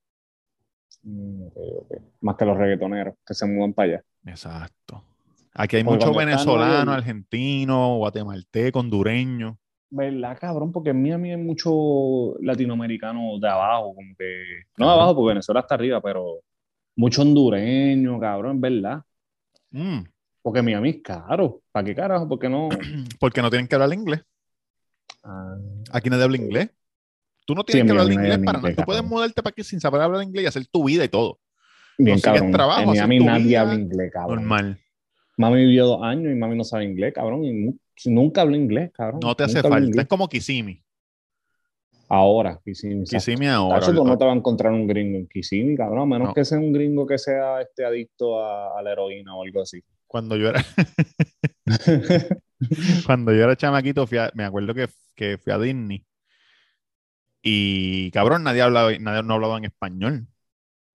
Mm, 1.04 1.46
ok, 1.46 1.56
ok. 1.56 1.94
Más 2.20 2.36
que 2.36 2.44
los 2.44 2.58
reggaetoneros 2.58 3.14
que 3.26 3.32
se 3.32 3.46
mudan 3.46 3.72
para 3.72 3.94
allá. 3.94 4.04
Exacto. 4.26 5.02
Aquí 5.54 5.76
hay 5.76 5.84
Porque 5.84 6.04
mucho 6.04 6.12
cuando 6.12 6.32
está 6.32 6.42
en 6.42 6.48
¿Verdad, 9.88 10.36
cabrón? 10.38 10.72
Porque 10.72 10.90
en 10.90 11.02
Miami 11.02 11.30
hay 11.30 11.36
mucho 11.36 12.36
latinoamericano 12.40 13.38
de 13.40 13.48
abajo, 13.48 13.94
como 13.94 14.14
que... 14.18 14.62
No 14.76 14.86
de 14.86 14.92
abajo, 14.92 15.14
porque 15.14 15.28
Venezuela 15.28 15.60
está 15.60 15.76
arriba, 15.76 16.00
pero 16.00 16.40
mucho 16.96 17.22
hondureño, 17.22 18.18
cabrón, 18.18 18.60
¿verdad? 18.60 19.02
Mm, 19.70 20.00
Porque 20.42 20.62
Miami 20.62 20.90
es 20.90 21.02
caro. 21.02 21.60
¿Para 21.70 21.84
qué 21.84 21.94
carajo? 21.94 22.28
Porque 22.28 22.48
no... 22.48 22.68
porque 23.20 23.42
no 23.42 23.50
tienen 23.50 23.68
que 23.68 23.74
hablar 23.74 23.92
inglés. 23.92 24.22
Ah, 25.22 25.56
Aquí 25.92 26.10
nadie 26.10 26.24
habla 26.24 26.36
inglés. 26.36 26.70
Tú 27.46 27.54
no 27.54 27.62
tienes 27.62 27.82
en 27.82 27.86
que 27.86 27.92
hablar 27.92 28.12
inglés 28.12 28.38
para 28.44 28.60
nada. 28.60 28.74
Tú 28.74 28.82
puedes 28.82 29.04
mudarte 29.04 29.40
para 29.40 29.52
aquí 29.52 29.62
sin 29.62 29.80
saber 29.80 30.00
hablar 30.00 30.22
inglés 30.22 30.44
y 30.44 30.46
hacer 30.48 30.66
tu 30.66 30.84
vida 30.84 31.04
y 31.04 31.08
todo. 31.08 31.38
bien 31.96 32.18
cabrón. 32.20 32.50
trabajo, 32.50 32.80
en 32.80 32.88
Miami 32.88 33.18
nadie 33.20 33.44
vida 33.44 33.60
habla 33.60 33.74
inglés, 33.74 34.10
cabrón. 34.12 34.36
Normal. 34.40 34.80
Mami 35.36 35.56
vivió 35.64 35.86
dos 35.86 36.02
años 36.02 36.32
y 36.32 36.34
mami 36.34 36.56
no 36.56 36.64
sabe 36.64 36.84
inglés, 36.84 37.12
cabrón. 37.14 37.44
Y 37.44 37.78
nunca 38.04 38.42
habló 38.42 38.56
inglés, 38.56 38.90
cabrón. 38.92 39.20
No 39.22 39.34
te 39.34 39.44
hace 39.44 39.56
Nunca 39.56 39.68
falta. 39.68 40.00
Es 40.02 40.06
como 40.08 40.28
Kissimmee. 40.28 40.82
Ahora, 42.08 42.60
Kissimmee. 42.64 43.04
Kissimmee 43.04 43.48
ahora. 43.48 43.80
Tacho, 43.80 43.92
tú 43.94 44.04
no 44.04 44.16
te 44.16 44.24
vas 44.24 44.34
a 44.34 44.36
encontrar 44.36 44.72
un 44.72 44.86
gringo 44.86 45.18
en 45.18 45.26
Kissimmee, 45.26 45.76
cabrón, 45.76 46.02
a 46.02 46.06
menos 46.06 46.28
No. 46.28 46.34
que 46.34 46.44
sea 46.44 46.58
un 46.58 46.72
gringo 46.72 47.06
que 47.06 47.18
sea 47.18 47.60
este 47.60 47.84
adicto 47.84 48.40
a, 48.40 48.78
a 48.78 48.82
la 48.82 48.92
heroína 48.92 49.34
o 49.34 49.42
algo 49.42 49.62
así. 49.62 49.82
Cuando 50.06 50.36
yo 50.36 50.50
era, 50.50 50.64
cuando 53.06 53.32
yo 53.32 53.42
era 53.42 53.56
chamaquito, 53.56 54.06
fui 54.06 54.18
a- 54.18 54.30
me 54.34 54.44
acuerdo 54.44 54.72
que, 54.74 54.88
que 55.14 55.36
fui 55.38 55.52
a 55.52 55.58
Disney. 55.58 56.04
Y 57.42 58.10
cabrón, 58.12 58.44
nadie 58.44 58.62
hablaba, 58.62 58.90
nadie 58.98 59.22
no 59.22 59.34
hablaba 59.34 59.58
en 59.58 59.64
español. 59.64 60.26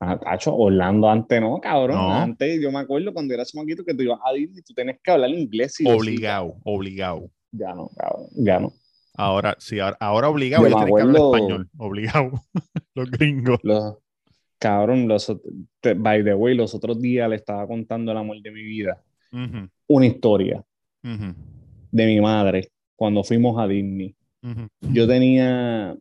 Ah, 0.04 0.20
Tacho, 0.20 0.56
Orlando 0.56 1.08
antes 1.08 1.39
no, 1.39 1.62
cabrón. 1.62 1.95
No. 1.97 2.12
Antes 2.12 2.60
yo 2.60 2.72
me 2.72 2.80
acuerdo 2.80 3.14
cuando 3.14 3.36
era 3.36 3.45
chamaquito 3.45 3.86
que 3.86 3.93
tú 3.93 4.02
ibas 4.02 4.20
a 4.26 4.34
Disney 4.34 4.60
y 4.60 4.64
tú 4.64 4.74
tenías 4.74 4.97
que 5.02 5.12
hablar 5.12 5.30
inglés. 5.30 5.78
Obligado, 5.86 6.56
obligado. 6.64 7.30
Ya 7.52 7.76
no, 7.76 7.88
cabrón, 7.95 8.26
ya 8.34 8.60
no. 8.60 8.74
Ahora, 9.14 9.56
sí, 9.60 9.80
ahora, 9.80 9.97
ahora 9.99 10.30
obligado, 10.30 10.64
Yo 10.64 10.70
ya 10.70 10.76
tienes 10.78 10.95
que 10.95 11.02
hablar 11.04 11.22
español. 11.22 11.70
Obligado. 11.78 12.32
Los 12.95 13.12
gringos. 13.12 13.60
Los, 13.62 13.97
cabrón, 14.58 15.08
los, 15.08 15.32
te- 15.80 15.93
by 15.93 16.24
the 16.24 16.34
way, 16.34 16.56
los 16.56 16.74
otros 16.74 16.99
días 16.99 17.30
le 17.30 17.36
estaba 17.36 17.68
contando 17.68 18.12
el 18.12 18.18
amor 18.18 18.41
de 18.41 18.52
mi 18.52 18.64
vida 18.64 19.04
una 19.88 20.06
historia 20.08 20.64
de 21.91 22.06
mi 22.06 22.20
madre 22.20 22.72
cuando 22.95 23.24
fuimos 23.24 23.60
a 23.60 23.68
Disney. 23.68 24.16
Yo 24.82 25.08
tenía 25.08 25.95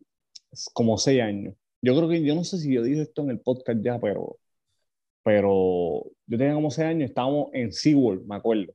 como 0.73 0.97
seis 0.97 1.21
años. 1.21 1.53
Yo 1.81 1.95
creo 1.95 2.07
que, 2.07 2.23
yo 2.23 2.35
no 2.35 2.43
sé 2.43 2.57
si 2.57 2.73
yo 2.73 2.83
dije 2.83 3.01
esto 3.01 3.23
en 3.23 3.31
el 3.31 3.39
podcast 3.39 3.79
ya, 3.83 3.99
pero, 3.99 4.37
pero 5.23 6.03
yo 6.27 6.37
tenía 6.37 6.53
como 6.53 6.71
seis 6.71 6.87
años, 6.87 7.09
estábamos 7.09 7.49
en 7.53 7.71
SeaWorld, 7.71 8.25
me 8.25 8.35
acuerdo. 8.35 8.73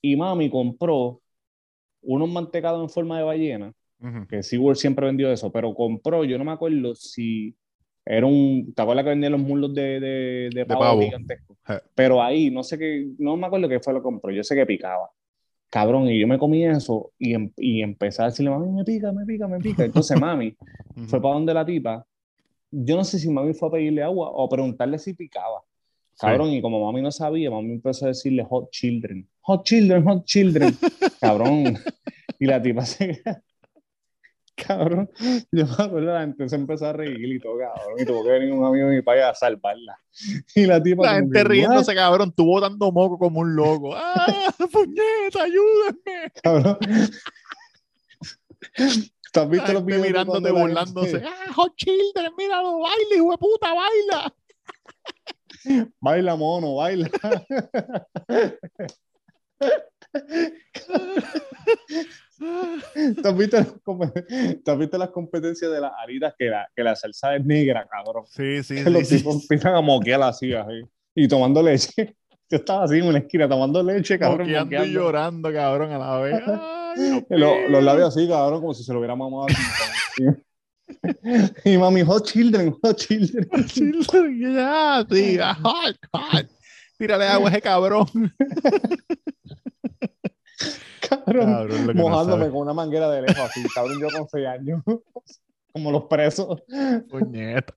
Y 0.00 0.16
mami 0.16 0.50
compró 0.50 1.20
unos 2.02 2.30
mantecados 2.30 2.82
en 2.82 2.88
forma 2.88 3.18
de 3.18 3.24
ballena, 3.24 3.72
Ujú. 4.00 4.26
que 4.28 4.42
SeaWorld 4.42 4.76
siempre 4.76 5.06
vendió 5.06 5.30
eso, 5.32 5.50
pero 5.50 5.74
compró, 5.74 6.24
yo 6.24 6.38
no 6.38 6.44
me 6.44 6.52
acuerdo 6.52 6.94
si 6.94 7.54
era 8.04 8.26
un, 8.26 8.72
¿te 8.74 8.82
acuerdas 8.82 9.04
que 9.04 9.10
vendían 9.10 9.32
los 9.32 9.40
muslos 9.40 9.74
de, 9.74 10.00
de, 10.00 10.50
de 10.52 10.66
pavo, 10.66 10.80
pavo. 10.80 11.02
gigantescos? 11.02 11.56
Je. 11.66 11.74
Pero 11.94 12.22
ahí, 12.22 12.50
no 12.50 12.62
sé 12.64 12.78
qué, 12.78 13.08
no 13.18 13.36
me 13.36 13.46
acuerdo 13.46 13.68
qué 13.68 13.78
fue 13.80 13.92
lo 13.92 14.00
que 14.00 14.04
compró, 14.04 14.32
yo 14.32 14.42
sé 14.42 14.54
que 14.54 14.66
picaba. 14.66 15.08
Cabrón, 15.70 16.08
y 16.08 16.20
yo 16.20 16.26
me 16.28 16.38
comí 16.38 16.64
eso 16.66 17.12
y, 17.18 17.32
em- 17.34 17.52
y 17.56 17.80
empecé 17.80 18.22
a 18.22 18.26
decirle, 18.26 18.50
mami, 18.50 18.70
me 18.70 18.84
pica, 18.84 19.10
me 19.12 19.24
pica, 19.24 19.48
me 19.48 19.58
pica. 19.58 19.84
Entonces 19.84 20.20
mami 20.20 20.54
fue 21.08 21.22
para 21.22 21.34
donde 21.34 21.54
la 21.54 21.64
tipa. 21.64 22.06
Yo 22.72 22.96
no 22.96 23.04
sé 23.04 23.18
si 23.18 23.28
mami 23.28 23.52
fue 23.52 23.68
a 23.68 23.72
pedirle 23.72 24.02
agua 24.02 24.30
o 24.30 24.46
a 24.46 24.48
preguntarle 24.48 24.98
si 24.98 25.12
picaba. 25.12 25.62
Cabrón, 26.18 26.50
y 26.50 26.62
como 26.62 26.84
mami 26.84 27.02
no 27.02 27.10
sabía, 27.10 27.50
mami 27.50 27.72
empezó 27.72 28.06
a 28.06 28.08
decirle 28.08 28.44
hot 28.44 28.70
children. 28.70 29.28
Hot 29.42 29.64
children, 29.64 30.04
hot 30.04 30.24
children. 30.24 30.76
Cabrón. 31.20 31.78
Y 32.38 32.46
la 32.46 32.62
tipa 32.62 32.86
se... 32.86 33.22
Cabrón. 34.54 35.10
Yo 35.50 35.66
me 35.66 35.72
acuerdo, 35.72 36.12
la 36.12 36.20
gente 36.20 36.48
se 36.48 36.56
empezó 36.56 36.86
a 36.86 36.92
reír 36.92 37.32
y 37.32 37.40
todo, 37.40 37.58
cabrón. 37.58 37.98
Y 37.98 38.04
tuvo 38.04 38.22
que 38.22 38.30
venir 38.30 38.52
un 38.52 38.64
amigo 38.64 38.88
de 38.88 38.96
mi 38.96 39.02
país 39.02 39.22
a 39.22 39.34
salvarla. 39.34 39.98
Y 40.54 40.66
la 40.66 40.82
tipa... 40.82 41.04
La 41.04 41.14
gente 41.14 41.38
que, 41.38 41.44
riéndose, 41.44 41.94
cabrón, 41.94 42.32
tú 42.32 42.44
botando 42.44 42.92
moco 42.92 43.18
como 43.18 43.40
un 43.40 43.54
loco. 43.56 43.94
¡Ah, 43.94 44.54
puñeta, 44.70 45.42
ayúdenme! 45.42 46.32
Cabrón. 46.42 46.78
¿Tú 49.32 49.40
has 49.40 49.48
visto 49.48 49.72
los 49.72 49.84
videos 49.84 50.02
de 50.02 50.08
mirándote, 50.08 50.50
burlándose. 50.52 51.10
gente- 51.20 51.26
¡Ah, 51.48 51.52
hot 51.54 51.74
children, 51.76 52.32
míralo, 52.36 52.78
baila, 52.80 53.14
hijo 53.16 53.30
de 53.30 53.38
puta, 53.38 53.74
baila! 53.74 54.34
Baila, 56.00 56.36
mono, 56.36 56.74
baila. 56.76 57.08
¿Tú 62.38 63.28
has, 63.28 63.36
visto 63.36 63.58
tú 63.84 64.70
has 64.72 64.78
visto 64.78 64.98
las 64.98 65.10
competencias 65.10 65.70
de 65.70 65.80
las 65.80 65.92
aritas 66.02 66.34
que 66.36 66.46
la, 66.46 66.68
que 66.74 66.82
la 66.82 66.96
salsa 66.96 67.36
es 67.36 67.44
negra, 67.44 67.86
cabrón? 67.88 68.24
Sí, 68.28 68.62
sí, 68.62 68.74
Que 68.76 68.84
sí. 68.84 68.90
los 68.90 69.08
sí. 69.08 69.18
tipos 69.18 69.42
empiezan 69.42 69.74
a 69.76 69.80
moquear 69.80 70.22
así, 70.22 70.52
así, 70.52 70.82
y 71.14 71.28
tomando 71.28 71.62
leche. 71.62 72.16
Yo 72.50 72.58
estaba 72.58 72.84
así 72.84 72.98
en 72.98 73.06
una 73.06 73.18
esquina 73.18 73.48
tomando 73.48 73.82
leche, 73.82 74.18
cabrón. 74.18 74.40
Moqueando 74.46 74.74
y 74.74 74.78
moqueando. 74.78 75.00
llorando, 75.00 75.52
cabrón, 75.52 75.92
a 75.92 75.98
la 75.98 76.16
vez. 76.18 76.42
Lo- 77.30 77.68
los 77.68 77.82
labios 77.82 78.08
así, 78.08 78.28
cabrón, 78.28 78.60
como 78.60 78.74
si 78.74 78.84
se 78.84 78.92
lo 78.92 78.98
hubiera 78.98 79.16
mamado. 79.16 79.46
y, 81.64 81.78
mami, 81.78 82.02
hot 82.02 82.26
children, 82.26 82.74
hot 82.82 82.96
children. 82.96 83.48
Hot 83.52 83.66
children, 83.66 85.06
sí, 85.10 85.38
hot, 85.62 85.96
hot. 86.12 86.46
Tírale 86.98 87.26
agua 87.26 87.48
a 87.48 87.52
ese 87.52 87.62
cabrón. 87.62 88.06
Cabrón, 91.08 91.86
no 91.88 91.94
mojándome 91.94 92.48
con 92.48 92.60
una 92.60 92.72
manguera 92.72 93.10
de 93.10 93.22
lejos 93.22 93.50
así, 93.50 93.62
cabrón, 93.74 93.98
yo 94.00 94.08
con 94.16 94.28
seis 94.28 94.46
años. 94.46 94.80
Como 95.72 95.90
los 95.90 96.04
presos. 96.04 96.62
Puñeta. 97.10 97.74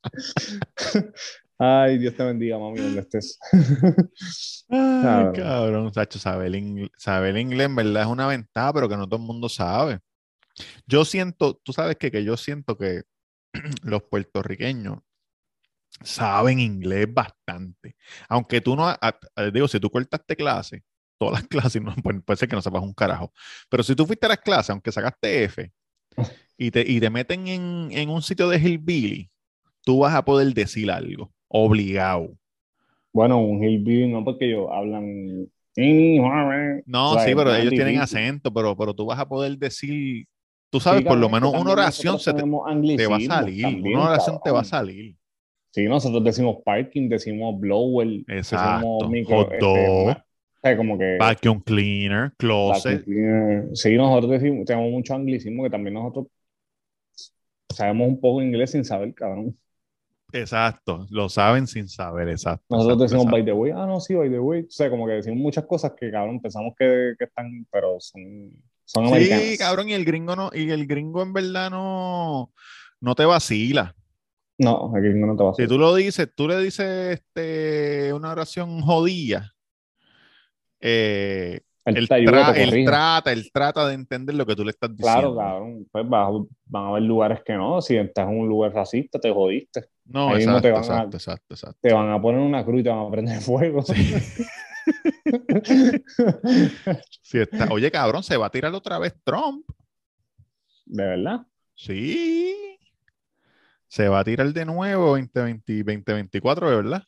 Ay, 1.57 1.97
Dios 1.97 2.15
te 2.15 2.23
bendiga, 2.23 2.59
mami, 2.59 2.79
donde 2.81 3.01
estés. 3.01 3.39
Ay, 4.69 5.25
Cabrón. 5.35 5.93
Sacho, 5.93 6.19
saber 6.19 6.53
inglés, 6.55 6.89
saber 6.97 7.37
inglés 7.37 7.67
en 7.67 7.75
verdad 7.75 8.03
es 8.03 8.07
una 8.09 8.27
ventaja, 8.27 8.73
pero 8.73 8.89
que 8.89 8.97
no 8.97 9.07
todo 9.07 9.19
el 9.19 9.25
mundo 9.25 9.47
sabe. 9.47 9.99
Yo 10.87 11.05
siento, 11.05 11.55
tú 11.63 11.73
sabes 11.73 11.95
que, 11.97 12.11
que 12.11 12.23
yo 12.23 12.35
siento 12.37 12.77
que 12.77 13.03
los 13.83 14.03
puertorriqueños 14.03 14.99
saben 16.03 16.59
inglés 16.59 17.07
bastante. 17.13 17.95
Aunque 18.27 18.61
tú 18.61 18.75
no, 18.75 18.87
a- 18.87 18.99
a- 19.01 19.43
digo, 19.51 19.67
si 19.67 19.79
tú 19.79 19.89
cortaste 19.89 20.35
clase, 20.35 20.83
todas 21.17 21.41
las 21.41 21.47
clases, 21.49 21.81
no, 21.81 21.95
puede, 21.95 22.21
puede 22.21 22.37
ser 22.37 22.49
que 22.49 22.55
no 22.55 22.61
sepas 22.61 22.81
un 22.83 22.93
carajo, 22.93 23.31
pero 23.69 23.83
si 23.83 23.95
tú 23.95 24.05
fuiste 24.05 24.25
a 24.25 24.29
las 24.29 24.39
clases, 24.39 24.71
aunque 24.71 24.91
sacaste 24.91 25.43
F, 25.45 25.71
y 26.57 26.71
te, 26.71 26.81
y 26.89 26.99
te 26.99 27.09
meten 27.09 27.47
en, 27.47 27.89
en 27.91 28.09
un 28.09 28.21
sitio 28.21 28.47
de 28.49 28.57
hillbilly, 28.59 29.29
tú 29.83 29.99
vas 29.99 30.15
a 30.15 30.23
poder 30.23 30.53
decir 30.53 30.89
algo, 30.89 31.33
obligado. 31.63 32.29
Bueno, 33.13 33.39
un 33.39 33.63
hillbilly 33.63 34.11
no, 34.11 34.23
porque 34.23 34.45
ellos 34.45 34.67
hablan. 34.71 35.47
No, 36.85 37.11
O 37.11 37.13
sea, 37.15 37.25
sí, 37.25 37.35
pero 37.35 37.53
ellos 37.53 37.71
tienen 37.71 37.99
acento, 37.99 38.53
pero, 38.53 38.77
pero 38.77 38.93
tú 38.93 39.05
vas 39.05 39.19
a 39.19 39.27
poder 39.27 39.57
decir, 39.57 40.25
tú 40.69 40.79
sabes, 40.79 41.01
Sí, 41.01 41.07
por 41.07 41.17
lo 41.17 41.29
menos 41.29 41.53
una 41.53 41.71
oración 41.71 42.17
se 42.19 42.33
te, 42.33 42.43
va 42.43 43.17
a 43.17 43.19
salir, 43.21 43.61
también, 43.61 43.97
una 43.97 44.09
oración 44.09 44.39
te 44.43 44.51
va 44.51 44.61
a 44.61 44.65
salir. 44.65 45.15
Sí, 45.71 45.85
nosotros 45.85 46.23
decimos 46.23 46.57
parking, 46.63 47.09
decimos 47.09 47.59
blower, 47.59 48.23
Exacto, 48.27 48.77
decimos 48.77 49.09
micro. 49.09 49.37
hot 49.37 49.53
dog, 49.59 50.17
sea, 50.65 50.77
como 50.77 50.97
que. 50.97 51.17
Vacuum 51.17 51.59
cleaner, 51.61 52.31
vacuum 52.31 52.35
closet. 52.37 53.03
cleaner. 53.03 53.75
Sí, 53.75 53.95
nosotros 53.95 54.31
decimos, 54.31 54.65
tenemos 54.65 54.91
mucho 54.91 55.13
anglicismo 55.13 55.63
que 55.63 55.69
también 55.69 55.93
nosotros 55.93 56.27
sabemos 57.69 58.07
un 58.07 58.19
poco 58.19 58.41
inglés 58.41 58.71
sin 58.71 58.83
saber, 58.83 59.13
cabrón. 59.13 59.57
Exacto, 60.35 61.07
lo 61.11 61.29
saben 61.29 61.65
sin 61.65 61.87
saber, 61.87 62.27
exacto. 62.29 62.65
Nosotros 62.69 63.03
exacto, 63.03 63.03
decimos 63.03 63.23
exacto. 63.23 63.35
by 63.37 63.45
the 63.45 63.53
way, 63.53 63.71
ah, 63.71 63.85
no, 63.85 63.99
sí, 64.01 64.15
by 64.15 64.29
the 64.29 64.39
way. 64.39 64.61
O 64.63 64.69
sea, 64.69 64.89
como 64.89 65.07
que 65.07 65.13
decimos 65.13 65.39
muchas 65.39 65.65
cosas 65.65 65.93
que, 65.97 66.11
cabrón, 66.11 66.41
pensamos 66.41 66.73
que, 66.77 67.13
que 67.17 67.23
están, 67.23 67.65
pero 67.71 67.97
son, 67.99 68.51
son 68.83 69.05
americanas. 69.05 69.45
Sí, 69.45 69.57
cabrón, 69.57 69.89
y 69.89 69.93
el 69.93 70.03
gringo 70.03 70.35
no, 70.35 70.49
y 70.53 70.69
el 70.69 70.85
gringo 70.85 71.21
en 71.21 71.31
verdad 71.31 71.71
no, 71.71 72.51
no 72.99 73.15
te 73.15 73.23
vacila. 73.23 73.95
No, 74.57 74.91
aquí 74.95 75.07
no 75.13 75.35
te 75.35 75.43
va 75.43 75.49
a 75.51 75.53
Si 75.53 75.67
tú 75.67 75.77
lo 75.77 75.95
dices, 75.95 76.29
tú 76.35 76.47
le 76.47 76.59
dices 76.59 77.19
este, 77.19 78.13
una 78.13 78.31
oración 78.31 78.81
jodida, 78.81 79.53
eh, 80.79 81.61
Él 81.85 82.07
tra- 82.09 82.85
trata, 82.85 83.31
él 83.31 83.49
trata 83.51 83.87
de 83.87 83.93
entender 83.93 84.35
lo 84.35 84.45
que 84.45 84.55
tú 84.55 84.63
le 84.63 84.71
estás 84.71 84.95
diciendo. 84.95 85.33
Claro, 85.33 85.35
cabrón. 85.35 85.87
Pues 85.91 86.05
va- 86.05 86.45
van 86.65 86.83
a 86.83 86.89
haber 86.89 87.03
lugares 87.03 87.41
que 87.45 87.53
no. 87.53 87.81
Si 87.81 87.95
estás 87.95 88.27
en 88.29 88.39
un 88.39 88.47
lugar 88.47 88.73
racista, 88.73 89.19
te 89.19 89.31
jodiste. 89.31 89.85
No, 90.05 90.29
Ahí 90.29 90.37
mismo 90.37 90.57
exacto, 90.57 90.61
te 90.61 90.71
van 90.71 90.99
a- 90.99 91.03
exacto, 91.05 91.53
exacto. 91.55 91.79
Te 91.81 91.93
van 91.93 92.09
a 92.11 92.21
poner 92.21 92.39
una 92.41 92.63
cruz 92.63 92.81
y 92.81 92.83
te 92.83 92.89
van 92.89 93.07
a 93.07 93.11
prender 93.11 93.41
fuego. 93.41 93.83
Sí 97.21 97.39
está. 97.39 97.67
Oye, 97.71 97.89
cabrón, 97.91 98.21
se 98.23 98.37
va 98.37 98.45
a 98.47 98.51
tirar 98.51 98.73
otra 98.73 98.99
vez 98.99 99.15
Trump. 99.23 99.65
De 100.85 101.03
verdad. 101.03 101.41
Sí. 101.73 102.77
Se 103.87 104.07
va 104.07 104.19
a 104.19 104.23
tirar 104.23 104.51
de 104.53 104.65
nuevo 104.65 105.07
2020, 105.17 105.83
2024, 105.83 106.69
¿de 106.69 106.75
verdad? 106.75 107.03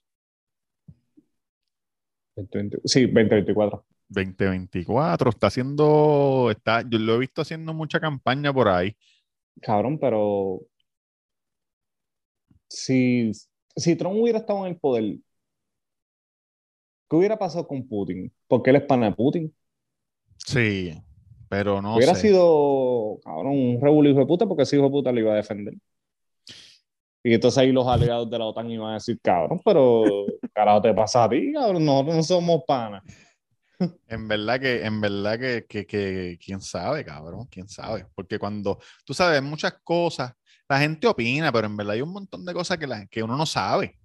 2020 2.35 2.79
Sí, 2.85 3.01
2024. 3.05 3.85
2024. 4.09 5.29
Está 5.29 5.47
haciendo, 5.47 6.47
está, 6.51 6.81
yo 6.87 6.97
lo 6.99 7.15
he 7.15 7.19
visto 7.19 7.41
haciendo 7.41 7.73
mucha 7.73 7.99
campaña 7.99 8.53
por 8.53 8.69
ahí. 8.69 8.95
Cabrón, 9.61 9.99
pero 9.99 10.61
si, 12.69 13.31
si 13.75 13.95
Trump 13.95 14.17
hubiera 14.19 14.39
estado 14.39 14.65
en 14.65 14.73
el 14.73 14.79
poder, 14.79 15.17
¿qué 17.09 17.15
hubiera 17.15 17.37
pasado 17.37 17.67
con 17.67 17.87
Putin? 17.87 18.31
Porque 18.47 18.69
él 18.69 18.77
es 18.77 18.83
pana 18.83 19.07
de 19.07 19.15
Putin. 19.15 19.55
Sí, 20.37 20.93
pero 21.49 21.81
no 21.81 21.95
hubiera 21.95 22.15
sé. 22.15 22.29
sido, 22.29 23.19
cabrón, 23.23 23.53
un 23.53 23.81
revuelo 23.81 24.09
hijo 24.09 24.19
de 24.19 24.25
puta 24.25 24.45
porque 24.45 24.63
ese 24.63 24.75
hijo 24.75 24.85
de 24.85 24.91
puta 24.91 25.11
lo 25.11 25.19
iba 25.19 25.33
a 25.33 25.37
defender. 25.37 25.73
Y 27.23 27.33
entonces 27.33 27.57
ahí 27.57 27.71
los 27.71 27.87
aliados 27.87 28.29
de 28.29 28.39
la 28.39 28.45
OTAN 28.45 28.71
iban 28.71 28.91
a 28.91 28.93
decir, 28.95 29.19
cabrón, 29.21 29.61
pero 29.65 30.25
carajo 30.53 30.81
te 30.81 30.93
pasa 30.93 31.25
a 31.25 31.29
ti, 31.29 31.51
cabrón, 31.51 31.83
nosotros 31.83 32.15
no 32.15 32.23
somos 32.23 32.63
panas. 32.65 33.03
En 34.07 34.27
verdad 34.27 34.59
que, 34.59 34.83
en 34.83 34.99
verdad 34.99 35.39
que, 35.39 35.65
que, 35.67 35.85
que, 35.85 36.39
quién 36.43 36.61
sabe, 36.61 37.05
cabrón, 37.05 37.45
quién 37.45 37.69
sabe. 37.69 38.07
Porque 38.15 38.39
cuando, 38.39 38.79
tú 39.05 39.13
sabes, 39.13 39.43
muchas 39.43 39.73
cosas, 39.83 40.33
la 40.69 40.79
gente 40.79 41.07
opina, 41.07 41.51
pero 41.51 41.67
en 41.67 41.77
verdad 41.77 41.93
hay 41.93 42.01
un 42.01 42.11
montón 42.11 42.45
de 42.45 42.53
cosas 42.53 42.77
que, 42.77 42.87
la, 42.87 43.05
que 43.07 43.23
uno 43.23 43.37
no 43.37 43.45
sabe. 43.45 43.97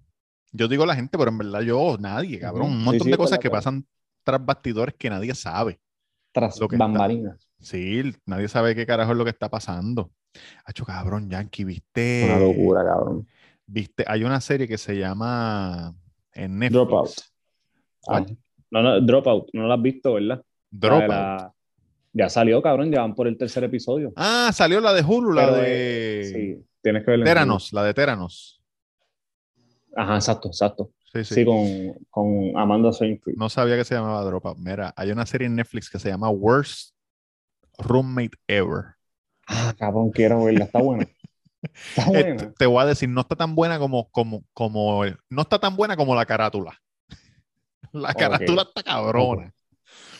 Yo 0.51 0.67
digo 0.67 0.85
la 0.85 0.95
gente, 0.95 1.17
pero 1.17 1.31
en 1.31 1.37
verdad 1.37 1.61
yo, 1.61 1.97
nadie, 1.99 2.39
cabrón. 2.39 2.67
Un 2.67 2.83
montón 2.83 3.05
sí, 3.05 3.11
de 3.11 3.17
cosas 3.17 3.39
que 3.39 3.49
pasan 3.49 3.85
tras 4.23 4.43
bastidores 4.45 4.95
que 4.95 5.09
nadie 5.09 5.33
sabe. 5.35 5.79
Tras 6.31 6.59
Lo 6.59 6.67
que 6.67 6.75
está-. 6.75 7.37
Sí, 7.59 8.13
nadie 8.25 8.47
sabe 8.47 8.75
qué 8.75 8.85
carajo 8.85 9.11
es 9.11 9.17
lo 9.17 9.23
que 9.23 9.31
está 9.31 9.49
pasando. 9.49 10.11
Hacho, 10.65 10.85
cabrón, 10.85 11.29
Yankee, 11.29 11.63
viste. 11.63 12.23
Una 12.25 12.39
locura, 12.39 12.83
cabrón. 12.83 13.27
Viste, 13.65 14.03
hay 14.07 14.23
una 14.23 14.41
serie 14.41 14.67
que 14.67 14.77
se 14.77 14.97
llama 14.97 15.95
en 16.33 16.59
Netflix. 16.59 16.73
Dropout. 16.73 17.11
¿Cuál? 18.01 18.25
Ah, 18.29 18.33
no, 18.71 18.81
no, 18.81 19.01
Dropout, 19.01 19.49
no 19.53 19.67
lo 19.67 19.73
has 19.73 19.81
visto, 19.81 20.13
¿verdad? 20.13 20.37
La 20.71 20.79
Dropout. 20.79 21.09
la- 21.09 21.52
Ya 22.13 22.29
salió, 22.29 22.61
cabrón, 22.61 22.91
ya 22.91 23.01
van 23.01 23.15
por 23.15 23.27
el 23.27 23.37
tercer 23.37 23.63
episodio. 23.63 24.13
Ah, 24.15 24.51
salió 24.53 24.79
la 24.79 24.93
de 24.93 25.01
Hulu, 25.01 25.33
la 25.33 25.41
Pero, 25.41 25.55
de 25.55 26.21
eh, 26.21 26.23
sí, 26.31 26.65
tienes 26.81 27.03
que 27.03 27.11
verla. 27.11 27.25
Teranos, 27.25 27.73
la 27.73 27.83
de 27.83 27.93
Teranos. 27.93 28.61
Ajá, 29.95 30.15
exacto, 30.15 30.47
exacto. 30.47 30.91
Sí, 31.11 31.23
sí. 31.23 31.35
Sí, 31.35 31.45
con, 31.45 31.93
con 32.09 32.57
Amanda 32.57 32.91
Seyfried. 32.91 33.35
No 33.37 33.49
sabía 33.49 33.75
que 33.75 33.83
se 33.83 33.95
llamaba 33.95 34.23
Dropout. 34.23 34.57
Mira, 34.57 34.93
hay 34.95 35.11
una 35.11 35.25
serie 35.25 35.47
en 35.47 35.55
Netflix 35.55 35.89
que 35.89 35.99
se 35.99 36.09
llama 36.09 36.29
Worst 36.29 36.93
Roommate 37.79 38.37
Ever. 38.47 38.95
Ah, 39.47 39.73
cabrón, 39.77 40.11
quiero 40.11 40.43
verla, 40.45 40.65
está 40.65 40.79
buena. 40.81 41.05
Está 41.73 42.05
Eh, 42.13 42.23
buena. 42.23 42.35
te- 42.35 42.47
te 42.57 42.65
voy 42.65 42.83
a 42.83 42.85
decir, 42.85 43.07
no 43.09 43.21
está 43.21 43.35
tan 43.37 43.55
buena 43.55 43.79
como, 43.79 44.09
como, 44.11 44.43
como, 44.53 45.03
no 45.29 45.41
está 45.41 45.59
tan 45.59 45.75
buena 45.77 45.95
como 45.95 46.13
la 46.13 46.25
carátula. 46.25 46.77
La 47.93 48.13
carátula 48.13 48.63
está 48.63 48.83
cabrona. 48.83 49.53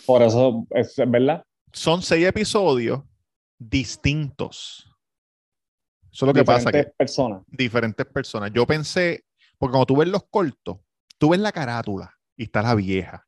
Por 0.06 0.22
eso, 0.22 0.66
es 0.72 0.98
es 1.00 1.10
verdad. 1.12 1.44
Son 1.74 2.02
seis 2.02 2.26
episodios 2.26 3.02
distintos. 3.58 4.90
Eso 6.12 6.26
es 6.26 6.28
lo 6.28 6.34
que 6.34 6.44
pasa, 6.44 6.72
que 6.72 6.78
Diferentes 6.78 6.96
personas. 6.96 7.42
diferentes 7.48 8.06
personas. 8.06 8.52
Yo 8.54 8.68
pensé, 8.68 9.26
porque 9.58 9.72
cuando 9.72 9.88
tú 9.88 9.98
ves 9.98 10.08
los 10.08 10.24
cortos, 10.30 10.78
tú 11.18 11.30
ves 11.30 11.40
la 11.40 11.52
carátula 11.52 12.16
y 12.38 12.44
está 12.44 12.62
la 12.62 12.76
vieja. 12.76 13.28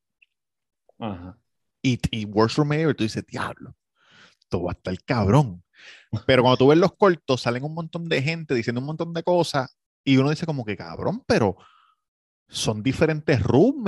Ajá. 1.00 1.38
Y, 1.82 2.00
y 2.12 2.26
Worst 2.26 2.60
Ever, 2.60 2.96
tú 2.96 3.04
dices, 3.04 3.26
diablo, 3.26 3.76
esto 4.40 4.62
va 4.64 4.72
a 4.72 4.76
estar 4.76 4.96
cabrón. 5.04 5.64
Pero 6.26 6.44
cuando 6.44 6.58
tú 6.58 6.68
ves 6.68 6.78
los 6.78 6.96
cortos, 6.96 7.42
salen 7.42 7.64
un 7.64 7.74
montón 7.74 8.08
de 8.08 8.22
gente 8.22 8.54
diciendo 8.54 8.80
un 8.80 8.88
montón 8.88 9.14
de 9.14 9.24
cosas 9.24 9.76
y 10.04 10.18
uno 10.18 10.30
dice 10.30 10.46
como 10.46 10.64
que 10.64 10.78
cabrón, 10.78 11.24
pero 11.26 11.58
son 12.48 12.84
diferentes 12.84 13.42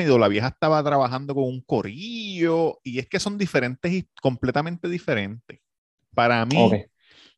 o 0.09 0.17
la 0.17 0.27
vieja 0.27 0.47
estaba 0.49 0.83
trabajando 0.83 1.35
con 1.35 1.45
un 1.45 1.61
corillo 1.61 2.79
y 2.83 2.99
es 2.99 3.07
que 3.07 3.19
son 3.19 3.37
diferentes 3.37 3.91
y 3.93 4.09
completamente 4.21 4.89
diferentes. 4.89 5.59
Para 6.15 6.45
mí, 6.45 6.85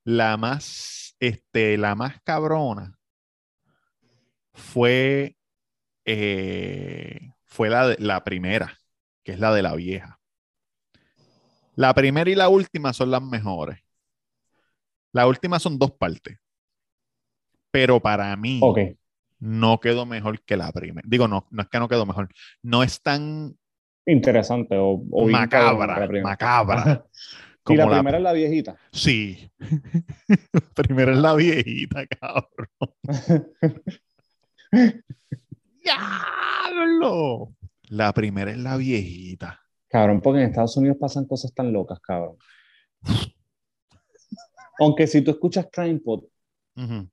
la 0.05 0.37
más, 0.37 1.15
este, 1.19 1.77
la 1.77 1.95
más 1.95 2.21
cabrona 2.23 2.97
fue, 4.53 5.37
eh, 6.05 7.31
fue 7.45 7.69
la, 7.69 7.89
de- 7.89 7.97
la 7.99 8.23
primera, 8.25 8.77
que 9.23 9.33
es 9.33 9.39
la 9.39 9.53
de 9.53 9.63
la 9.63 9.75
vieja. 9.75 10.19
La 11.75 11.95
primera 11.95 12.29
y 12.29 12.35
la 12.35 12.47
última 12.47 12.93
son 12.93 13.09
las 13.09 13.23
mejores. 13.23 13.79
La 15.13 15.27
última 15.27 15.59
son 15.59 15.77
dos 15.77 15.91
partes. 15.91 16.39
Pero 17.71 17.99
para 17.99 18.35
mí. 18.35 18.79
No 19.39 19.79
quedó 19.79 20.05
mejor 20.05 20.41
que 20.41 20.57
la 20.57 20.71
primera. 20.71 21.07
Digo, 21.07 21.27
no, 21.27 21.47
no 21.49 21.61
es 21.61 21.69
que 21.69 21.79
no 21.79 21.87
quedó 21.87 22.05
mejor. 22.05 22.29
No 22.61 22.83
es 22.83 23.01
tan 23.01 23.55
Interesante. 24.05 24.75
O, 24.77 25.03
la 25.27 25.39
macabra, 25.39 25.95
primera. 25.95 26.23
macabra. 26.23 27.05
Y 27.67 27.75
la 27.75 27.85
la, 27.85 27.97
primera 27.97 28.17
es 28.17 28.23
la 28.23 28.33
viejita. 28.33 28.77
Sí. 28.91 29.51
Primero 30.75 31.11
es 31.11 31.19
la 31.19 31.35
viejita, 31.35 32.07
cabrón. 32.07 32.95
¡Diablo! 35.83 37.53
La 37.89 38.11
primera 38.11 38.49
es 38.49 38.57
la 38.57 38.75
viejita. 38.75 39.61
Cabrón, 39.87 40.19
porque 40.19 40.41
en 40.41 40.47
Estados 40.47 40.77
Unidos 40.77 40.97
pasan 40.99 41.25
cosas 41.25 41.53
tan 41.53 41.71
locas, 41.71 41.99
cabrón. 41.99 42.37
Aunque 44.79 45.05
si 45.05 45.21
tú 45.21 45.29
escuchas 45.29 45.67
Crime 45.71 45.99
Pod, 45.99 46.23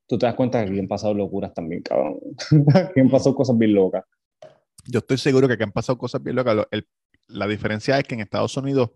Tú 0.06 0.18
te 0.18 0.26
das 0.26 0.34
cuenta 0.34 0.62
que 0.64 0.70
aquí 0.70 0.78
han 0.78 0.88
pasado 0.88 1.14
locuras 1.14 1.52
también, 1.54 1.82
cabrón. 1.82 2.18
Aquí 2.74 3.00
han 3.00 3.10
pasado 3.10 3.34
cosas 3.34 3.56
bien 3.58 3.74
locas. 3.74 4.04
Yo 4.86 4.98
estoy 5.00 5.18
seguro 5.18 5.48
que 5.48 5.54
aquí 5.54 5.62
han 5.64 5.72
pasado 5.72 5.98
cosas 5.98 6.22
bien 6.22 6.36
locas. 6.36 6.54
Lo- 6.56 6.68
el- 6.70 6.86
la 7.28 7.46
diferencia 7.48 7.98
es 7.98 8.04
que 8.04 8.14
en 8.14 8.20
Estados 8.20 8.56
Unidos 8.56 8.90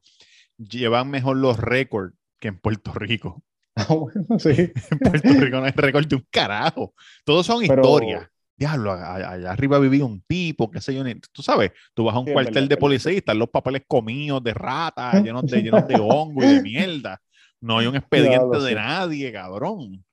llevan 0.56 1.10
mejor 1.10 1.36
los 1.36 1.58
récords 1.58 2.14
que 2.38 2.48
en 2.48 2.58
Puerto 2.58 2.92
Rico. 2.92 3.42
Ah, 3.76 3.94
bueno, 3.94 4.38
sí. 4.38 4.50
En 4.90 4.98
Puerto 4.98 5.28
Rico 5.28 5.56
no 5.58 5.64
hay 5.64 5.72
récord 5.74 6.06
de 6.06 6.16
un 6.16 6.26
carajo. 6.30 6.92
Todos 7.24 7.46
son 7.46 7.60
Pero- 7.66 7.80
historias. 7.82 8.28
Diablo, 8.56 8.92
allá 8.92 9.50
arriba 9.52 9.78
vivía 9.78 10.04
un 10.04 10.20
tipo, 10.28 10.70
qué 10.70 10.82
sé 10.82 10.94
yo, 10.94 11.02
tú 11.32 11.40
sabes, 11.42 11.72
tú 11.94 12.04
vas 12.04 12.14
a 12.14 12.18
un 12.18 12.26
Sí, 12.26 12.32
cuartel 12.34 12.68
de 12.68 12.76
policía 12.76 13.10
y 13.12 13.16
están 13.16 13.38
los 13.38 13.48
papeles 13.48 13.84
comidos 13.88 14.44
de 14.44 14.52
rata, 14.52 15.18
llenos 15.22 15.46
de, 15.46 15.62
llenos 15.62 15.88
de 15.88 15.94
hongo 15.94 16.44
y 16.44 16.46
de 16.56 16.62
mierda. 16.62 17.18
No 17.62 17.78
hay 17.78 17.86
un 17.86 17.96
expediente 17.96 18.32
Diablo, 18.36 18.62
de 18.62 18.68
sí. 18.68 18.74
nadie, 18.74 19.32
cabrón. 19.32 20.04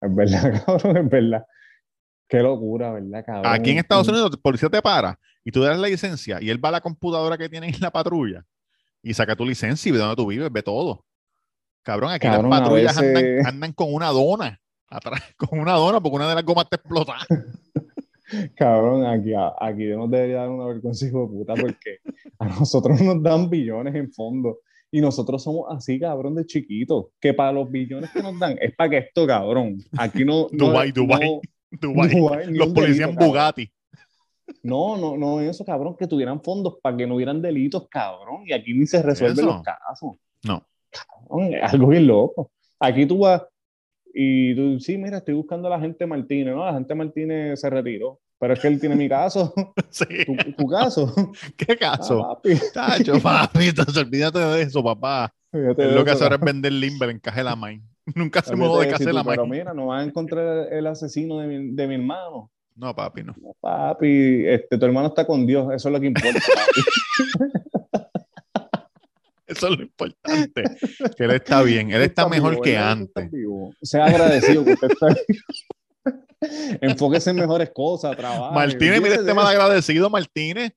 Es 0.00 0.14
verdad, 0.14 0.62
cabrón, 0.66 0.96
es 0.96 1.08
verdad. 1.10 1.46
Qué 2.28 2.40
locura, 2.40 2.92
¿verdad, 2.92 3.24
cabrón? 3.24 3.52
Aquí 3.52 3.70
en 3.70 3.78
Estados 3.78 4.08
Unidos, 4.08 4.30
el 4.32 4.38
policía 4.40 4.68
te 4.68 4.82
para 4.82 5.18
y 5.44 5.50
tú 5.50 5.62
das 5.62 5.78
la 5.78 5.88
licencia 5.88 6.38
y 6.42 6.50
él 6.50 6.62
va 6.62 6.68
a 6.68 6.72
la 6.72 6.80
computadora 6.80 7.38
que 7.38 7.48
tiene 7.48 7.68
en 7.68 7.80
la 7.80 7.90
patrulla 7.90 8.44
y 9.02 9.14
saca 9.14 9.34
tu 9.34 9.46
licencia 9.46 9.88
y 9.88 9.92
ve 9.92 9.98
dónde 9.98 10.16
tú 10.16 10.26
vives, 10.26 10.52
ve 10.52 10.62
todo. 10.62 11.04
Cabrón, 11.82 12.10
aquí 12.12 12.26
Cabrón, 12.26 12.50
las 12.50 12.60
patrullas 12.60 13.00
veces- 13.00 13.16
andan, 13.16 13.46
andan 13.46 13.72
con 13.72 13.94
una 13.94 14.08
dona 14.08 14.60
atrás, 14.88 15.22
con 15.38 15.58
una 15.58 15.72
dona 15.72 16.00
porque 16.00 16.16
una 16.16 16.28
de 16.28 16.34
las 16.34 16.44
gomas 16.44 16.64
está 16.64 16.76
explotada. 16.76 17.20
Cabrón, 18.56 19.06
aquí, 19.06 19.32
aquí 19.58 19.86
nos 19.86 20.10
debería 20.10 20.40
dar 20.40 20.50
una 20.50 20.66
vergüenza, 20.66 21.06
hijo 21.06 21.22
de 21.22 21.28
puta, 21.28 21.54
porque 21.54 22.00
a 22.38 22.46
nosotros 22.46 23.00
nos 23.00 23.22
dan 23.22 23.48
billones 23.48 23.94
en 23.94 24.12
fondo. 24.12 24.58
Y 24.90 25.00
nosotros 25.00 25.42
somos 25.42 25.66
así, 25.70 26.00
cabrón, 26.00 26.34
de 26.34 26.46
chiquitos. 26.46 27.06
Que 27.20 27.34
para 27.34 27.52
los 27.52 27.70
billones 27.70 28.10
que 28.10 28.22
nos 28.22 28.38
dan 28.38 28.56
es 28.60 28.74
para 28.74 28.90
que 28.90 28.98
esto, 28.98 29.26
cabrón. 29.26 29.78
Aquí 29.98 30.24
no. 30.24 30.48
Dubái. 30.50 30.92
no-. 30.94 31.40
Dubái, 31.70 32.46
ni 32.50 32.58
Los 32.58 32.68
policías 32.68 33.10
en. 33.10 33.16
Bugatti. 33.16 33.70
No, 34.62 34.96
no, 34.96 35.16
no, 35.16 35.40
eso, 35.40 35.64
cabrón, 35.64 35.96
que 35.98 36.06
tuvieran 36.06 36.42
fondos 36.42 36.78
para 36.82 36.96
que 36.96 37.06
no 37.06 37.16
hubieran 37.16 37.42
delitos, 37.42 37.86
cabrón. 37.88 38.44
Y 38.46 38.52
aquí 38.52 38.72
ni 38.72 38.86
se 38.86 39.02
resuelven 39.02 39.38
Eso. 39.38 39.46
los 39.46 39.62
casos. 39.62 40.16
No. 40.44 40.66
Cabrón, 40.90 41.54
es 41.54 41.72
algo 41.72 41.88
bien 41.88 42.06
loco. 42.06 42.50
Aquí 42.80 43.06
tú 43.06 43.18
vas 43.18 43.42
Y 44.14 44.54
tú, 44.54 44.80
sí, 44.80 44.96
mira, 44.96 45.18
estoy 45.18 45.34
buscando 45.34 45.68
a 45.68 45.72
la 45.72 45.80
gente 45.80 46.06
Martínez, 46.06 46.54
¿no? 46.54 46.64
La 46.64 46.72
gente 46.72 46.94
Martínez 46.94 47.60
se 47.60 47.68
retiró. 47.68 48.20
Pero 48.40 48.54
es 48.54 48.60
que 48.60 48.68
él 48.68 48.80
tiene 48.80 48.94
mi 48.96 49.08
caso. 49.08 49.52
Sí. 49.90 50.04
¿Tu, 50.26 50.52
tu 50.52 50.66
caso? 50.68 51.12
¿Qué 51.56 51.76
caso? 51.76 52.24
Ah, 52.24 52.34
papi. 52.34 52.58
Tacho, 52.72 53.18
papi, 53.22 53.68
entonces 53.68 53.96
olvídate 53.96 54.38
de 54.38 54.62
eso, 54.62 54.82
papá. 54.84 55.32
Fíjate 55.50 55.92
lo 55.92 56.04
que 56.04 56.10
hace 56.10 56.22
ahora 56.24 56.36
es 56.36 56.42
vender 56.42 56.72
limber 56.72 57.08
en 57.10 57.18
caja 57.20 57.38
de 57.38 57.44
la 57.44 57.56
main. 57.56 57.82
Nunca 58.14 58.42
se 58.42 58.54
mudó 58.54 58.80
de 58.80 58.94
si 58.96 59.04
de 59.04 59.12
la 59.12 59.24
Pero 59.24 59.46
main. 59.46 59.60
mira, 59.60 59.74
no 59.74 59.86
vas 59.86 60.02
a 60.02 60.04
encontrar 60.06 60.72
el 60.72 60.86
asesino 60.86 61.38
de 61.38 61.46
mi, 61.46 61.74
de 61.74 61.86
mi 61.88 61.94
hermano. 61.94 62.50
No, 62.76 62.94
papi, 62.94 63.22
no. 63.24 63.34
No, 63.40 63.54
papi, 63.60 64.46
este, 64.46 64.78
tu 64.78 64.84
hermano 64.84 65.08
está 65.08 65.26
con 65.26 65.46
Dios, 65.46 65.72
eso 65.74 65.88
es 65.88 65.92
lo 65.92 66.00
que 66.00 66.06
importa. 66.06 66.38
Eso 69.46 69.68
es 69.68 69.76
lo 69.78 69.82
importante. 69.82 70.62
Que 71.16 71.24
él 71.24 71.30
está 71.30 71.62
bien. 71.62 71.90
Él 71.90 72.02
está 72.02 72.28
mejor 72.28 72.50
vivo, 72.52 72.62
que 72.62 72.76
antes. 72.76 73.30
vivo. 73.30 73.72
Sea 73.82 74.04
agradecido 74.04 74.62
que 74.64 74.74
usted 74.74 74.90
está 74.90 75.06
vivo. 75.06 75.40
Enfóquese 76.80 77.30
en 77.30 77.36
mejores 77.36 77.70
cosas, 77.70 78.16
trabajo. 78.16 78.52
Martínez, 78.52 79.00
mira 79.00 79.14
este 79.16 79.34
mal 79.34 79.46
agradecido, 79.46 80.10
Martínez. 80.10 80.72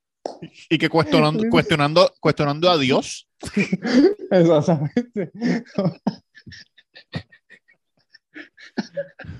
Y 0.70 0.78
que 0.78 0.90
cuestionando, 0.90 1.44
cuestionando, 1.50 2.14
cuestionando 2.20 2.70
a 2.70 2.78
Dios. 2.78 3.28
Exactamente. 4.32 5.32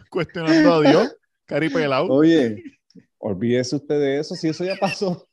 Cuestionando 0.10 0.74
a 0.74 0.82
Dios. 0.82 1.16
Caripelao. 1.46 2.08
Oye, 2.08 2.64
olvídese 3.18 3.76
usted 3.76 4.00
de 4.00 4.20
eso, 4.20 4.36
si 4.36 4.50
eso 4.50 4.64
ya 4.64 4.76
pasó. 4.76 5.28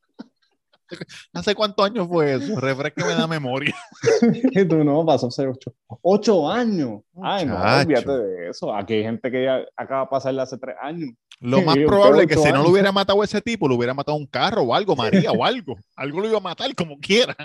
¿Hace 1.32 1.54
cuántos 1.54 1.86
años 1.86 2.08
fue 2.08 2.34
eso? 2.34 2.58
Refresqueme 2.60 3.14
la 3.14 3.26
memoria. 3.26 3.74
Tú 4.68 4.84
no, 4.84 5.04
pasó 5.04 5.28
hace 5.28 5.46
ocho, 5.46 5.74
ocho 6.02 6.50
años. 6.50 7.00
Ay, 7.22 7.46
no, 7.46 7.56
olvídate 7.56 8.10
de 8.10 8.50
eso. 8.50 8.74
Aquí 8.74 8.94
hay 8.94 9.02
gente 9.02 9.30
que 9.30 9.44
ya 9.44 9.64
acaba 9.76 10.02
de 10.02 10.08
pasarle 10.08 10.42
hace 10.42 10.58
tres 10.58 10.76
años. 10.80 11.10
Lo 11.40 11.62
más 11.62 11.76
probable 11.76 12.22
es 12.22 12.28
que 12.28 12.36
si 12.36 12.52
no 12.52 12.62
lo 12.62 12.70
hubiera 12.70 12.92
matado 12.92 13.22
ese 13.22 13.40
tipo, 13.40 13.68
lo 13.68 13.76
hubiera 13.76 13.94
matado 13.94 14.16
un 14.16 14.26
carro 14.26 14.62
o 14.62 14.74
algo, 14.74 14.96
María 14.96 15.32
o 15.32 15.44
algo. 15.44 15.76
Algo 15.96 16.20
lo 16.20 16.28
iba 16.28 16.38
a 16.38 16.42
matar 16.42 16.74
como 16.74 16.98
quiera. 16.98 17.36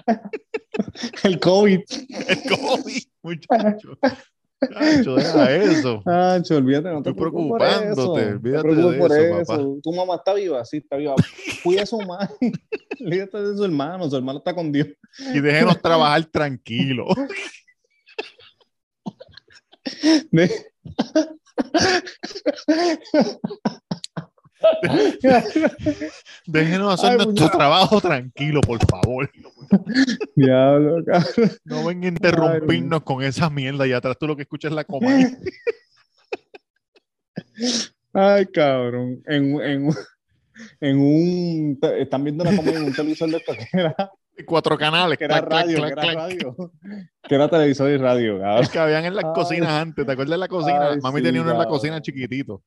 El 1.24 1.40
COVID. 1.40 1.82
El 2.28 2.44
COVID, 2.50 3.04
muchacho. 3.22 3.98
Muchacho, 4.70 5.16
deja 5.16 5.56
eso. 5.56 6.02
Nacho, 6.06 6.58
olvídate, 6.58 6.90
no 6.90 7.04
te 7.04 7.10
Estoy 7.10 7.22
preocupes 7.22 7.50
por 7.50 7.60
preocupándote, 7.60 8.22
eso. 8.22 8.34
olvídate 8.34 8.70
te 8.70 8.76
de 8.76 8.98
por 8.98 9.12
eso, 9.12 9.40
eso. 9.40 9.52
papá. 9.52 9.64
Tu 9.84 9.94
mamá 9.94 10.16
está 10.16 10.34
viva, 10.34 10.66
sí, 10.66 10.78
está 10.78 10.96
viva. 10.98 11.16
Cuida 11.64 11.84
a 11.84 11.86
su 11.86 12.00
madre. 12.02 12.30
olvídate 13.02 13.42
de 13.42 13.58
su 13.58 13.66
hermano, 13.66 14.10
su 14.10 14.16
hermano 14.16 14.40
está 14.40 14.54
con 14.54 14.72
Dios. 14.72 14.88
Y 15.34 15.40
déjenos 15.40 15.82
trabajar 15.82 16.26
tranquilo. 16.26 17.06
De- 20.32 20.50
Déjenos 26.46 26.94
hacer 26.94 27.12
Ay, 27.12 27.16
nuestro 27.18 27.32
muchacho. 27.46 27.58
trabajo 27.58 28.02
tranquilo, 28.02 28.62
por 28.62 28.80
favor. 28.86 29.30
Diablo, 30.36 31.04
cabrón. 31.06 31.52
No 31.66 31.86
vengan 31.86 32.04
a 32.04 32.08
interrumpirnos 32.10 33.04
con 33.04 33.24
esa 33.24 33.50
mierda 33.50 33.88
y 33.88 33.94
atrás 33.94 34.18
tú 34.20 34.28
lo 34.28 34.36
que 34.36 34.44
escuchas 34.44 34.72
es 34.72 34.76
la 34.76 34.84
coma. 34.84 35.10
Ay, 38.14 38.46
cabrón. 38.48 39.22
En, 39.26 39.60
en, 39.62 39.90
en 40.82 40.98
un. 41.00 41.80
Están 41.98 42.24
viendo 42.24 42.44
una 42.44 42.56
comedia 42.56 42.80
en 42.80 42.86
un 42.86 42.94
televisor 42.94 43.30
de 43.30 43.38
esto 43.38 43.54
que 43.54 43.68
era, 43.74 43.96
Cuatro 44.46 44.78
canales. 44.78 45.18
que 45.18 45.26
era 45.26 45.42
clac, 45.46 45.52
radio, 45.52 45.78
clac, 45.78 45.94
que 46.00 46.08
era 46.08 46.14
radio. 46.14 46.72
Que 47.28 47.36
era 47.36 47.50
televisor 47.50 47.90
y 47.92 47.98
radio, 47.98 48.40
cabrón. 48.40 48.64
El 48.64 48.70
que 48.70 48.80
habían 48.80 49.06
en 49.06 49.16
las 49.16 49.26
Ay. 49.26 49.32
cocinas 49.34 49.70
antes. 49.70 50.06
¿Te 50.06 50.12
acuerdas 50.12 50.32
de 50.32 50.38
la 50.38 50.48
cocina? 50.48 50.98
Mami 51.02 51.20
sí, 51.20 51.24
tenía 51.24 51.42
uno 51.42 51.52
en 51.52 51.58
la 51.58 51.66
cocina 51.68 52.02
chiquitito. 52.02 52.64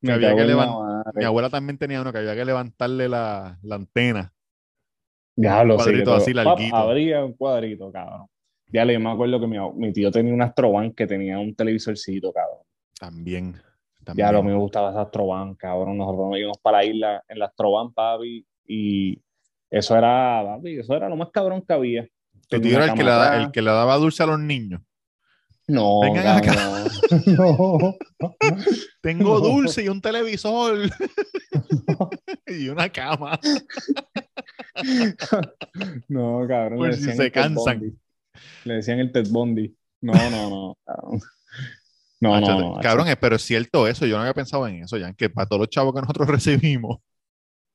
Que 0.00 0.08
Me 0.08 0.12
había 0.14 0.34
que 0.34 0.54
madre. 0.54 1.10
Mi 1.14 1.24
abuela 1.24 1.50
también 1.50 1.78
tenía 1.78 2.00
uno 2.00 2.12
que 2.12 2.18
había 2.18 2.34
que 2.34 2.44
levantarle 2.44 3.08
la, 3.08 3.58
la 3.62 3.74
antena. 3.74 4.32
Un 5.36 5.76
cuadrito 5.76 6.14
así, 6.14 6.34
pap, 6.34 6.46
larguito. 6.46 6.76
Abría 6.76 7.24
un 7.24 7.32
cuadrito, 7.34 7.90
cabrón. 7.92 8.26
Ya 8.72 8.84
le 8.84 8.98
me 8.98 9.10
acuerdo 9.10 9.40
que 9.40 9.46
mi, 9.46 9.56
mi 9.76 9.92
tío 9.92 10.10
tenía 10.10 10.32
un 10.32 10.42
Astroban 10.42 10.92
que 10.92 11.06
tenía 11.06 11.38
un 11.38 11.54
televisorcito, 11.54 12.32
cabrón. 12.32 12.60
También. 12.98 13.60
también. 14.04 14.26
Ya 14.28 14.32
lo 14.32 14.42
me 14.42 14.54
gustaba 14.54 14.90
ese 14.90 15.00
Astroban, 15.00 15.54
cabrón. 15.54 15.98
Nosotros 15.98 16.28
nos 16.30 16.38
íbamos 16.38 16.58
para 16.58 16.78
la 16.78 16.84
isla 16.84 17.24
en 17.28 17.38
la 17.38 17.46
Astroban, 17.46 17.92
papi, 17.92 18.46
y 18.66 19.20
eso 19.68 19.96
era, 19.96 20.42
papi, 20.44 20.78
eso 20.78 20.94
era 20.94 21.08
lo 21.08 21.16
más 21.16 21.30
cabrón 21.30 21.62
que 21.62 21.72
había. 21.72 22.08
Tu 22.48 22.60
tío 22.60 22.76
era 22.76 22.86
el 22.86 22.94
que, 22.94 23.02
el 23.42 23.50
que 23.52 23.62
le 23.62 23.70
daba 23.70 23.96
dulce 23.96 24.22
a 24.22 24.26
los 24.26 24.38
niños. 24.38 24.80
No, 25.70 26.00
Vengan 26.00 26.42
cabrón, 26.42 26.88
no. 27.26 27.96
Tengo 29.00 29.34
No. 29.34 29.40
dulce 29.40 29.84
y 29.84 29.88
un 29.88 30.00
televisor. 30.00 30.90
y 32.48 32.68
una 32.68 32.88
cama. 32.88 33.38
No, 36.08 36.44
cabrón. 36.48 36.78
Por 36.78 36.88
le 36.88 36.96
si 36.96 37.12
se 37.12 37.30
cansan. 37.30 37.96
Le 38.64 38.74
decían 38.74 38.98
el 38.98 39.12
Ted 39.12 39.28
Bundy. 39.30 39.74
No, 40.00 40.12
no, 40.12 40.50
no, 40.50 40.78
cabrón. 40.84 41.20
No, 42.20 42.40
no, 42.40 42.60
no. 42.60 42.80
Cabrón, 42.80 43.06
pero 43.20 43.36
es 43.36 43.42
cierto 43.42 43.86
eso. 43.86 44.06
Yo 44.06 44.16
no 44.16 44.22
había 44.22 44.34
pensado 44.34 44.66
en 44.66 44.82
eso, 44.82 44.96
ya 44.96 45.12
que 45.12 45.30
para 45.30 45.46
todos 45.46 45.60
los 45.60 45.68
chavos 45.70 45.94
que 45.94 46.00
nosotros 46.00 46.26
recibimos, 46.28 46.98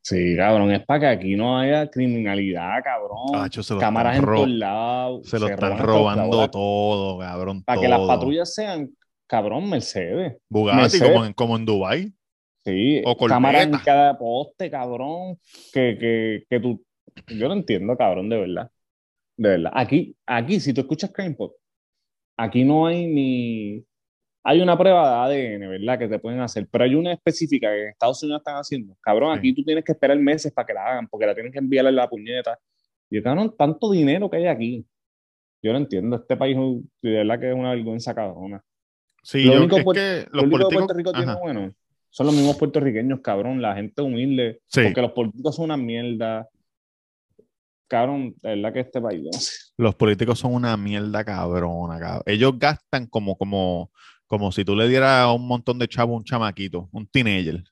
Sí, 0.05 0.35
cabrón, 0.37 0.71
es 0.71 0.85
para 0.85 0.99
que 0.99 1.07
aquí 1.07 1.35
no 1.35 1.57
haya 1.57 1.89
criminalidad, 1.89 2.83
cabrón. 2.83 3.49
se 3.51 3.77
Cámaras 3.79 4.19
en 4.19 4.23
todos 4.25 4.49
lados. 4.49 5.27
se 5.27 5.39
lo 5.39 5.47
están 5.47 5.79
roban 5.79 6.17
robando 6.29 6.51
todo, 6.51 7.17
cabrón. 7.17 7.63
Para 7.63 7.81
que 7.81 7.87
las 7.87 8.01
patrullas 8.01 8.53
sean, 8.53 8.91
cabrón, 9.25 9.67
Mercedes. 9.67 10.37
Bugatti, 10.47 10.77
Mercedes. 10.79 11.11
como 11.11 11.25
en, 11.25 11.33
como 11.33 11.55
en 11.57 11.65
Dubai. 11.65 12.13
Sí, 12.63 13.01
O 13.03 13.17
cámaras 13.17 13.63
en 13.63 13.71
cada 13.79 14.15
poste, 14.15 14.69
cabrón. 14.69 15.39
Que, 15.73 15.97
que, 15.99 16.43
que 16.51 16.59
tú. 16.59 16.83
Yo 17.27 17.47
no 17.47 17.55
entiendo, 17.55 17.97
cabrón, 17.97 18.29
de 18.29 18.37
verdad. 18.37 18.69
De 19.37 19.49
verdad. 19.49 19.71
Aquí, 19.73 20.15
aquí, 20.27 20.59
si 20.59 20.71
tú 20.71 20.81
escuchas 20.81 21.11
CrimePod, 21.11 21.49
aquí 22.37 22.63
no 22.63 22.85
hay 22.85 23.07
ni. 23.07 23.83
Hay 24.47 24.61
una 24.61 24.77
prueba 24.77 25.27
de 25.27 25.57
ADN, 25.57 25.67
¿verdad? 25.69 25.97
Que 25.97 26.07
te 26.07 26.19
pueden 26.19 26.39
hacer, 26.39 26.67
pero 26.71 26.83
hay 26.83 26.93
una 26.93 27.11
específica 27.13 27.67
que 27.69 27.81
en 27.83 27.89
Estados 27.89 28.21
Unidos 28.21 28.41
están 28.41 28.57
haciendo. 28.57 28.95
Cabrón, 29.01 29.33
Sí. 29.33 29.39
aquí 29.39 29.53
tú 29.55 29.63
tienes 29.63 29.83
que 29.83 29.91
esperar 29.91 30.17
meses 30.19 30.53
para 30.53 30.67
que 30.67 30.73
la 30.73 30.85
hagan, 30.85 31.07
porque 31.07 31.25
la 31.25 31.33
tienen 31.33 31.51
que 31.51 31.57
enviarle 31.59 31.91
la 31.91 32.07
puñeta. 32.07 32.57
Y 33.09 33.21
cabrón, 33.23 33.55
tanto 33.57 33.91
dinero 33.91 34.29
que 34.29 34.37
hay 34.37 34.45
aquí. 34.47 34.85
Yo 35.63 35.71
no 35.71 35.79
entiendo. 35.79 36.15
Este 36.17 36.37
país, 36.37 36.55
de 37.01 37.11
verdad 37.11 37.39
que 37.39 37.49
es 37.49 37.55
una 37.55 37.71
vergüenza, 37.71 38.13
cabrona. 38.13 38.63
Sí, 39.23 39.43
Lo 39.45 39.53
yo, 39.53 39.59
único 39.61 39.77
es 39.77 39.83
que 39.97 40.27
Lo 40.31 40.41
los 40.41 40.43
único 40.43 40.57
que 40.57 40.63
políticos. 40.63 40.75
Puerto 40.85 40.93
Rico 40.93 41.11
tiene 41.13 41.31
Ajá. 41.31 41.41
bueno 41.41 41.73
son 42.11 42.27
los 42.27 42.35
mismos 42.35 42.55
puertorriqueños, 42.55 43.19
cabrón, 43.19 43.61
la 43.61 43.75
gente 43.75 44.01
humilde, 44.01 44.61
Sí. 44.67 44.83
porque 44.83 45.01
los 45.01 45.11
políticos 45.11 45.53
son 45.55 45.65
una 45.65 45.75
mierda. 45.75 46.47
Cabrón, 47.87 48.33
de 48.41 48.49
verdad 48.55 48.73
que 48.73 48.79
este 48.79 49.01
país, 49.01 49.21
no 49.23 49.31
sé. 49.33 49.51
Los 49.77 49.95
políticos 49.95 50.39
son 50.39 50.53
una 50.53 50.75
mierda 50.77 51.23
cabrona, 51.25 51.99
cabrón. 51.99 52.23
Ellos 52.25 52.57
gastan 52.57 53.05
como, 53.07 53.37
como, 53.37 53.91
como 54.27 54.51
si 54.51 54.65
tú 54.65 54.75
le 54.75 54.87
dieras 54.87 55.27
un 55.33 55.47
montón 55.47 55.77
de 55.79 55.87
chavos 55.87 56.13
a 56.13 56.17
un 56.17 56.23
chamaquito, 56.23 56.89
un 56.91 57.05
teenager. 57.07 57.63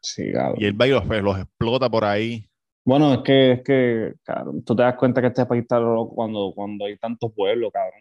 Sí, 0.00 0.32
cabrón. 0.32 0.56
Y 0.60 0.66
él 0.66 0.80
va 0.80 0.86
y 0.86 0.90
los, 0.90 1.06
los 1.06 1.38
explota 1.38 1.88
por 1.88 2.04
ahí. 2.04 2.48
Bueno, 2.84 3.14
es 3.14 3.20
que, 3.24 3.52
es 3.52 3.62
que, 3.62 4.12
cabrón, 4.22 4.62
tú 4.62 4.76
te 4.76 4.82
das 4.82 4.94
cuenta 4.96 5.20
que 5.22 5.28
este 5.28 5.46
país 5.46 5.62
está 5.62 5.80
loco 5.80 6.14
cuando, 6.14 6.52
cuando 6.54 6.84
hay 6.84 6.98
tantos 6.98 7.32
pueblos, 7.34 7.70
cabrón. 7.72 8.00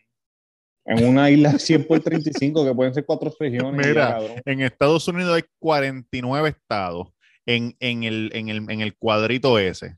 En 0.86 1.08
una 1.08 1.30
isla 1.32 1.58
100 1.58 1.88
por 1.88 2.02
35, 2.02 2.66
que 2.66 2.76
pueden 2.76 2.94
ser 2.94 3.06
cuatro 3.06 3.32
regiones. 3.40 3.82
ya, 3.86 3.90
Mira, 3.90 4.08
cabrón. 4.12 4.42
En 4.46 4.62
Estados 4.62 5.08
Unidos 5.08 5.36
hay 5.36 5.44
49 5.60 6.50
estados 6.50 7.08
en, 7.46 7.76
en, 7.80 8.04
el, 8.04 8.30
en, 8.34 8.50
el, 8.50 8.70
en 8.70 8.82
el 8.82 8.98
cuadrito 8.98 9.58
ese. 9.58 9.98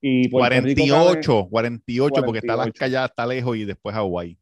Y 0.00 0.28
Puerto 0.28 0.60
Rico 0.60 0.82
cabe- 0.88 1.04
48, 1.04 1.48
48, 1.48 2.22
porque 2.24 2.38
está 2.38 2.54
48. 2.54 2.62
Alaska 2.62 2.86
ya 2.88 3.04
está 3.04 3.26
lejos 3.26 3.56
y 3.56 3.64
después 3.64 3.94
Hawái. 3.94 4.36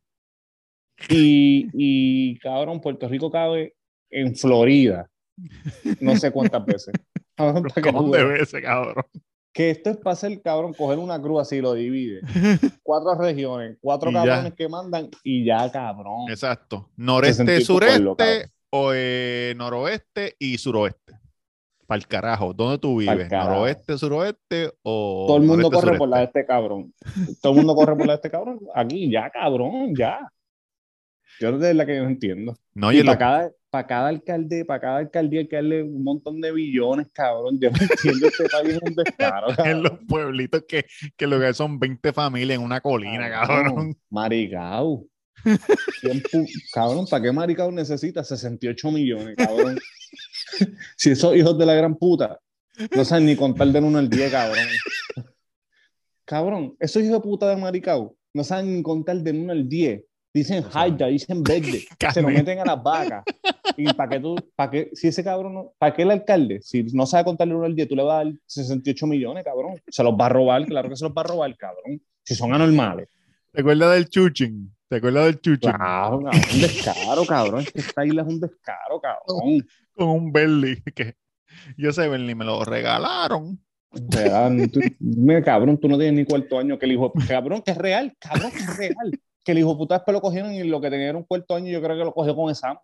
Y, 1.08 1.68
y, 1.72 2.38
cabrón, 2.38 2.80
Puerto 2.80 3.08
Rico 3.08 3.30
cabe 3.30 3.74
en 4.10 4.34
Florida. 4.36 5.08
No 6.00 6.16
sé 6.16 6.30
cuántas 6.32 6.64
veces. 6.64 6.94
Cabrón, 7.36 7.64
para 7.64 7.74
que 7.74 7.82
tú 7.90 7.96
¿Cómo 7.98 8.14
de 8.14 8.24
veas. 8.24 8.38
veces, 8.40 8.62
cabrón? 8.62 9.04
Que 9.52 9.68
esto 9.70 9.90
es 9.90 9.98
para 9.98 10.12
hacer, 10.14 10.40
cabrón, 10.40 10.72
coger 10.72 10.98
una 10.98 11.20
cruz 11.20 11.42
así, 11.42 11.60
lo 11.60 11.74
divide. 11.74 12.20
Cuatro 12.82 13.14
regiones, 13.14 13.76
cuatro 13.82 14.10
Y 14.10 14.14
ya. 14.14 14.24
cabrones 14.24 14.54
que 14.54 14.68
mandan 14.70 15.10
y 15.22 15.44
ya, 15.44 15.70
cabrón. 15.70 16.30
Exacto. 16.30 16.88
Noreste, 16.96 17.44
60 17.44 17.58
y 17.58 17.64
tu 17.64 17.78
pueblo, 17.78 18.16
sureste, 18.18 18.52
o 18.70 18.90
eh, 18.94 19.52
noroeste 19.58 20.34
y 20.38 20.56
suroeste. 20.56 21.12
Para 21.86 21.98
el 21.98 22.06
carajo. 22.06 22.54
¿Dónde 22.54 22.78
tú 22.78 22.96
vives? 22.96 23.30
¿Noroeste, 23.30 23.98
suroeste 23.98 24.72
o 24.82 25.24
Todo 25.28 25.36
el 25.36 25.42
mundo 25.42 25.64
noreste, 25.64 25.86
corre 25.86 25.98
por 25.98 26.08
la 26.08 26.18
de 26.20 26.24
este 26.24 26.46
cabrón. 26.46 26.94
Todo 27.42 27.52
el 27.52 27.58
mundo 27.58 27.74
corre 27.74 27.96
por 27.96 28.06
la 28.06 28.12
de 28.14 28.16
este 28.16 28.30
cabrón. 28.30 28.60
Aquí, 28.74 29.10
ya, 29.10 29.28
cabrón, 29.30 29.94
ya. 29.94 30.20
Yo 31.40 31.58
de 31.58 31.74
la 31.74 31.84
que 31.86 31.96
yo 31.96 32.02
no 32.04 32.08
entiendo. 32.10 32.56
No, 32.74 32.92
Y 32.92 32.98
lo- 32.98 33.06
para 33.06 33.18
cada, 33.18 33.50
para 33.70 33.86
cada 33.86 34.08
alcalde, 34.08 34.64
para 34.64 34.80
cada 34.80 34.98
alcaldía 34.98 35.40
hay 35.40 35.48
que 35.48 35.56
darle 35.56 35.82
un 35.82 36.02
montón 36.02 36.40
de 36.40 36.50
billones, 36.52 37.08
cabrón. 37.12 37.58
Yo 37.60 37.70
no 37.70 37.76
entiendo 37.82 38.26
este 38.28 38.48
país 38.48 38.78
un 38.82 38.94
descaro, 38.94 39.48
en 39.50 39.56
cabrón. 39.56 39.82
los 39.82 39.92
pueblitos 40.08 40.64
que, 40.66 40.86
que 41.16 41.26
lo 41.26 41.38
que 41.40 41.52
son 41.54 41.78
20 41.78 42.12
familias 42.12 42.58
en 42.58 42.64
una 42.64 42.80
colina, 42.80 43.28
cabrón. 43.28 43.96
Maricao. 44.10 45.04
cabrón, 46.72 47.06
¿para 47.10 47.22
qué 47.22 47.32
Maricao 47.32 47.70
necesita 47.70 48.24
68 48.24 48.90
millones, 48.90 49.36
cabrón? 49.36 49.78
si 50.96 51.10
esos 51.10 51.36
hijos 51.36 51.56
de 51.58 51.66
la 51.66 51.74
gran 51.74 51.94
puta 51.96 52.40
no 52.94 53.04
saben 53.04 53.26
ni 53.26 53.36
contar 53.36 53.68
de 53.68 53.80
1 53.80 53.98
al 53.98 54.08
10, 54.08 54.30
cabrón. 54.32 54.64
Cabrón, 56.24 56.76
esos 56.80 57.02
hijos 57.02 57.14
de 57.14 57.20
puta 57.20 57.48
de 57.48 57.56
Maricao 57.56 58.16
no 58.34 58.44
saben 58.44 58.74
ni 58.74 58.82
contar 58.82 59.16
de 59.18 59.30
1 59.30 59.52
al 59.52 59.68
10. 59.68 60.02
Dicen 60.36 60.62
Haida, 60.70 61.06
dicen 61.06 61.42
verde, 61.42 61.86
se 62.12 62.20
lo 62.20 62.28
meten 62.28 62.58
a 62.58 62.64
las 62.66 62.82
vacas. 62.82 63.24
Y 63.74 63.90
para 63.94 64.10
que 64.10 64.20
tú, 64.20 64.36
para 64.54 64.70
que, 64.70 64.90
si 64.92 65.08
ese 65.08 65.24
cabrón, 65.24 65.70
para 65.78 65.94
que 65.94 66.02
el 66.02 66.10
alcalde, 66.10 66.60
si 66.60 66.82
no 66.92 67.06
sabe 67.06 67.24
contarle 67.24 67.54
uno 67.54 67.64
al 67.64 67.74
día, 67.74 67.88
tú 67.88 67.96
le 67.96 68.02
vas 68.02 68.20
a 68.20 68.24
dar 68.24 68.34
68 68.44 69.06
millones, 69.06 69.42
cabrón. 69.42 69.80
Se 69.88 70.02
los 70.02 70.12
va 70.12 70.26
a 70.26 70.28
robar, 70.28 70.66
claro 70.66 70.90
que 70.90 70.96
se 70.96 71.06
los 71.06 71.14
va 71.14 71.22
a 71.22 71.24
robar, 71.24 71.56
cabrón. 71.56 72.02
Si 72.22 72.34
son 72.34 72.52
anormales. 72.52 73.08
¿Te 73.50 73.62
acuerdas 73.62 73.94
del 73.94 74.10
chuching? 74.10 74.76
¿Te 74.90 74.96
acuerdas 74.96 75.24
del 75.24 75.40
chuching? 75.40 75.72
Claro, 75.72 76.18
un 76.18 76.60
descaro, 76.60 77.24
cabrón. 77.24 77.64
Esta 77.72 78.04
isla 78.04 78.20
es 78.20 78.28
un 78.28 78.38
descaro, 78.38 79.00
cabrón. 79.00 79.66
Con 79.94 80.08
un 80.08 80.32
Bentley, 80.32 80.82
que 80.94 81.14
yo 81.78 81.92
sé, 81.92 82.08
Bentley, 82.08 82.34
me 82.34 82.44
lo 82.44 82.62
regalaron. 82.62 83.58
mira, 85.00 85.42
cabrón, 85.42 85.80
tú 85.80 85.88
no 85.88 85.96
tienes 85.96 86.14
ni 86.14 86.26
cuarto 86.26 86.58
año 86.58 86.78
que 86.78 86.84
el 86.84 86.92
hijo, 86.92 87.10
cabrón, 87.26 87.62
que 87.62 87.70
es 87.70 87.78
real, 87.78 88.14
cabrón, 88.20 88.50
que 88.50 88.58
es 88.58 88.76
real 88.76 89.18
que 89.46 89.52
el 89.52 89.58
hijo 89.58 89.78
puta 89.78 89.94
después 89.94 90.12
lo 90.12 90.20
cogieron 90.20 90.52
y 90.52 90.64
lo 90.64 90.80
que 90.80 90.90
tenía 90.90 91.08
era 91.08 91.16
un 91.16 91.22
cuarto 91.22 91.54
año, 91.54 91.70
yo 91.70 91.80
creo 91.80 91.96
que 91.96 92.04
lo 92.04 92.12
cogió 92.12 92.34
con 92.34 92.50
examen. 92.50 92.78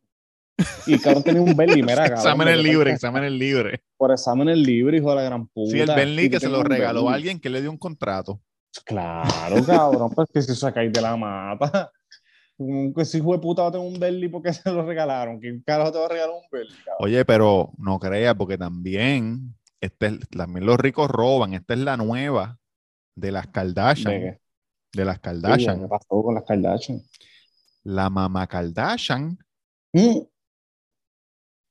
Y 0.86 0.96
cabrón 1.00 1.24
tenía 1.24 1.42
un 1.42 1.56
Bentley, 1.56 1.82
mira, 1.82 1.96
cabrón. 1.96 2.18
exámenes 2.18 2.62
libre, 2.62 2.92
exámenes 2.92 3.32
libre. 3.32 3.82
Por 3.96 4.12
exámenes 4.12 4.58
libre, 4.58 4.98
hijo 4.98 5.10
de 5.10 5.16
la 5.16 5.22
gran 5.22 5.48
puta. 5.48 5.72
Sí, 5.72 5.80
el 5.80 5.88
Bentley 5.88 6.30
que 6.30 6.38
se 6.38 6.48
lo 6.48 6.62
regaló 6.62 7.10
a 7.10 7.14
alguien 7.14 7.40
que 7.40 7.50
le 7.50 7.60
dio 7.60 7.70
un 7.70 7.78
contrato. 7.78 8.40
Claro, 8.84 9.66
cabrón, 9.66 10.10
pues 10.14 10.28
que 10.32 10.40
se 10.40 10.54
sacáis 10.54 10.92
de 10.92 11.00
la 11.00 11.16
mata. 11.16 11.90
Que 12.94 13.04
si 13.04 13.18
hijo 13.18 13.32
de 13.32 13.40
puta 13.40 13.62
va 13.62 13.68
a 13.68 13.72
tener 13.72 13.86
un 13.86 13.98
Bentley 13.98 14.28
porque 14.28 14.52
se 14.52 14.70
lo 14.70 14.86
regalaron. 14.86 15.40
¿Quién 15.40 15.64
carajo 15.66 15.90
te 15.90 15.98
va 15.98 16.06
a 16.06 16.08
regalar 16.10 16.36
un 16.36 16.46
Bentley? 16.48 16.78
Oye, 17.00 17.24
pero 17.24 17.72
no 17.76 17.98
creas, 17.98 18.36
porque 18.36 18.56
también, 18.56 19.56
este, 19.80 20.16
también 20.30 20.64
los 20.64 20.78
ricos 20.78 21.10
roban. 21.10 21.54
Esta 21.54 21.74
es 21.74 21.80
la 21.80 21.96
nueva 21.96 22.56
de 23.16 23.32
las 23.32 23.48
Kardashian 23.48 24.12
de 24.12 24.41
las 24.94 25.18
Kardashian. 25.18 25.80
¿Qué 25.80 25.88
pasó 25.88 26.22
con 26.22 26.34
las 26.34 26.44
Kardashian? 26.44 27.00
La 27.84 28.10
mamá 28.10 28.46
Kardashian. 28.46 29.38
Mm. 29.92 30.18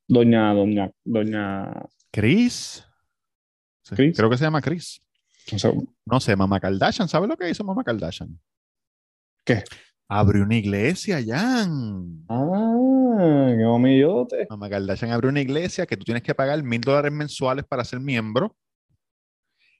Doña, 0.07 0.53
doña, 0.53 0.91
doña. 1.03 1.71
Chris. 2.11 2.83
Chris. 3.87 4.17
Creo 4.17 4.29
que 4.29 4.37
se 4.37 4.43
llama 4.43 4.61
Chris. 4.61 5.01
No 6.05 6.19
sé, 6.19 6.35
mamá 6.35 6.59
Kardashian. 6.59 7.07
¿Sabe 7.07 7.27
lo 7.27 7.37
que 7.37 7.49
hizo 7.49 7.63
mamá 7.63 7.83
Kardashian? 7.83 8.39
¿Qué? 9.45 9.63
Abrió 10.07 10.43
una 10.43 10.57
iglesia, 10.57 11.23
Jan. 11.25 12.25
Ah, 12.27 13.53
qué 13.55 13.63
homillote. 13.63 14.47
Mamá 14.49 14.69
Kardashian 14.69 15.11
abrió 15.11 15.29
una 15.29 15.41
iglesia 15.41 15.85
que 15.85 15.95
tú 15.95 16.03
tienes 16.03 16.23
que 16.23 16.35
pagar 16.35 16.61
mil 16.63 16.81
dólares 16.81 17.11
mensuales 17.11 17.65
para 17.65 17.85
ser 17.85 17.99
miembro. 17.99 18.55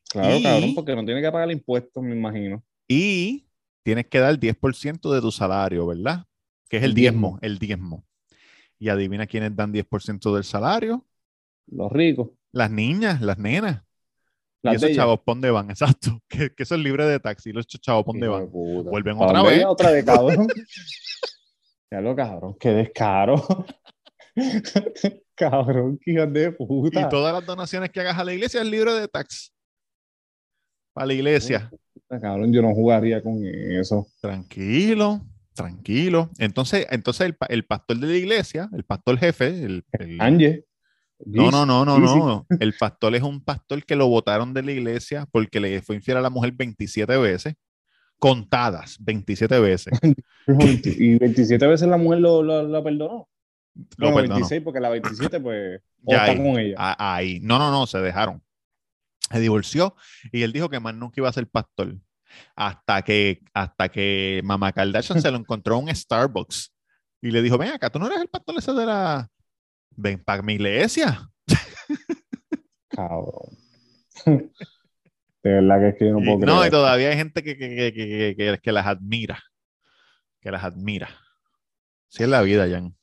Claro, 0.10 0.38
cabrón, 0.42 0.76
porque 0.76 0.96
no 0.96 1.06
tiene 1.06 1.22
que 1.22 1.32
pagar 1.32 1.52
impuestos, 1.52 2.04
me 2.04 2.16
imagino. 2.16 2.64
Y 2.92 3.48
tienes 3.84 4.08
que 4.08 4.20
dar 4.20 4.38
10% 4.38 5.14
de 5.14 5.22
tu 5.22 5.32
salario, 5.32 5.88
¿verdad? 5.88 6.26
Que 6.68 6.76
es 6.76 6.84
el, 6.84 6.94
diezmo, 6.94 7.40
el 7.42 7.58
diezmo. 7.58 8.06
Y 8.80 8.90
adivina 8.90 9.28
quiénes 9.28 9.56
dan 9.56 9.72
10% 9.72 10.34
del 10.34 10.44
salario. 10.44 11.06
Los 11.68 11.90
ricos. 11.90 12.32
Las 12.52 12.70
niñas, 12.70 13.22
las 13.22 13.38
nenas. 13.38 13.82
y 14.64 14.76
esos 14.76 14.92
chavos, 14.92 15.22
¿pon 15.22 15.40
de 15.40 15.52
van? 15.52 15.70
Exacto. 15.70 16.20
Que, 16.28 16.54
que 16.54 16.64
eso 16.64 16.76
es 16.76 16.82
libre 16.82 17.06
de 17.06 17.18
taxi. 17.22 17.54
Los 17.54 17.66
chavos, 17.66 18.04
¿pon 18.04 18.20
de 18.20 18.28
van? 18.28 18.50
Vuelven 18.52 19.16
otra 19.18 19.42
vez. 19.42 19.64
Otra 19.66 19.92
vez, 19.92 20.04
cabrón. 20.04 20.48
ya 21.92 22.02
lo 22.02 22.14
cabrón. 22.14 22.58
Qué 22.60 22.72
descaro. 22.72 23.66
cabrón, 25.36 25.98
qué 26.04 26.26
de 26.26 26.52
puta. 26.52 27.00
Y 27.00 27.10
todas 27.10 27.34
las 27.34 27.46
donaciones 27.46 27.90
que 27.90 28.02
hagas 28.02 28.18
a 28.18 28.26
la 28.26 28.34
iglesia 28.34 28.62
es 28.62 28.68
libre 28.68 28.92
de 28.92 29.08
tax. 29.08 29.54
Para 30.94 31.08
la 31.08 31.14
iglesia. 31.14 31.72
Cabrón, 32.20 32.52
yo 32.52 32.62
no 32.62 32.74
jugaría 32.74 33.22
con 33.22 33.42
eso. 33.46 34.08
Tranquilo, 34.20 35.22
tranquilo. 35.54 36.30
Entonces, 36.40 36.88
entonces 36.90 37.34
el, 37.50 37.64
pastor 37.66 37.98
de 37.98 38.08
la 38.08 38.18
iglesia, 38.18 38.70
el 38.74 38.84
pastor 38.84 39.18
jefe, 39.18 39.48
el, 39.48 39.84
Ángel. 40.20 40.66
No, 41.24 41.52
no, 41.52 41.66
no, 41.66 41.86
no, 41.86 42.00
no. 42.00 42.46
El 42.60 42.74
pastor 42.74 43.16
es 43.16 43.22
un 43.22 43.42
pastor 43.42 43.86
que 43.86 43.96
lo 43.96 44.08
votaron 44.08 44.54
de 44.54 44.64
la 44.64 44.72
iglesia 44.72 45.28
porque 45.32 45.60
le 45.60 45.82
fue 45.82 45.96
infiel 45.96 46.18
a 46.18 46.22
la 46.22 46.30
mujer 46.30 46.52
27 46.52 47.16
veces, 47.18 47.54
contadas 48.18 48.98
27 49.00 49.60
veces. 49.60 50.00
y 50.48 51.16
27 51.18 51.68
veces 51.68 51.88
la 51.88 51.98
mujer 51.98 52.20
lo, 52.20 52.42
lo, 52.44 52.84
perdonó. 52.84 53.30
Lo 53.98 54.14
26 54.14 54.62
porque 54.64 54.80
la 54.80 54.90
27 54.90 55.40
pues 55.40 55.82
ya 56.02 56.26
está 56.26 56.38
con 56.38 56.60
ella. 56.60 56.76
Ahí. 56.78 57.40
No, 57.42 57.58
no, 57.60 57.72
no, 57.72 57.86
se 57.86 58.00
dejaron 58.00 58.42
se 59.30 59.40
divorció 59.40 59.96
y 60.32 60.44
él 60.44 60.54
dijo 60.54 60.70
que 60.70 60.80
más 60.80 60.96
nunca 60.96 61.16
iba 61.18 61.30
a 61.30 61.34
ser 61.34 61.48
pastor. 61.48 61.96
Hasta 62.56 63.02
que, 63.02 63.42
hasta 63.54 63.90
que 63.90 64.42
Mamá 64.44 64.72
Kardashian 64.72 65.22
se 65.22 65.32
lo 65.32 65.38
encontró 65.40 65.78
en 65.78 65.84
un 65.86 65.96
Starbucks 65.96 66.74
y 67.22 67.32
le 67.32 67.42
dijo, 67.42 67.58
ven 67.58 67.72
acá, 67.72 67.90
tú 67.90 68.00
no 68.00 68.08
eres 68.08 68.22
el 68.22 68.30
pastor 68.30 68.56
ese 68.58 68.74
de 68.74 68.86
la... 68.86 69.30
Ven 69.92 70.24
para 70.24 70.42
mi 70.42 70.54
iglesia. 70.54 71.30
Cabrón. 72.90 73.58
De 75.44 75.50
verdad 75.52 75.80
que 75.80 75.88
es 75.90 75.96
que 75.98 76.06
yo 76.08 76.14
no 76.14 76.20
puedo 76.20 76.40
creer. 76.40 76.56
No, 76.56 76.66
y 76.66 76.70
todavía 76.70 77.10
hay 77.10 77.18
gente 77.18 77.44
que, 77.44 77.58
que, 77.58 78.36
que, 78.38 78.60
que, 78.62 78.72
las 78.72 78.86
admira. 78.86 79.40
Que 80.40 80.52
las 80.52 80.64
admira. 80.64 81.10
Sí 82.10 82.24
es 82.24 82.30
la 82.30 82.42
vida, 82.42 82.68
Jan. 82.70 82.96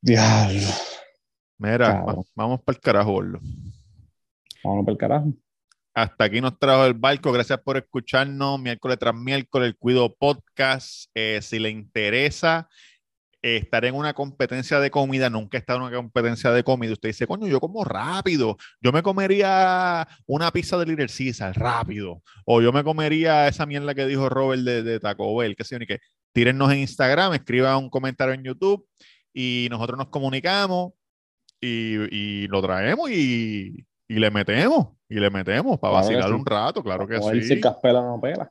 Diablo. 0.00 0.68
Mira, 1.58 2.04
vamos 2.34 2.60
para 2.62 2.76
el 2.76 2.80
carajo, 2.80 3.12
boludo. 3.12 3.40
Vamos 4.62 4.84
para 4.84 4.92
el 4.92 4.98
carajo. 4.98 5.32
Hasta 5.96 6.24
aquí 6.24 6.42
nos 6.42 6.58
trajo 6.58 6.84
el 6.84 6.92
barco. 6.92 7.32
Gracias 7.32 7.58
por 7.60 7.78
escucharnos 7.78 8.60
miércoles 8.60 8.98
tras 8.98 9.14
miércoles, 9.14 9.68
el 9.68 9.76
Cuido 9.78 10.14
Podcast. 10.14 11.10
Eh, 11.14 11.40
si 11.40 11.58
le 11.58 11.70
interesa 11.70 12.68
eh, 13.40 13.56
estar 13.56 13.82
en 13.86 13.94
una 13.94 14.12
competencia 14.12 14.78
de 14.78 14.90
comida, 14.90 15.30
nunca 15.30 15.56
he 15.56 15.60
estado 15.60 15.78
en 15.78 15.86
una 15.86 15.96
competencia 15.96 16.50
de 16.50 16.62
comida. 16.62 16.92
Usted 16.92 17.08
dice, 17.08 17.26
coño, 17.26 17.46
yo 17.46 17.60
como 17.60 17.82
rápido. 17.82 18.58
Yo 18.82 18.92
me 18.92 19.02
comería 19.02 20.06
una 20.26 20.50
pizza 20.50 20.76
de 20.76 20.84
Little 20.84 21.06
Caesar 21.06 21.58
rápido. 21.58 22.22
O 22.44 22.60
yo 22.60 22.74
me 22.74 22.84
comería 22.84 23.48
esa 23.48 23.64
mierda 23.64 23.94
que 23.94 24.04
dijo 24.04 24.28
Robert 24.28 24.64
de, 24.64 25.00
Taco 25.00 25.34
Bell, 25.34 25.56
qué 25.56 25.64
sé 25.64 25.76
yo, 25.76 25.78
ni 25.78 25.86
qué. 25.86 26.00
Tírennos 26.34 26.70
en 26.72 26.80
Instagram, 26.80 27.32
escriban 27.32 27.78
un 27.78 27.88
comentario 27.88 28.34
en 28.34 28.44
YouTube 28.44 28.86
y 29.32 29.68
nosotros 29.70 29.96
nos 29.96 30.08
comunicamos 30.08 30.92
y, 31.58 31.96
y 32.14 32.48
lo 32.48 32.60
traemos 32.60 33.10
y, 33.10 33.86
y 34.08 34.14
le 34.14 34.30
metemos, 34.30 34.88
y 35.08 35.16
le 35.16 35.30
metemos 35.30 35.78
para 35.78 35.94
vacilar 35.94 36.32
un 36.32 36.44
rato, 36.44 36.82
claro 36.82 37.06
que 37.06 37.20
sí. 37.20 37.42
Si 37.42 37.60
Caspela 37.60 38.02
no 38.02 38.20
pela. 38.20 38.50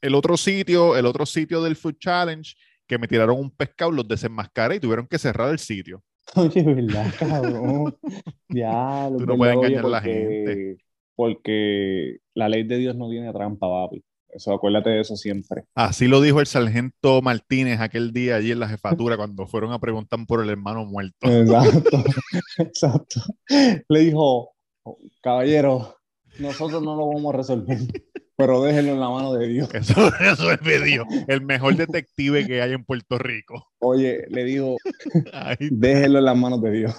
El 0.00 0.14
otro 0.14 0.36
sitio, 0.36 0.96
el 0.96 1.06
otro 1.06 1.26
sitio 1.26 1.62
del 1.62 1.76
Food 1.76 1.96
Challenge, 1.98 2.54
que 2.86 2.98
me 2.98 3.08
tiraron 3.08 3.38
un 3.38 3.50
pescado, 3.50 3.90
los 3.90 4.06
desenmascaré 4.06 4.76
y 4.76 4.80
tuvieron 4.80 5.06
que 5.06 5.18
cerrar 5.18 5.50
el 5.50 5.58
sitio. 5.58 6.02
Oye, 6.34 6.62
¿verdad, 6.62 7.12
cabrón? 7.18 7.96
ya, 8.48 9.08
Tú 9.16 9.26
no 9.26 9.36
puedes 9.36 9.56
engañar 9.56 9.84
a 9.84 9.88
la 9.88 10.00
gente. 10.00 10.78
Porque 11.14 12.18
la 12.34 12.48
ley 12.48 12.64
de 12.64 12.76
Dios 12.76 12.94
no 12.94 13.08
tiene 13.08 13.32
trampa, 13.32 13.66
papi. 13.66 14.04
Eso, 14.28 14.52
acuérdate 14.52 14.90
de 14.90 15.00
eso 15.00 15.16
siempre. 15.16 15.64
Así 15.74 16.08
lo 16.08 16.20
dijo 16.20 16.40
el 16.40 16.46
sargento 16.46 17.22
Martínez 17.22 17.80
aquel 17.80 18.12
día 18.12 18.36
allí 18.36 18.52
en 18.52 18.60
la 18.60 18.68
jefatura 18.68 19.16
cuando 19.16 19.46
fueron 19.46 19.72
a 19.72 19.78
preguntar 19.78 20.18
por 20.26 20.42
el 20.42 20.50
hermano 20.50 20.84
muerto. 20.84 21.26
Exacto, 21.26 22.04
exacto. 22.58 23.20
Le 23.88 24.00
dijo, 24.00 24.50
caballero, 25.20 25.96
nosotros 26.38 26.82
no 26.82 26.96
lo 26.96 27.08
vamos 27.08 27.34
a 27.34 27.36
resolver, 27.38 27.78
pero 28.36 28.62
déjenlo 28.62 28.92
en 28.92 29.00
la 29.00 29.08
mano 29.08 29.32
de 29.32 29.48
Dios. 29.48 29.74
Eso, 29.74 30.08
eso 30.20 30.50
es 30.52 30.60
de 30.60 30.84
Dios, 30.84 31.06
el 31.26 31.40
mejor 31.40 31.76
detective 31.76 32.46
que 32.46 32.60
hay 32.60 32.72
en 32.72 32.84
Puerto 32.84 33.18
Rico. 33.18 33.68
Oye, 33.78 34.24
le 34.28 34.44
digo, 34.44 34.76
déjenlo 35.58 36.18
en 36.18 36.24
las 36.24 36.36
manos 36.36 36.60
de 36.62 36.70
Dios. 36.70 36.94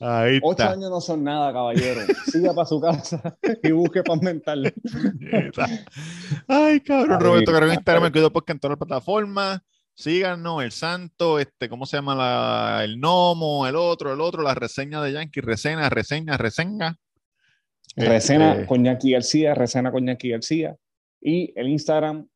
Ahí 0.00 0.38
Ocho 0.42 0.64
años 0.64 0.90
no 0.90 1.00
son 1.00 1.24
nada, 1.24 1.52
caballero. 1.52 2.00
Siga 2.26 2.52
para 2.54 2.66
su 2.66 2.80
casa 2.80 3.36
y 3.62 3.70
busque 3.72 4.02
para 4.02 4.20
mental. 4.20 4.74
Ay, 6.48 6.80
cabrón, 6.80 7.20
Roberto 7.20 7.56
en 7.56 7.72
Instagram, 7.72 8.02
me 8.04 8.12
cuido 8.12 8.32
porque 8.32 8.52
en 8.52 8.58
todas 8.58 8.78
las 8.78 8.86
plataformas. 8.86 9.60
Síganos, 9.96 10.64
el 10.64 10.72
santo, 10.72 11.38
este, 11.38 11.68
¿cómo 11.68 11.86
se 11.86 11.96
llama 11.96 12.16
la, 12.16 12.82
el 12.82 12.98
gnomo, 12.98 13.64
el 13.68 13.76
otro, 13.76 14.12
el 14.12 14.20
otro, 14.20 14.42
la 14.42 14.52
reseña 14.52 15.00
de 15.00 15.12
Yankee, 15.12 15.40
reseña, 15.40 15.88
reseña, 15.88 16.36
reseña. 16.36 16.98
Recena 17.96 18.52
este, 18.54 18.66
con 18.66 18.84
Yankee 18.84 19.12
García, 19.12 19.54
Recena 19.54 19.92
con 19.92 20.06
Yankee 20.06 20.30
García. 20.30 20.76
Y 21.20 21.52
el 21.58 21.68
Instagram, 21.68 22.28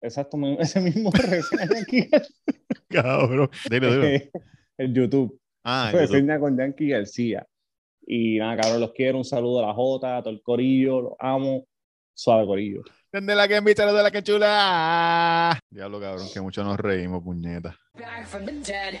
exacto, 0.00 0.38
ese 0.58 0.80
mismo 0.80 1.10
Recena 1.14 1.66
Yankee 1.66 2.08
García. 2.08 2.36
Cabrón, 2.88 3.50
El 4.78 4.94
YouTube. 4.94 5.38
Ah, 5.62 5.90
Reseña 5.92 6.40
con 6.40 6.56
Yankee 6.56 6.88
García. 6.88 7.46
Y 8.06 8.38
nada, 8.38 8.62
cabrón, 8.62 8.80
los 8.80 8.92
quiero. 8.92 9.18
Un 9.18 9.24
saludo 9.24 9.62
a 9.62 9.68
la 9.68 9.74
Jota, 9.74 10.16
a 10.16 10.22
todo 10.22 10.32
el 10.32 10.42
corillo, 10.42 11.02
los 11.02 11.12
amo. 11.18 11.66
Suave 12.14 12.46
corillo. 12.46 12.82
Desde 13.12 13.34
la 13.34 13.48
que 13.48 13.56
invitaron 13.56 13.94
de 13.94 14.02
la 14.02 14.10
que 14.10 14.22
chula. 14.22 15.58
Diablo, 15.70 16.00
cabrón, 16.00 16.26
que 16.32 16.40
mucho 16.40 16.64
nos 16.64 16.78
reímos, 16.78 17.22
puñeta. 17.22 17.76
Back 17.94 18.26
from 18.26 18.46
the 18.46 18.52
dead. 18.52 19.00